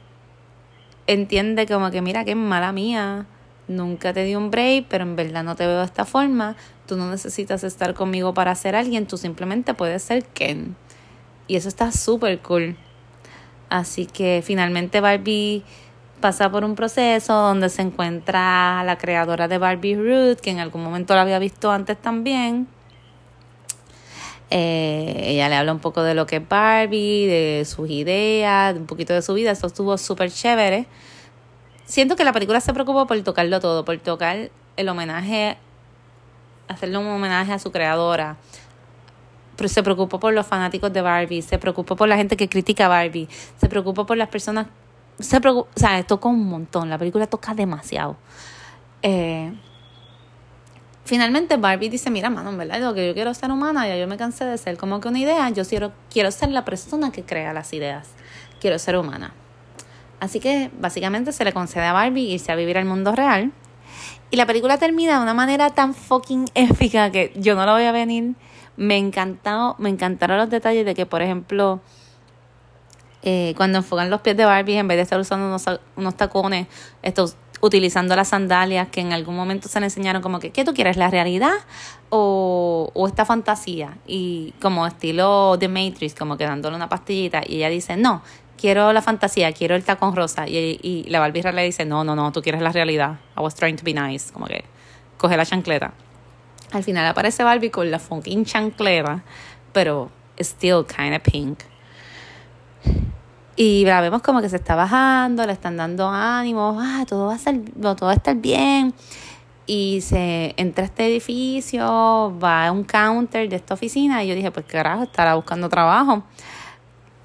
entiende 1.05 1.67
como 1.67 1.91
que 1.91 2.01
mira, 2.01 2.23
qué 2.23 2.34
mala 2.34 2.71
mía, 2.71 3.26
nunca 3.67 4.13
te 4.13 4.23
di 4.23 4.38
un 4.38 4.51
break, 4.51 4.86
pero 4.88 5.03
en 5.03 5.17
verdad 5.17 5.43
no 5.43 5.57
te 5.57 5.67
veo 5.67 5.80
de 5.80 5.86
esta 5.86 6.05
forma, 6.05 6.55
tú 6.86 6.95
no 6.95 7.11
necesitas 7.11 7.65
estar 7.65 7.93
conmigo 7.93 8.34
para 8.34 8.55
ser 8.55 8.73
alguien, 8.73 9.05
tú 9.05 9.17
simplemente 9.17 9.73
puedes 9.73 10.01
ser 10.01 10.23
Ken. 10.23 10.78
Y 11.47 11.57
eso 11.57 11.67
está 11.67 11.91
súper 11.91 12.39
cool. 12.39 12.78
Así 13.76 14.05
que 14.05 14.41
finalmente 14.45 15.01
Barbie 15.01 15.63
pasa 16.21 16.49
por 16.49 16.63
un 16.63 16.76
proceso 16.76 17.34
donde 17.34 17.69
se 17.69 17.82
encuentra 17.82 18.84
la 18.86 18.97
creadora 18.97 19.47
de 19.47 19.57
Barbie 19.57 19.95
Ruth, 19.95 20.39
que 20.39 20.51
en 20.51 20.59
algún 20.59 20.84
momento 20.84 21.13
la 21.13 21.21
había 21.21 21.39
visto 21.39 21.71
antes 21.71 21.97
también 21.97 22.67
eh, 24.51 25.23
ella 25.26 25.49
le 25.49 25.55
habla 25.55 25.73
un 25.73 25.80
poco 25.80 26.03
de 26.03 26.13
lo 26.13 26.26
que 26.26 26.38
es 26.38 26.47
Barbie, 26.47 27.26
de 27.26 27.65
sus 27.65 27.89
ideas, 27.89 28.76
un 28.76 28.86
poquito 28.86 29.13
de 29.13 29.21
su 29.21 29.34
vida. 29.34 29.51
Eso 29.51 29.67
estuvo 29.67 29.97
súper 29.97 30.32
chévere. 30.32 30.88
Siento 31.86 32.15
que 32.15 32.23
la 32.23 32.34
película 32.34 32.61
se 32.61 32.73
preocupó 32.73 33.05
por 33.07 33.21
tocarlo 33.21 33.59
todo, 33.59 33.86
por 33.86 33.97
tocar 33.97 34.51
el 34.78 34.89
homenaje, 34.89 35.57
hacerle 36.67 36.97
un 36.97 37.07
homenaje 37.07 37.51
a 37.51 37.59
su 37.59 37.71
creadora. 37.71 38.38
Se 39.64 39.84
preocupó 39.84 40.20
por 40.20 40.34
los 40.34 40.45
fanáticos 40.45 40.91
de 40.91 41.01
Barbie, 41.01 41.41
se 41.41 41.58
preocupó 41.58 41.95
por 41.95 42.08
la 42.08 42.18
gente 42.18 42.38
que 42.38 42.49
critica 42.49 42.86
a 42.86 42.89
Barbie, 42.89 43.28
se 43.58 43.70
preocupó 43.70 44.06
por 44.06 44.18
las 44.18 44.30
personas. 44.30 44.68
Se 45.20 45.39
preocupó, 45.39 45.70
o 45.74 45.80
sea, 45.80 46.03
toca 46.03 46.28
un 46.28 46.45
montón. 46.47 46.89
La 46.89 46.97
película 46.97 47.26
toca 47.28 47.53
demasiado. 47.53 48.18
Eh, 49.01 49.53
finalmente 51.06 51.58
Barbie 51.58 51.89
dice, 51.89 52.10
mira, 52.10 52.30
mano, 52.30 52.49
en 52.49 52.58
verdad, 52.58 52.80
lo 52.82 52.93
que 52.93 53.08
yo 53.08 53.14
quiero 53.14 53.34
ser 53.34 53.51
humana, 53.51 53.88
ya 53.88 53.95
yo 53.95 54.08
me 54.08 54.18
cansé 54.18 54.45
de 54.45 54.58
ser 54.58 54.78
como 54.78 54.99
que 54.99 55.08
una 55.08 55.20
idea, 55.20 55.49
yo 55.51 55.64
quiero, 55.64 55.93
quiero 56.12 56.32
ser 56.32 56.49
la 56.49 56.66
persona 56.66 57.12
que 57.12 57.24
crea 57.24 57.53
las 57.53 57.72
ideas, 57.74 58.10
quiero 58.60 58.78
ser 58.80 58.97
humana. 58.97 59.34
Así 60.20 60.39
que 60.39 60.72
básicamente 60.80 61.32
se 61.32 61.43
le 61.45 61.53
concede 61.53 61.86
a 61.86 61.93
Barbie 61.93 62.34
irse 62.34 62.51
a 62.51 62.56
vivir 62.56 62.78
al 62.78 62.86
mundo 62.86 63.14
real. 63.14 63.51
Y 64.32 64.38
la 64.38 64.45
película 64.45 64.78
termina 64.78 65.18
de 65.18 65.24
una 65.24 65.34
manera 65.34 65.70
tan 65.70 65.93
fucking 65.93 66.45
épica 66.56 67.12
que 67.12 67.32
yo 67.36 67.56
no 67.56 67.66
la 67.66 67.74
voy 67.74 67.84
a 67.84 67.91
venir. 67.91 68.34
Me 68.78 68.97
encantado, 68.97 69.76
me 69.80 69.89
encantaron 69.89 70.38
los 70.38 70.49
detalles 70.49 70.86
de 70.86 70.95
que, 70.95 71.05
por 71.05 71.21
ejemplo, 71.21 71.80
eh, 73.23 73.53
cuando 73.57 73.80
enfocan 73.80 74.09
los 74.09 74.21
pies 74.21 74.38
de 74.38 74.45
Barbie, 74.45 74.78
en 74.78 74.88
vez 74.88 74.97
de 74.97 75.03
estar 75.03 75.19
usando 75.19 75.47
unos, 75.47 75.65
unos 75.95 76.15
tacones, 76.15 76.67
estos 77.01 77.38
utilizando 77.61 78.15
las 78.15 78.28
sandalias 78.30 78.89
que 78.89 79.01
en 79.01 79.13
algún 79.13 79.36
momento 79.36 79.67
se 79.67 79.80
le 79.80 79.88
enseñaron 79.88 80.21
como 80.21 80.39
que, 80.39 80.51
¿qué 80.51 80.63
tú 80.63 80.73
quieres? 80.73 80.97
¿La 80.97 81.09
realidad 81.09 81.53
o, 82.09 82.91
o 82.93 83.07
esta 83.07 83.26
fantasía? 83.26 83.97
Y 84.05 84.53
como 84.61 84.86
estilo 84.86 85.57
The 85.59 85.67
Matrix, 85.67 86.15
como 86.15 86.38
que 86.38 86.45
dándole 86.45 86.76
una 86.76 86.89
pastillita 86.89 87.41
y 87.45 87.57
ella 87.57 87.69
dice, 87.69 87.97
no, 87.97 88.21
quiero 88.57 88.93
la 88.93 89.01
fantasía, 89.01 89.51
quiero 89.53 89.76
el 89.76 89.84
tacón 89.84 90.15
rosa. 90.15 90.47
Y, 90.47 90.80
y 90.82 91.03
la 91.09 91.19
Barbie 91.19 91.41
le 91.41 91.63
dice, 91.63 91.86
no, 91.86 92.03
no, 92.03 92.15
no, 92.15 92.32
tú 92.32 92.41
quieres 92.41 92.61
la 92.61 92.71
realidad. 92.71 93.19
I 93.38 93.41
was 93.41 93.55
trying 93.55 93.78
to 93.78 93.84
be 93.84 93.93
nice. 93.93 94.32
Como 94.32 94.45
que 94.45 94.65
coge 95.17 95.38
la 95.38 95.45
chancleta. 95.45 95.93
Al 96.76 96.84
final 96.84 97.05
aparece 97.05 97.41
Barbie 97.41 97.71
con 97.71 97.89
la 97.89 97.99
fucking 97.99 98.43
chancleta, 98.43 99.23
pero 99.71 100.11
still 100.38 100.86
kind 100.86 101.15
of 101.15 101.21
pink. 101.21 101.59
Y 103.55 103.86
la 103.86 104.01
vemos 104.01 104.21
como 104.21 104.41
que 104.41 104.49
se 104.49 104.57
está 104.57 104.76
bajando, 104.76 105.45
le 105.45 105.53
están 105.53 105.78
dando 105.78 106.09
ánimos, 106.09 106.76
ah, 106.78 107.05
todo 107.07 107.28
va 107.28 107.36
a 107.36 107.38
ser, 107.38 107.61
todo 107.80 108.07
va 108.07 108.11
a 108.11 108.15
estar 108.15 108.36
bien. 108.36 108.93
Y 109.65 110.01
se 110.01 110.53
entra 110.57 110.84
a 110.84 110.88
este 110.88 111.07
edificio, 111.07 112.38
va 112.43 112.67
a 112.67 112.71
un 112.73 112.84
counter 112.84 113.47
de 113.47 113.55
esta 113.55 113.76
oficina 113.76 114.21
y 114.21 114.28
yo 114.28 114.36
dije, 114.36 114.51
pues 114.51 114.65
carajo, 114.65 115.03
estará 115.03 115.36
buscando 115.36 115.69
trabajo. 115.69 116.23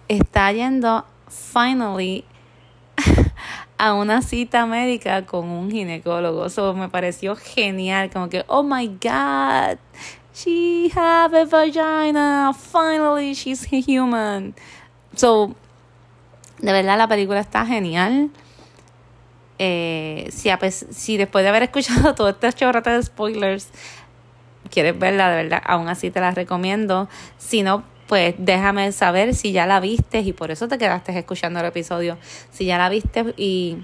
Está 0.06 0.52
yendo, 0.52 1.04
finally, 1.28 2.24
a 3.80 3.94
una 3.94 4.20
cita 4.20 4.66
médica 4.66 5.24
con 5.24 5.48
un 5.48 5.70
ginecólogo. 5.70 6.44
Eso 6.44 6.74
me 6.74 6.90
pareció 6.90 7.34
genial, 7.34 8.10
como 8.10 8.28
que, 8.28 8.44
oh 8.46 8.62
my 8.62 8.86
God, 8.86 9.78
she 10.34 10.90
have 10.94 11.34
a 11.34 11.46
vagina, 11.46 12.52
finally 12.52 13.32
she's 13.32 13.66
human. 13.88 14.54
So, 15.16 15.54
de 16.58 16.72
verdad 16.72 16.98
la 16.98 17.08
película 17.08 17.40
está 17.40 17.64
genial. 17.64 18.28
Eh, 19.58 20.28
si, 20.30 20.50
si 20.90 21.16
después 21.16 21.42
de 21.42 21.48
haber 21.48 21.62
escuchado 21.62 22.14
toda 22.14 22.32
esta 22.32 22.52
chorrata 22.52 22.92
de 22.92 23.02
spoilers, 23.02 23.70
quieres 24.70 24.98
verla, 24.98 25.30
de 25.30 25.36
verdad, 25.36 25.62
aún 25.64 25.88
así 25.88 26.10
te 26.10 26.20
la 26.20 26.32
recomiendo. 26.32 27.08
Si 27.38 27.62
no, 27.62 27.82
pues 28.10 28.34
déjame 28.38 28.90
saber 28.90 29.36
si 29.36 29.52
ya 29.52 29.66
la 29.68 29.78
viste 29.78 30.18
y 30.18 30.32
por 30.32 30.50
eso 30.50 30.66
te 30.66 30.78
quedaste 30.78 31.16
escuchando 31.16 31.60
el 31.60 31.66
episodio. 31.66 32.18
Si 32.50 32.64
ya 32.64 32.76
la 32.76 32.88
viste 32.88 33.34
y 33.36 33.76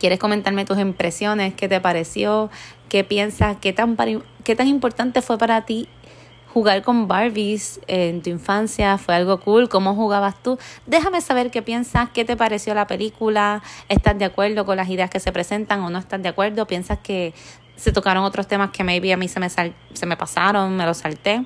quieres 0.00 0.18
comentarme 0.18 0.64
tus 0.64 0.78
impresiones, 0.78 1.52
qué 1.52 1.68
te 1.68 1.78
pareció, 1.78 2.48
qué 2.88 3.04
piensas, 3.04 3.58
qué 3.60 3.74
tan, 3.74 3.98
qué 4.44 4.56
tan 4.56 4.66
importante 4.66 5.20
fue 5.20 5.36
para 5.36 5.66
ti 5.66 5.90
jugar 6.54 6.80
con 6.80 7.06
Barbies 7.06 7.80
en 7.86 8.22
tu 8.22 8.30
infancia 8.30 8.96
fue 8.96 9.14
algo 9.14 9.40
cool, 9.40 9.68
cómo 9.68 9.94
jugabas 9.94 10.42
tú. 10.42 10.58
Déjame 10.86 11.20
saber 11.20 11.50
qué 11.50 11.60
piensas, 11.60 12.08
qué 12.08 12.24
te 12.24 12.34
pareció 12.34 12.72
la 12.72 12.86
película, 12.86 13.62
estás 13.90 14.18
de 14.18 14.24
acuerdo 14.24 14.64
con 14.64 14.78
las 14.78 14.88
ideas 14.88 15.10
que 15.10 15.20
se 15.20 15.32
presentan 15.32 15.80
o 15.80 15.90
no 15.90 15.98
estás 15.98 16.22
de 16.22 16.30
acuerdo, 16.30 16.66
piensas 16.66 17.00
que 17.00 17.34
se 17.76 17.92
tocaron 17.92 18.24
otros 18.24 18.48
temas 18.48 18.70
que 18.70 18.84
maybe 18.84 19.12
a 19.12 19.18
mí 19.18 19.28
se 19.28 19.38
me, 19.38 19.50
se 19.50 20.06
me 20.06 20.16
pasaron, 20.16 20.74
me 20.74 20.86
los 20.86 20.96
salté. 20.96 21.44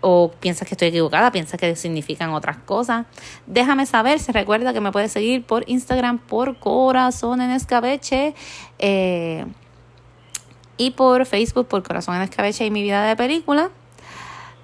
O 0.00 0.30
piensas 0.40 0.68
que 0.68 0.74
estoy 0.74 0.88
equivocada, 0.88 1.32
piensas 1.32 1.58
que 1.58 1.74
significan 1.74 2.30
otras 2.30 2.58
cosas. 2.58 3.06
Déjame 3.46 3.86
saber, 3.86 4.18
se 4.20 4.32
recuerda 4.32 4.72
que 4.72 4.80
me 4.80 4.92
puedes 4.92 5.12
seguir 5.12 5.44
por 5.44 5.64
Instagram 5.68 6.18
por 6.18 6.58
Corazón 6.58 7.40
en 7.40 7.50
Escabeche. 7.50 8.34
Eh, 8.78 9.46
y 10.78 10.90
por 10.90 11.24
Facebook 11.26 11.66
por 11.66 11.82
Corazón 11.82 12.16
en 12.16 12.22
Escabeche 12.22 12.66
y 12.66 12.70
mi 12.70 12.82
vida 12.82 13.04
de 13.06 13.16
película. 13.16 13.70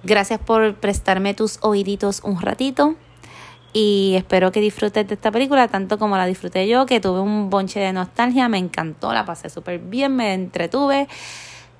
Gracias 0.03 0.39
por 0.39 0.75
prestarme 0.75 1.33
tus 1.33 1.59
oíditos 1.61 2.21
un 2.23 2.41
ratito 2.41 2.95
y 3.71 4.13
espero 4.15 4.51
que 4.51 4.59
disfrutes 4.59 5.07
de 5.07 5.15
esta 5.15 5.31
película 5.31 5.67
tanto 5.67 5.97
como 5.97 6.15
la 6.15 6.25
disfruté 6.25 6.67
yo, 6.67 6.85
que 6.85 6.99
tuve 6.99 7.19
un 7.19 7.49
bonche 7.49 7.79
de 7.79 7.91
nostalgia, 7.91 8.47
me 8.47 8.59
encantó, 8.59 9.13
la 9.13 9.25
pasé 9.25 9.49
súper 9.49 9.79
bien, 9.79 10.15
me 10.15 10.33
entretuve 10.33 11.07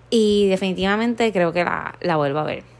y 0.10 0.48
definitivamente 0.48 1.32
creo 1.32 1.54
que 1.54 1.64
la, 1.64 1.96
la 2.02 2.16
vuelvo 2.16 2.40
a 2.40 2.44
ver. 2.44 2.73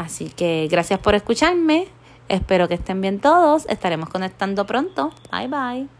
Así 0.00 0.30
que 0.30 0.66
gracias 0.70 0.98
por 0.98 1.14
escucharme, 1.14 1.86
espero 2.26 2.68
que 2.68 2.74
estén 2.74 3.02
bien 3.02 3.20
todos, 3.20 3.66
estaremos 3.68 4.08
conectando 4.08 4.64
pronto, 4.64 5.12
bye 5.30 5.46
bye. 5.46 5.99